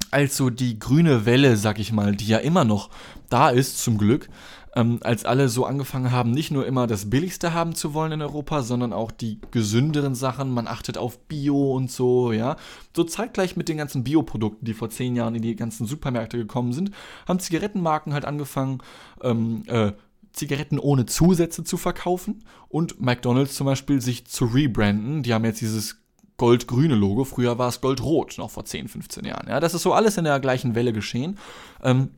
als 0.09 0.35
so 0.35 0.49
die 0.49 0.79
grüne 0.79 1.25
Welle, 1.25 1.57
sag 1.57 1.79
ich 1.79 1.91
mal, 1.91 2.15
die 2.15 2.27
ja 2.27 2.37
immer 2.39 2.63
noch 2.63 2.89
da 3.29 3.49
ist, 3.49 3.83
zum 3.83 3.97
Glück, 3.97 4.29
ähm, 4.75 4.99
als 5.03 5.25
alle 5.25 5.49
so 5.49 5.65
angefangen 5.65 6.11
haben, 6.11 6.31
nicht 6.31 6.49
nur 6.49 6.65
immer 6.65 6.87
das 6.87 7.09
Billigste 7.09 7.53
haben 7.53 7.75
zu 7.75 7.93
wollen 7.93 8.13
in 8.13 8.21
Europa, 8.21 8.63
sondern 8.63 8.93
auch 8.93 9.11
die 9.11 9.39
gesünderen 9.51 10.15
Sachen. 10.15 10.51
Man 10.51 10.67
achtet 10.67 10.97
auf 10.97 11.19
Bio 11.27 11.73
und 11.73 11.91
so, 11.91 12.31
ja. 12.31 12.55
So 12.95 13.03
zeitgleich 13.03 13.57
mit 13.57 13.69
den 13.69 13.77
ganzen 13.77 14.03
Bioprodukten, 14.03 14.65
die 14.65 14.73
vor 14.73 14.89
zehn 14.89 15.15
Jahren 15.15 15.35
in 15.35 15.41
die 15.41 15.55
ganzen 15.55 15.85
Supermärkte 15.85 16.37
gekommen 16.37 16.73
sind, 16.73 16.91
haben 17.27 17.39
Zigarettenmarken 17.39 18.13
halt 18.13 18.25
angefangen, 18.25 18.79
ähm, 19.21 19.63
äh, 19.67 19.91
Zigaretten 20.37 20.79
ohne 20.79 21.05
Zusätze 21.05 21.63
zu 21.63 21.77
verkaufen 21.77 22.43
und 22.69 23.01
McDonald's 23.01 23.55
zum 23.55 23.65
Beispiel 23.65 24.01
sich 24.01 24.27
zu 24.27 24.45
rebranden. 24.45 25.23
Die 25.23 25.33
haben 25.33 25.45
jetzt 25.45 25.61
dieses 25.61 25.97
goldgrüne 26.37 26.95
Logo. 26.95 27.23
Früher 27.25 27.57
war 27.57 27.69
es 27.69 27.81
goldrot, 27.81 28.37
noch 28.37 28.51
vor 28.51 28.65
10, 28.65 28.87
15 28.87 29.25
Jahren. 29.25 29.47
Ja, 29.49 29.59
das 29.59 29.73
ist 29.73 29.81
so 29.81 29.93
alles 29.93 30.17
in 30.17 30.23
der 30.23 30.39
gleichen 30.39 30.75
Welle 30.75 30.93
geschehen. 30.93 31.37
Ähm, 31.83 32.11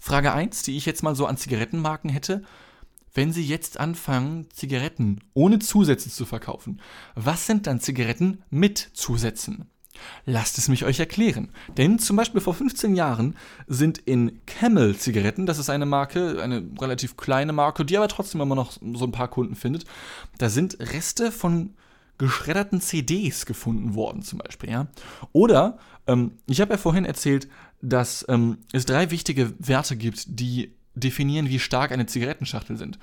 Frage 0.00 0.32
1, 0.32 0.62
die 0.64 0.76
ich 0.76 0.86
jetzt 0.86 1.02
mal 1.02 1.14
so 1.14 1.26
an 1.26 1.36
Zigarettenmarken 1.36 2.10
hätte. 2.10 2.42
Wenn 3.14 3.32
Sie 3.32 3.44
jetzt 3.44 3.78
anfangen, 3.78 4.48
Zigaretten 4.50 5.20
ohne 5.34 5.58
Zusätze 5.58 6.10
zu 6.10 6.24
verkaufen, 6.24 6.80
was 7.14 7.46
sind 7.46 7.66
dann 7.66 7.78
Zigaretten 7.78 8.42
mit 8.48 8.78
Zusätzen? 8.94 9.66
Lasst 10.24 10.58
es 10.58 10.68
mich 10.68 10.84
euch 10.84 11.00
erklären. 11.00 11.50
Denn 11.76 11.98
zum 11.98 12.16
Beispiel 12.16 12.40
vor 12.40 12.54
15 12.54 12.94
Jahren 12.94 13.36
sind 13.66 13.98
in 13.98 14.40
Camel 14.46 14.96
Zigaretten, 14.96 15.46
das 15.46 15.58
ist 15.58 15.70
eine 15.70 15.86
Marke, 15.86 16.42
eine 16.42 16.62
relativ 16.80 17.16
kleine 17.16 17.52
Marke, 17.52 17.84
die 17.84 17.96
aber 17.96 18.08
trotzdem 18.08 18.40
immer 18.40 18.54
noch 18.54 18.72
so 18.94 19.04
ein 19.04 19.12
paar 19.12 19.28
Kunden 19.28 19.54
findet, 19.54 19.84
da 20.38 20.48
sind 20.48 20.78
Reste 20.80 21.32
von 21.32 21.74
geschredderten 22.18 22.80
CDs 22.80 23.46
gefunden 23.46 23.94
worden, 23.94 24.22
zum 24.22 24.38
Beispiel, 24.38 24.70
ja. 24.70 24.86
Oder, 25.32 25.78
ähm, 26.06 26.32
ich 26.46 26.60
habe 26.60 26.72
ja 26.72 26.78
vorhin 26.78 27.04
erzählt, 27.04 27.48
dass 27.80 28.24
ähm, 28.28 28.58
es 28.72 28.84
drei 28.84 29.10
wichtige 29.10 29.52
Werte 29.58 29.96
gibt, 29.96 30.24
die 30.26 30.74
definieren, 30.94 31.48
wie 31.48 31.58
stark 31.58 31.90
eine 31.90 32.06
Zigarettenschachtel 32.06 32.76
sind. 32.76 32.98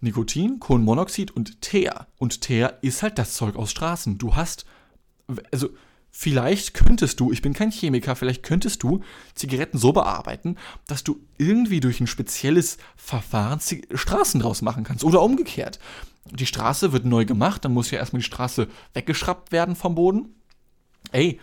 Nikotin, 0.00 0.60
Kohlenmonoxid 0.60 1.30
und 1.30 1.60
Teer. 1.60 2.06
Und 2.18 2.40
Teer 2.40 2.78
ist 2.82 3.02
halt 3.02 3.18
das 3.18 3.34
Zeug 3.34 3.56
aus 3.56 3.70
Straßen. 3.70 4.18
Du 4.18 4.36
hast, 4.36 4.64
also 5.50 5.70
vielleicht 6.16 6.74
könntest 6.74 7.20
du, 7.20 7.32
ich 7.32 7.42
bin 7.42 7.52
kein 7.52 7.70
Chemiker, 7.70 8.16
vielleicht 8.16 8.42
könntest 8.42 8.82
du 8.82 9.02
Zigaretten 9.34 9.78
so 9.78 9.92
bearbeiten, 9.92 10.56
dass 10.86 11.04
du 11.04 11.20
irgendwie 11.38 11.80
durch 11.80 12.00
ein 12.00 12.06
spezielles 12.06 12.78
Verfahren 12.96 13.60
Straßen 13.92 14.40
draus 14.40 14.62
machen 14.62 14.84
kannst. 14.84 15.04
Oder 15.04 15.22
umgekehrt 15.22 15.78
die 16.30 16.46
Straße 16.46 16.92
wird 16.92 17.04
neu 17.04 17.24
gemacht, 17.24 17.64
dann 17.64 17.72
muss 17.72 17.90
ja 17.90 17.98
erstmal 17.98 18.20
die 18.20 18.26
Straße 18.26 18.68
weggeschraubt 18.94 19.52
werden 19.52 19.76
vom 19.76 19.94
Boden. 19.94 20.34
Ey, 21.12 21.40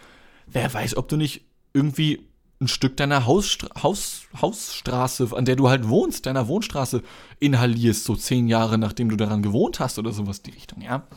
wer 0.47 0.73
weiß, 0.73 0.97
ob 0.97 1.07
du 1.07 1.17
nicht 1.17 1.45
irgendwie 1.73 2.27
ein 2.61 2.67
Stück 2.67 2.97
deiner 2.97 3.25
Hausstra 3.25 3.81
Haus 3.81 4.23
Hausstraße, 4.41 5.29
an 5.35 5.45
der 5.45 5.55
du 5.55 5.69
halt 5.69 5.87
wohnst, 5.89 6.25
deiner 6.25 6.47
Wohnstraße 6.47 7.01
inhalierst, 7.39 8.05
so 8.05 8.15
zehn 8.15 8.47
Jahre 8.47 8.77
nachdem 8.77 9.09
du 9.09 9.15
daran 9.15 9.41
gewohnt 9.41 9.79
hast 9.79 9.99
oder 9.99 10.11
sowas 10.11 10.41
die 10.41 10.51
Richtung, 10.51 10.81
ja. 10.81 11.07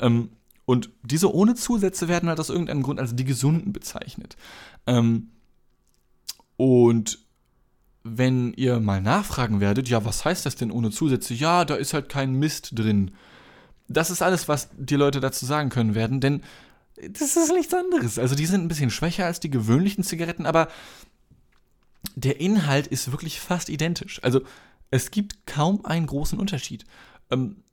Ähm, 0.00 0.30
und 0.66 0.90
diese 1.02 1.32
ohne 1.32 1.54
Zusätze 1.54 2.08
werden 2.08 2.28
halt 2.28 2.40
aus 2.40 2.48
irgendeinem 2.48 2.82
Grund 2.82 3.00
als 3.00 3.14
die 3.14 3.24
Gesunden 3.24 3.72
bezeichnet. 3.72 4.36
Ähm, 4.86 5.30
und 6.56 7.18
wenn 8.02 8.52
ihr 8.54 8.80
mal 8.80 9.00
nachfragen 9.00 9.60
werdet, 9.60 9.88
ja, 9.88 10.04
was 10.04 10.24
heißt 10.24 10.46
das 10.46 10.56
denn 10.56 10.70
ohne 10.70 10.90
Zusätze? 10.90 11.34
Ja, 11.34 11.64
da 11.64 11.74
ist 11.74 11.94
halt 11.94 12.08
kein 12.08 12.34
Mist 12.34 12.78
drin. 12.78 13.12
Das 13.88 14.10
ist 14.10 14.22
alles, 14.22 14.48
was 14.48 14.68
die 14.76 14.96
Leute 14.96 15.20
dazu 15.20 15.46
sagen 15.46 15.70
können 15.70 15.94
werden, 15.94 16.20
denn 16.20 16.42
das 17.10 17.36
ist 17.36 17.52
nichts 17.52 17.74
anderes. 17.74 18.18
Also 18.18 18.34
die 18.34 18.46
sind 18.46 18.62
ein 18.62 18.68
bisschen 18.68 18.90
schwächer 18.90 19.26
als 19.26 19.40
die 19.40 19.50
gewöhnlichen 19.50 20.04
Zigaretten, 20.04 20.46
aber 20.46 20.68
der 22.14 22.40
Inhalt 22.40 22.86
ist 22.86 23.10
wirklich 23.10 23.40
fast 23.40 23.68
identisch. 23.68 24.22
Also 24.22 24.42
es 24.90 25.10
gibt 25.10 25.46
kaum 25.46 25.84
einen 25.84 26.06
großen 26.06 26.38
Unterschied. 26.38 26.84
Ähm, 27.30 27.63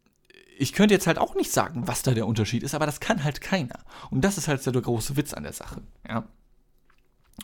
ich 0.62 0.74
könnte 0.74 0.94
jetzt 0.94 1.08
halt 1.08 1.18
auch 1.18 1.36
nicht 1.36 1.52
sagen, 1.52 1.88
was 1.88 2.04
da 2.04 2.14
der 2.14 2.28
Unterschied 2.28 2.64
ist, 2.64 2.76
aber 2.76 2.86
das 2.86 3.00
kann 3.00 3.24
halt 3.24 3.42
keiner. 3.42 3.80
Und 4.10 4.22
das 4.22 4.38
ist 4.38 4.48
halt 4.48 4.66
der 4.66 4.74
große 4.74 5.18
Witz 5.18 5.34
an 5.34 5.44
der 5.44 5.54
Sache. 5.54 5.82
Ja. 6.08 6.28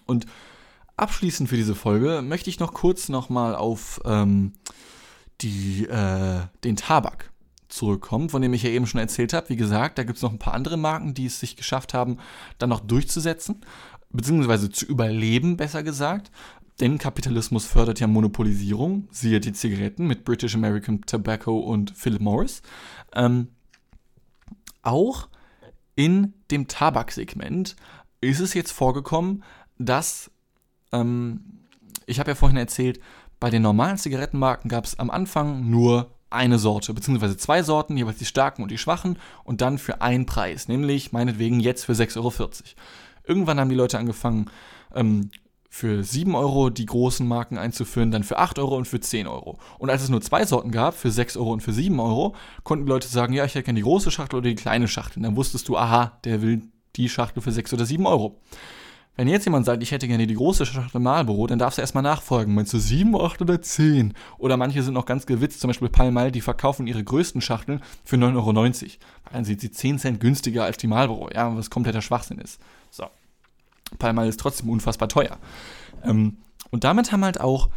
Und 0.05 0.25
Abschließend 0.97 1.47
für 1.47 1.55
diese 1.55 1.75
Folge 1.75 2.23
möchte 2.23 2.49
ich 2.49 2.59
noch 2.59 2.73
kurz 2.73 3.07
nochmal 3.07 3.55
auf 3.55 4.01
ähm, 4.03 4.53
die, 5.41 5.85
äh, 5.85 6.39
den 6.63 6.75
Tabak 6.75 7.31
zurückkommen, 7.69 8.29
von 8.29 8.41
dem 8.41 8.53
ich 8.55 8.63
ja 8.63 8.71
eben 8.71 8.87
schon 8.87 8.99
erzählt 8.99 9.31
habe. 9.33 9.49
Wie 9.49 9.55
gesagt, 9.55 9.99
da 9.99 10.03
gibt 10.03 10.17
es 10.17 10.23
noch 10.23 10.31
ein 10.31 10.39
paar 10.39 10.55
andere 10.55 10.75
Marken, 10.75 11.13
die 11.13 11.27
es 11.27 11.39
sich 11.39 11.55
geschafft 11.55 11.93
haben, 11.93 12.17
dann 12.57 12.69
noch 12.69 12.79
durchzusetzen, 12.79 13.61
beziehungsweise 14.09 14.71
zu 14.71 14.87
überleben, 14.87 15.55
besser 15.55 15.83
gesagt. 15.83 16.31
Denn 16.79 16.97
Kapitalismus 16.97 17.65
fördert 17.65 17.99
ja 17.99 18.07
Monopolisierung, 18.07 19.07
siehe 19.11 19.39
die 19.39 19.53
Zigaretten 19.53 20.07
mit 20.07 20.25
British 20.25 20.55
American 20.55 21.01
Tobacco 21.01 21.59
und 21.59 21.95
Philip 21.95 22.21
Morris. 22.21 22.63
Ähm, 23.13 23.49
auch 24.81 25.27
in 25.95 26.33
dem 26.51 26.67
Tabaksegment 26.67 27.75
ist 28.21 28.39
es 28.39 28.53
jetzt 28.53 28.71
vorgekommen, 28.71 29.43
dass 29.77 30.31
ähm, 30.91 31.63
ich 32.05 32.19
habe 32.19 32.31
ja 32.31 32.35
vorhin 32.35 32.57
erzählt, 32.57 32.99
bei 33.39 33.49
den 33.49 33.61
normalen 33.61 33.97
Zigarettenmarken 33.97 34.69
gab 34.69 34.85
es 34.85 34.97
am 34.97 35.09
Anfang 35.09 35.69
nur 35.69 36.11
eine 36.29 36.59
Sorte, 36.59 36.93
beziehungsweise 36.93 37.37
zwei 37.37 37.63
Sorten, 37.63 37.97
jeweils 37.97 38.17
die 38.17 38.25
starken 38.25 38.63
und 38.63 38.71
die 38.71 38.77
schwachen, 38.77 39.17
und 39.43 39.61
dann 39.61 39.77
für 39.77 40.01
einen 40.01 40.25
Preis, 40.25 40.67
nämlich 40.67 41.11
meinetwegen 41.11 41.59
jetzt 41.59 41.85
für 41.85 41.93
6,40 41.93 42.17
Euro. 42.17 42.49
Irgendwann 43.23 43.59
haben 43.59 43.69
die 43.69 43.75
Leute 43.75 43.99
angefangen, 43.99 44.49
ähm, 44.93 45.29
für 45.69 46.03
7 46.03 46.35
Euro 46.35 46.69
die 46.69 46.85
großen 46.85 47.27
Marken 47.27 47.57
einzuführen, 47.57 48.11
dann 48.11 48.23
für 48.23 48.37
8 48.37 48.59
Euro 48.59 48.77
und 48.77 48.87
für 48.87 48.99
10 48.99 49.27
Euro. 49.27 49.57
Und 49.79 49.89
als 49.89 50.03
es 50.03 50.09
nur 50.09 50.21
zwei 50.21 50.45
Sorten 50.45 50.71
gab, 50.71 50.95
für 50.95 51.11
6 51.11 51.37
Euro 51.37 51.51
und 51.51 51.61
für 51.61 51.73
7 51.73 51.99
Euro, 51.99 52.35
konnten 52.63 52.85
die 52.85 52.91
Leute 52.91 53.07
sagen, 53.07 53.33
ja, 53.33 53.45
ich 53.45 53.55
hätte 53.55 53.63
gerne 53.63 53.79
die 53.79 53.83
große 53.83 54.11
Schachtel 54.11 54.37
oder 54.37 54.49
die 54.49 54.55
kleine 54.55 54.87
Schachtel. 54.87 55.19
Und 55.19 55.23
dann 55.23 55.35
wusstest 55.35 55.67
du, 55.67 55.77
aha, 55.77 56.19
der 56.23 56.41
will 56.41 56.61
die 56.95 57.09
Schachtel 57.09 57.41
für 57.41 57.51
6 57.51 57.73
oder 57.73 57.85
7 57.85 58.05
Euro. 58.05 58.39
Wenn 59.17 59.27
jetzt 59.27 59.45
jemand 59.45 59.65
sagt, 59.65 59.81
ich 59.81 59.91
hätte 59.91 60.07
gerne 60.07 60.27
die 60.27 60.35
große 60.35 60.67
Schachtel 60.67 61.01
Marlboro, 61.01 61.47
dann 61.47 61.57
darfst 61.57 61.79
du 61.79 61.81
erstmal 61.81 62.03
nachfragen. 62.03 62.53
Meinst 62.53 62.71
du 62.71 62.77
7, 62.77 63.19
8 63.19 63.41
oder 63.41 63.59
10? 63.59 64.13
Oder 64.37 64.57
manche 64.57 64.83
sind 64.83 64.93
noch 64.93 65.07
ganz 65.07 65.25
gewitzt, 65.25 65.59
zum 65.59 65.69
Beispiel 65.69 65.89
Palmal, 65.89 66.31
die 66.31 66.41
verkaufen 66.41 66.85
ihre 66.85 67.03
größten 67.03 67.41
Schachteln 67.41 67.81
für 68.03 68.15
9,90 68.15 68.35
Euro. 68.35 68.91
Dann 69.33 69.43
sieht 69.43 69.61
sie 69.61 69.71
10 69.71 69.97
Cent 69.97 70.19
günstiger 70.19 70.65
als 70.65 70.77
die 70.77 70.85
Marlboro, 70.85 71.31
ja, 71.33 71.55
was 71.57 71.71
kompletter 71.71 72.03
Schwachsinn 72.03 72.37
ist. 72.37 72.61
So. 72.91 73.05
Palmal 73.99 74.27
ist 74.27 74.39
trotzdem 74.39 74.69
unfassbar 74.69 75.09
teuer. 75.09 75.37
Ähm, 76.03 76.37
und 76.71 76.83
damit 76.83 77.11
haben 77.11 77.23
halt 77.23 77.39
auch 77.39 77.69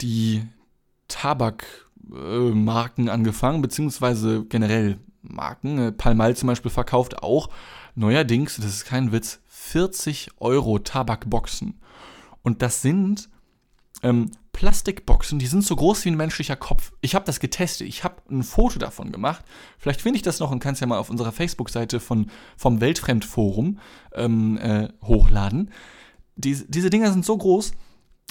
die 0.00 0.46
Tabakmarken 1.08 3.08
äh, 3.08 3.10
angefangen, 3.10 3.62
beziehungsweise 3.62 4.44
generell 4.44 4.98
Marken. 5.22 5.78
Äh, 5.78 5.92
Palmal 5.92 6.36
zum 6.36 6.46
Beispiel 6.46 6.70
verkauft 6.70 7.22
auch 7.22 7.48
neuerdings, 7.94 8.56
das 8.56 8.66
ist 8.66 8.84
kein 8.84 9.12
Witz, 9.12 9.40
40 9.48 10.30
Euro 10.38 10.78
Tabakboxen. 10.78 11.80
Und 12.42 12.62
das 12.62 12.82
sind 12.82 13.28
ähm, 14.02 14.30
Plastikboxen, 14.52 15.38
die 15.38 15.46
sind 15.46 15.64
so 15.64 15.76
groß 15.76 16.04
wie 16.04 16.10
ein 16.10 16.16
menschlicher 16.16 16.56
Kopf. 16.56 16.92
Ich 17.00 17.14
habe 17.14 17.24
das 17.24 17.40
getestet, 17.40 17.86
ich 17.86 18.04
habe 18.04 18.16
ein 18.30 18.42
Foto 18.42 18.78
davon 18.78 19.12
gemacht. 19.12 19.44
Vielleicht 19.78 20.02
finde 20.02 20.16
ich 20.16 20.22
das 20.22 20.40
noch 20.40 20.50
und 20.50 20.60
kann 20.60 20.74
es 20.74 20.80
ja 20.80 20.86
mal 20.86 20.98
auf 20.98 21.10
unserer 21.10 21.32
Facebook-Seite 21.32 22.00
vom 22.00 22.26
Weltfremdforum 22.58 23.78
ähm, 24.14 24.58
äh, 24.58 24.88
hochladen. 25.02 25.70
Die, 26.36 26.62
diese 26.68 26.90
Dinger 26.90 27.12
sind 27.12 27.24
so 27.24 27.36
groß, 27.36 27.72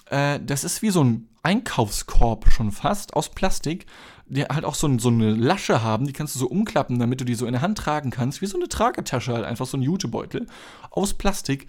äh, 0.10 0.40
das 0.40 0.64
ist 0.64 0.82
wie 0.82 0.90
so 0.90 1.04
ein 1.04 1.30
Einkaufskorb 1.44 2.52
schon 2.52 2.72
fast 2.72 3.14
aus 3.14 3.30
Plastik, 3.30 3.86
die 4.28 4.44
halt 4.44 4.66
auch 4.66 4.76
so, 4.76 4.88
ein, 4.88 5.00
so, 5.00 5.10
eine 5.10 5.32
Lasche 5.32 5.82
haben, 5.82 6.06
die 6.06 6.14
kannst 6.14 6.36
du 6.36 6.40
so 6.40 6.48
umklappen, 6.48 7.00
damit 7.00 7.22
du 7.22 7.26
die 7.26 7.36
so 7.36 7.46
in 7.46 7.54
der 7.54 7.62
Hand 7.62 7.78
tragen 7.78 8.12
kannst, 8.12 8.42
wie 8.42 8.46
so 8.46 8.58
eine 8.58 8.68
Tragetasche 8.68 9.34
halt, 9.34 9.46
einfach 9.46 9.66
so 9.66 9.78
ein 9.78 9.82
Jutebeutel 9.82 10.48
aus 10.92 11.14
Plastik 11.14 11.68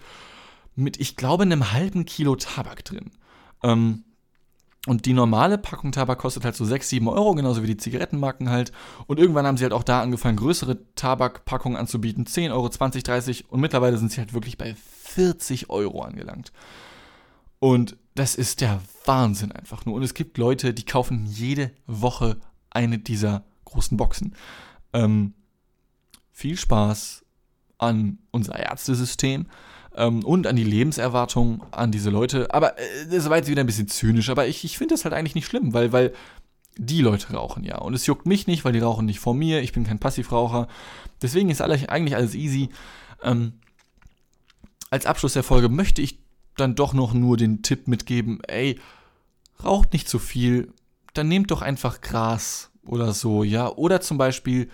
mit, 0.75 0.99
ich 0.99 1.15
glaube, 1.15 1.43
einem 1.43 1.71
halben 1.71 2.05
Kilo 2.05 2.35
Tabak 2.35 2.85
drin. 2.85 3.11
Ähm, 3.63 4.03
und 4.87 5.05
die 5.05 5.13
normale 5.13 5.59
Packung 5.59 5.91
Tabak 5.91 6.17
kostet 6.17 6.43
halt 6.43 6.55
so 6.55 6.65
6, 6.65 6.89
7 6.89 7.07
Euro, 7.07 7.35
genauso 7.35 7.61
wie 7.61 7.67
die 7.67 7.77
Zigarettenmarken 7.77 8.49
halt. 8.49 8.71
Und 9.05 9.19
irgendwann 9.19 9.45
haben 9.45 9.57
sie 9.57 9.63
halt 9.63 9.73
auch 9.73 9.83
da 9.83 10.01
angefangen, 10.01 10.37
größere 10.37 10.79
Tabakpackungen 10.95 11.77
anzubieten. 11.77 12.25
10 12.25 12.51
Euro, 12.51 12.67
20, 12.67 13.03
30 13.03 13.51
und 13.51 13.59
mittlerweile 13.59 13.97
sind 13.97 14.11
sie 14.11 14.19
halt 14.19 14.33
wirklich 14.33 14.57
bei 14.57 14.75
40 14.75 15.69
Euro 15.69 16.01
angelangt. 16.01 16.51
Und 17.59 17.95
das 18.15 18.33
ist 18.33 18.61
der 18.61 18.81
Wahnsinn 19.05 19.51
einfach 19.51 19.85
nur. 19.85 19.95
Und 19.95 20.03
es 20.03 20.15
gibt 20.15 20.39
Leute, 20.39 20.73
die 20.73 20.85
kaufen 20.85 21.27
jede 21.27 21.71
Woche 21.85 22.37
eine 22.71 22.97
dieser 22.97 23.43
großen 23.65 23.97
Boxen. 23.97 24.35
Ähm, 24.93 25.35
viel 26.31 26.57
Spaß 26.57 27.23
an 27.77 28.17
unser 28.31 28.57
Ärztesystem 28.57 29.45
ähm, 29.95 30.23
und 30.23 30.47
an 30.47 30.55
die 30.55 30.63
Lebenserwartung 30.63 31.63
an 31.71 31.91
diese 31.91 32.09
Leute. 32.09 32.53
Aber 32.53 32.77
äh, 32.77 33.07
das 33.09 33.29
war 33.29 33.37
jetzt 33.37 33.49
wieder 33.49 33.61
ein 33.61 33.67
bisschen 33.67 33.87
zynisch, 33.87 34.29
aber 34.29 34.47
ich, 34.47 34.63
ich 34.63 34.77
finde 34.77 34.93
das 34.93 35.03
halt 35.03 35.13
eigentlich 35.13 35.35
nicht 35.35 35.47
schlimm, 35.47 35.73
weil, 35.73 35.91
weil 35.91 36.13
die 36.77 37.01
Leute 37.01 37.33
rauchen 37.33 37.63
ja. 37.63 37.77
Und 37.77 37.93
es 37.93 38.05
juckt 38.05 38.25
mich 38.25 38.47
nicht, 38.47 38.63
weil 38.63 38.73
die 38.73 38.79
rauchen 38.79 39.05
nicht 39.05 39.19
vor 39.19 39.33
mir. 39.33 39.61
Ich 39.61 39.73
bin 39.73 39.83
kein 39.83 39.99
Passivraucher. 39.99 40.67
Deswegen 41.21 41.49
ist 41.49 41.61
alles, 41.61 41.87
eigentlich 41.89 42.15
alles 42.15 42.33
easy. 42.33 42.69
Ähm, 43.23 43.53
als 44.89 45.05
Abschluss 45.05 45.33
der 45.33 45.43
Folge 45.43 45.69
möchte 45.69 46.01
ich 46.01 46.19
dann 46.57 46.75
doch 46.75 46.93
noch 46.93 47.13
nur 47.13 47.37
den 47.37 47.61
Tipp 47.61 47.87
mitgeben, 47.87 48.41
ey, 48.47 48.79
raucht 49.63 49.93
nicht 49.93 50.09
zu 50.09 50.19
viel, 50.19 50.73
dann 51.13 51.27
nehmt 51.27 51.51
doch 51.51 51.61
einfach 51.61 52.01
Gras 52.01 52.71
oder 52.83 53.13
so, 53.13 53.43
ja. 53.43 53.69
Oder 53.69 54.01
zum 54.01 54.17
Beispiel 54.17 54.69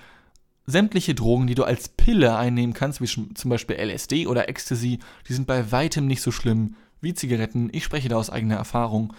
sämtliche 0.68 1.15
Drogen, 1.15 1.47
die 1.47 1.55
du 1.55 1.63
als 1.63 1.89
Pille 1.89 2.36
einnehmen 2.36 2.74
kannst, 2.74 3.01
wie 3.01 3.07
zum 3.07 3.49
Beispiel 3.49 3.78
LSD 3.78 4.28
oder 4.28 4.49
Ecstasy, 4.49 4.99
die 5.28 5.34
sind 5.34 5.47
bei 5.47 5.72
weitem 5.72 6.05
nicht 6.05 6.22
so 6.22 6.32
schlimm 6.32 6.76
wie 7.01 7.13
Zigaretten. 7.13 7.70
Ich 7.72 7.86
spreche 7.86 8.09
da 8.09 8.18
aus 8.18 8.30
eigener 8.30 8.57
Erfahrung. 8.57 9.13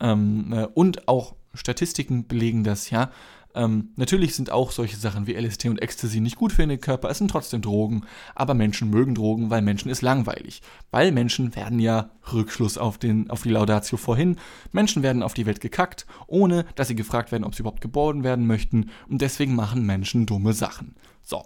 Ähm, 0.00 0.52
äh, 0.52 0.66
und 0.74 1.08
auch 1.08 1.34
Statistiken 1.54 2.26
belegen 2.26 2.64
das, 2.64 2.90
ja. 2.90 3.10
Ähm, 3.54 3.90
natürlich 3.96 4.34
sind 4.34 4.50
auch 4.50 4.70
solche 4.70 4.96
Sachen 4.96 5.26
wie 5.26 5.34
LSD 5.34 5.68
und 5.68 5.82
Ecstasy 5.82 6.20
nicht 6.20 6.36
gut 6.36 6.52
für 6.52 6.66
den 6.66 6.80
Körper, 6.80 7.10
es 7.10 7.18
sind 7.18 7.30
trotzdem 7.30 7.60
Drogen, 7.60 8.04
aber 8.34 8.54
Menschen 8.54 8.90
mögen 8.90 9.14
Drogen, 9.14 9.50
weil 9.50 9.62
Menschen 9.62 9.90
ist 9.90 10.02
langweilig. 10.02 10.62
Weil 10.90 11.12
Menschen 11.12 11.54
werden 11.54 11.78
ja, 11.78 12.10
Rückschluss 12.32 12.78
auf, 12.78 12.98
den, 12.98 13.30
auf 13.30 13.42
die 13.42 13.50
Laudatio 13.50 13.98
vorhin, 13.98 14.36
Menschen 14.72 15.02
werden 15.02 15.22
auf 15.22 15.34
die 15.34 15.46
Welt 15.46 15.60
gekackt, 15.60 16.06
ohne 16.26 16.64
dass 16.74 16.88
sie 16.88 16.94
gefragt 16.94 17.32
werden, 17.32 17.44
ob 17.44 17.54
sie 17.54 17.60
überhaupt 17.60 17.80
geboren 17.80 18.24
werden 18.24 18.46
möchten. 18.46 18.90
Und 19.08 19.20
deswegen 19.20 19.54
machen 19.54 19.84
Menschen 19.84 20.26
dumme 20.26 20.52
Sachen. 20.52 20.94
So, 21.22 21.44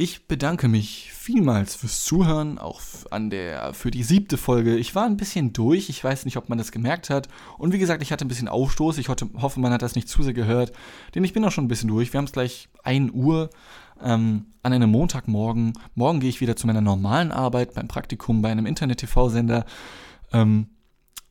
ich 0.00 0.28
bedanke 0.28 0.68
mich 0.68 1.12
vielmals 1.12 1.74
fürs 1.74 2.04
Zuhören, 2.04 2.58
auch 2.58 2.80
an 3.10 3.30
der, 3.30 3.74
für 3.74 3.90
die 3.90 4.04
siebte 4.04 4.36
Folge. 4.36 4.76
Ich 4.76 4.94
war 4.94 5.04
ein 5.04 5.16
bisschen 5.16 5.52
durch, 5.52 5.88
ich 5.88 6.02
weiß 6.02 6.24
nicht, 6.24 6.36
ob 6.36 6.48
man 6.48 6.56
das 6.56 6.70
gemerkt 6.70 7.10
hat. 7.10 7.28
Und 7.58 7.72
wie 7.72 7.80
gesagt, 7.80 8.00
ich 8.00 8.12
hatte 8.12 8.24
ein 8.24 8.28
bisschen 8.28 8.46
Aufstoß. 8.46 8.98
Ich 8.98 9.08
hoffe, 9.08 9.58
man 9.58 9.72
hat 9.72 9.82
das 9.82 9.96
nicht 9.96 10.08
zu 10.08 10.22
sehr 10.22 10.34
gehört, 10.34 10.70
denn 11.16 11.24
ich 11.24 11.32
bin 11.32 11.44
auch 11.44 11.50
schon 11.50 11.64
ein 11.64 11.68
bisschen 11.68 11.88
durch. 11.88 12.12
Wir 12.12 12.18
haben 12.18 12.26
es 12.26 12.32
gleich 12.32 12.68
1 12.84 13.10
Uhr 13.12 13.50
ähm, 14.00 14.46
an 14.62 14.72
einem 14.72 14.88
Montagmorgen. 14.88 15.72
Morgen 15.96 16.20
gehe 16.20 16.30
ich 16.30 16.40
wieder 16.40 16.54
zu 16.54 16.68
meiner 16.68 16.80
normalen 16.80 17.32
Arbeit 17.32 17.74
beim 17.74 17.88
Praktikum 17.88 18.40
bei 18.40 18.52
einem 18.52 18.66
Internet-TV-Sender. 18.66 19.66
Ähm, 20.32 20.68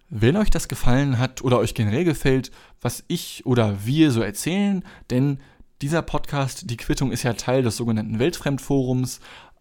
wenn 0.10 0.36
euch 0.36 0.50
das 0.50 0.68
gefallen 0.68 1.20
hat 1.20 1.42
oder 1.42 1.58
euch 1.60 1.74
generell 1.74 2.04
gefällt, 2.04 2.52
was 2.82 3.06
ich 3.08 3.46
oder 3.46 3.86
wir 3.86 4.12
so 4.12 4.22
erzählen, 4.22 4.84
denn 5.10 5.40
dieser 5.82 6.02
Podcast, 6.02 6.70
die 6.70 6.78
Quittung, 6.78 7.12
ist 7.12 7.24
ja 7.24 7.34
Teil 7.34 7.62
des 7.64 7.78
sogenannten 7.78 8.20
Weltfremdforums, 8.20 9.20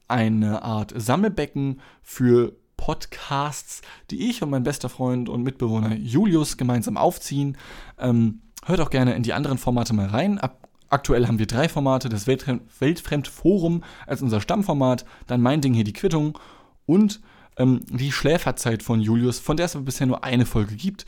eine 0.09 0.63
Art 0.63 0.93
Sammelbecken 0.97 1.81
für 2.03 2.53
Podcasts, 2.77 3.83
die 4.11 4.29
ich 4.29 4.43
und 4.43 4.51
mein 4.51 4.63
bester 4.63 4.89
Freund 4.89 5.29
und 5.29 5.43
Mitbewohner 5.43 5.97
Julius 5.97 6.57
gemeinsam 6.57 6.97
aufziehen. 6.97 7.57
Ähm, 7.99 8.43
hört 8.65 8.81
auch 8.81 8.91
gerne 8.91 9.15
in 9.15 9.23
die 9.23 9.33
anderen 9.33 9.59
Formate 9.59 9.95
mal 9.95 10.07
rein. 10.07 10.39
Ab, 10.39 10.69
aktuell 10.89 11.27
haben 11.27 11.39
wir 11.39 11.47
drei 11.47 11.69
Formate: 11.69 12.09
das 12.09 12.27
Weltfremd, 12.27 12.63
Weltfremdforum 12.81 13.83
als 14.07 14.23
unser 14.23 14.41
Stammformat, 14.41 15.05
dann 15.27 15.41
mein 15.41 15.61
Ding 15.61 15.75
hier 15.75 15.85
die 15.85 15.93
Quittung 15.93 16.39
und 16.85 17.21
ähm, 17.57 17.81
die 17.89 18.13
Schläferzeit 18.13 18.83
von 18.83 19.01
Julius, 19.01 19.39
von 19.39 19.57
der 19.57 19.67
es 19.67 19.77
aber 19.77 19.85
bisher 19.85 20.07
nur 20.07 20.25
eine 20.25 20.47
Folge 20.47 20.77
gibt. 20.77 21.07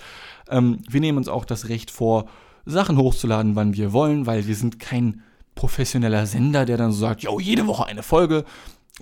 Ähm, 0.48 0.78
wir 0.88 1.00
nehmen 1.00 1.18
uns 1.18 1.28
auch 1.28 1.44
das 1.44 1.68
Recht 1.68 1.90
vor, 1.90 2.28
Sachen 2.68 2.98
hochzuladen, 2.98 3.56
wann 3.56 3.74
wir 3.74 3.92
wollen, 3.92 4.26
weil 4.26 4.46
wir 4.46 4.54
sind 4.54 4.78
kein 4.78 5.22
professioneller 5.54 6.26
Sender, 6.26 6.64
der 6.64 6.76
dann 6.76 6.92
so 6.92 7.00
sagt, 7.00 7.22
yo, 7.22 7.40
jede 7.40 7.66
Woche 7.66 7.86
eine 7.86 8.02
Folge. 8.02 8.44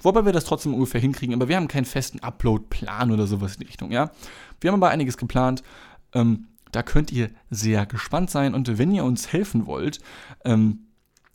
Wobei 0.03 0.25
wir 0.25 0.33
das 0.33 0.45
trotzdem 0.45 0.75
ungefähr 0.75 1.01
hinkriegen, 1.01 1.35
aber 1.35 1.49
wir 1.49 1.57
haben 1.57 1.69
keinen 1.69 1.85
festen 1.85 2.21
Upload-Plan 2.21 3.11
oder 3.11 3.27
sowas 3.27 3.55
in 3.55 3.61
die 3.61 3.67
Richtung, 3.67 3.91
ja. 3.91 4.11
Wir 4.61 4.71
haben 4.71 4.83
aber 4.83 4.91
einiges 4.91 5.17
geplant. 5.17 5.63
Ähm, 6.15 6.49
da 6.73 6.83
könnt 6.83 7.11
ihr 7.13 7.31
sehr 7.51 7.87
gespannt 7.87 8.31
sein 8.31 8.55
und 8.55 8.79
wenn 8.79 8.93
ihr 8.93 9.05
uns 9.05 9.33
helfen 9.33 9.67
wollt, 9.67 10.01
ähm, 10.45 10.87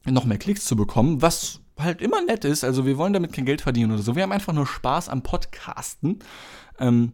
noch 0.05 0.25
mehr 0.25 0.38
Klicks 0.38 0.65
zu 0.65 0.75
bekommen, 0.75 1.21
was 1.21 1.61
halt 1.77 2.01
immer 2.01 2.21
nett 2.23 2.45
ist, 2.45 2.63
also 2.63 2.86
wir 2.86 2.97
wollen 2.97 3.13
damit 3.13 3.34
kein 3.34 3.45
Geld 3.45 3.61
verdienen 3.61 3.91
oder 3.91 4.03
so, 4.03 4.15
wir 4.15 4.23
haben 4.23 4.32
einfach 4.32 4.53
nur 4.53 4.67
Spaß 4.67 5.09
am 5.09 5.23
Podcasten, 5.23 6.19
ähm, 6.79 7.13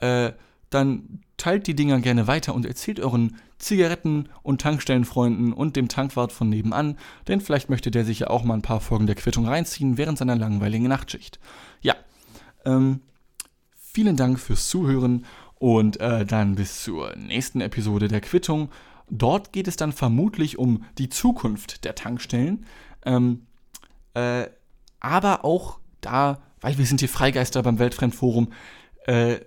äh, 0.00 0.32
dann 0.70 1.20
teilt 1.38 1.66
die 1.66 1.74
Dinger 1.74 2.00
gerne 2.00 2.26
weiter 2.26 2.54
und 2.54 2.66
erzählt 2.66 3.00
euren 3.00 3.36
Zigaretten- 3.58 4.28
und 4.42 4.60
Tankstellenfreunden 4.60 5.52
und 5.52 5.76
dem 5.76 5.88
Tankwart 5.88 6.32
von 6.32 6.48
nebenan, 6.48 6.98
denn 7.26 7.40
vielleicht 7.40 7.70
möchte 7.70 7.90
der 7.90 8.04
sich 8.04 8.20
ja 8.20 8.30
auch 8.30 8.44
mal 8.44 8.54
ein 8.54 8.62
paar 8.62 8.80
Folgen 8.80 9.06
der 9.06 9.16
Quittung 9.16 9.46
reinziehen 9.46 9.96
während 9.96 10.18
seiner 10.18 10.36
langweiligen 10.36 10.86
Nachtschicht. 10.88 11.38
Ja, 11.80 11.94
ähm, 12.64 13.00
vielen 13.74 14.16
Dank 14.16 14.38
fürs 14.38 14.68
Zuhören 14.68 15.24
und 15.54 16.00
äh, 16.00 16.26
dann 16.26 16.56
bis 16.56 16.82
zur 16.82 17.16
nächsten 17.16 17.60
Episode 17.60 18.08
der 18.08 18.20
Quittung. 18.20 18.68
Dort 19.10 19.52
geht 19.52 19.68
es 19.68 19.76
dann 19.76 19.92
vermutlich 19.92 20.58
um 20.58 20.84
die 20.98 21.08
Zukunft 21.08 21.84
der 21.84 21.94
Tankstellen, 21.94 22.66
ähm, 23.04 23.46
äh, 24.14 24.46
aber 25.00 25.44
auch 25.44 25.78
da, 26.00 26.40
weil 26.60 26.78
wir 26.78 26.86
sind 26.86 27.00
hier 27.00 27.08
Freigeister 27.08 27.62
beim 27.62 27.78
Weltfremdforum, 27.78 28.52
äh, 29.06 29.38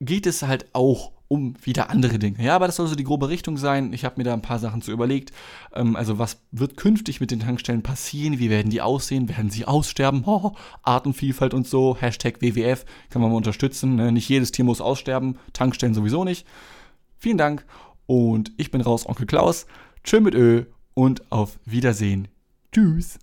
geht 0.00 0.26
es 0.26 0.42
halt 0.42 0.66
auch 0.72 1.13
um 1.28 1.54
wieder 1.62 1.90
andere 1.90 2.18
Dinge. 2.18 2.42
Ja, 2.42 2.54
aber 2.54 2.66
das 2.66 2.76
soll 2.76 2.86
so 2.86 2.94
die 2.94 3.04
grobe 3.04 3.28
Richtung 3.28 3.56
sein. 3.56 3.92
Ich 3.92 4.04
habe 4.04 4.16
mir 4.18 4.24
da 4.24 4.34
ein 4.34 4.42
paar 4.42 4.58
Sachen 4.58 4.82
zu 4.82 4.92
überlegt. 4.92 5.32
Ähm, 5.72 5.96
also 5.96 6.18
was 6.18 6.40
wird 6.50 6.76
künftig 6.76 7.20
mit 7.20 7.30
den 7.30 7.40
Tankstellen 7.40 7.82
passieren? 7.82 8.38
Wie 8.38 8.50
werden 8.50 8.70
die 8.70 8.82
aussehen? 8.82 9.28
Werden 9.28 9.50
sie 9.50 9.64
aussterben? 9.64 10.24
Oh, 10.26 10.52
Artenvielfalt 10.82 11.54
und 11.54 11.66
so. 11.66 11.96
Hashtag 11.98 12.40
WWF 12.40 12.84
kann 13.10 13.22
man 13.22 13.30
mal 13.30 13.36
unterstützen. 13.36 13.96
Ne? 13.96 14.12
Nicht 14.12 14.28
jedes 14.28 14.52
Tier 14.52 14.64
muss 14.64 14.80
aussterben. 14.80 15.38
Tankstellen 15.52 15.94
sowieso 15.94 16.24
nicht. 16.24 16.46
Vielen 17.18 17.38
Dank 17.38 17.64
Und 18.06 18.52
ich 18.58 18.70
bin 18.70 18.82
raus, 18.82 19.06
Onkel 19.06 19.26
Klaus. 19.26 19.66
Tschö 20.02 20.20
mit 20.20 20.34
Ö 20.34 20.64
und 20.92 21.32
auf 21.32 21.58
Wiedersehen. 21.64 22.28
Tschüss. 22.72 23.18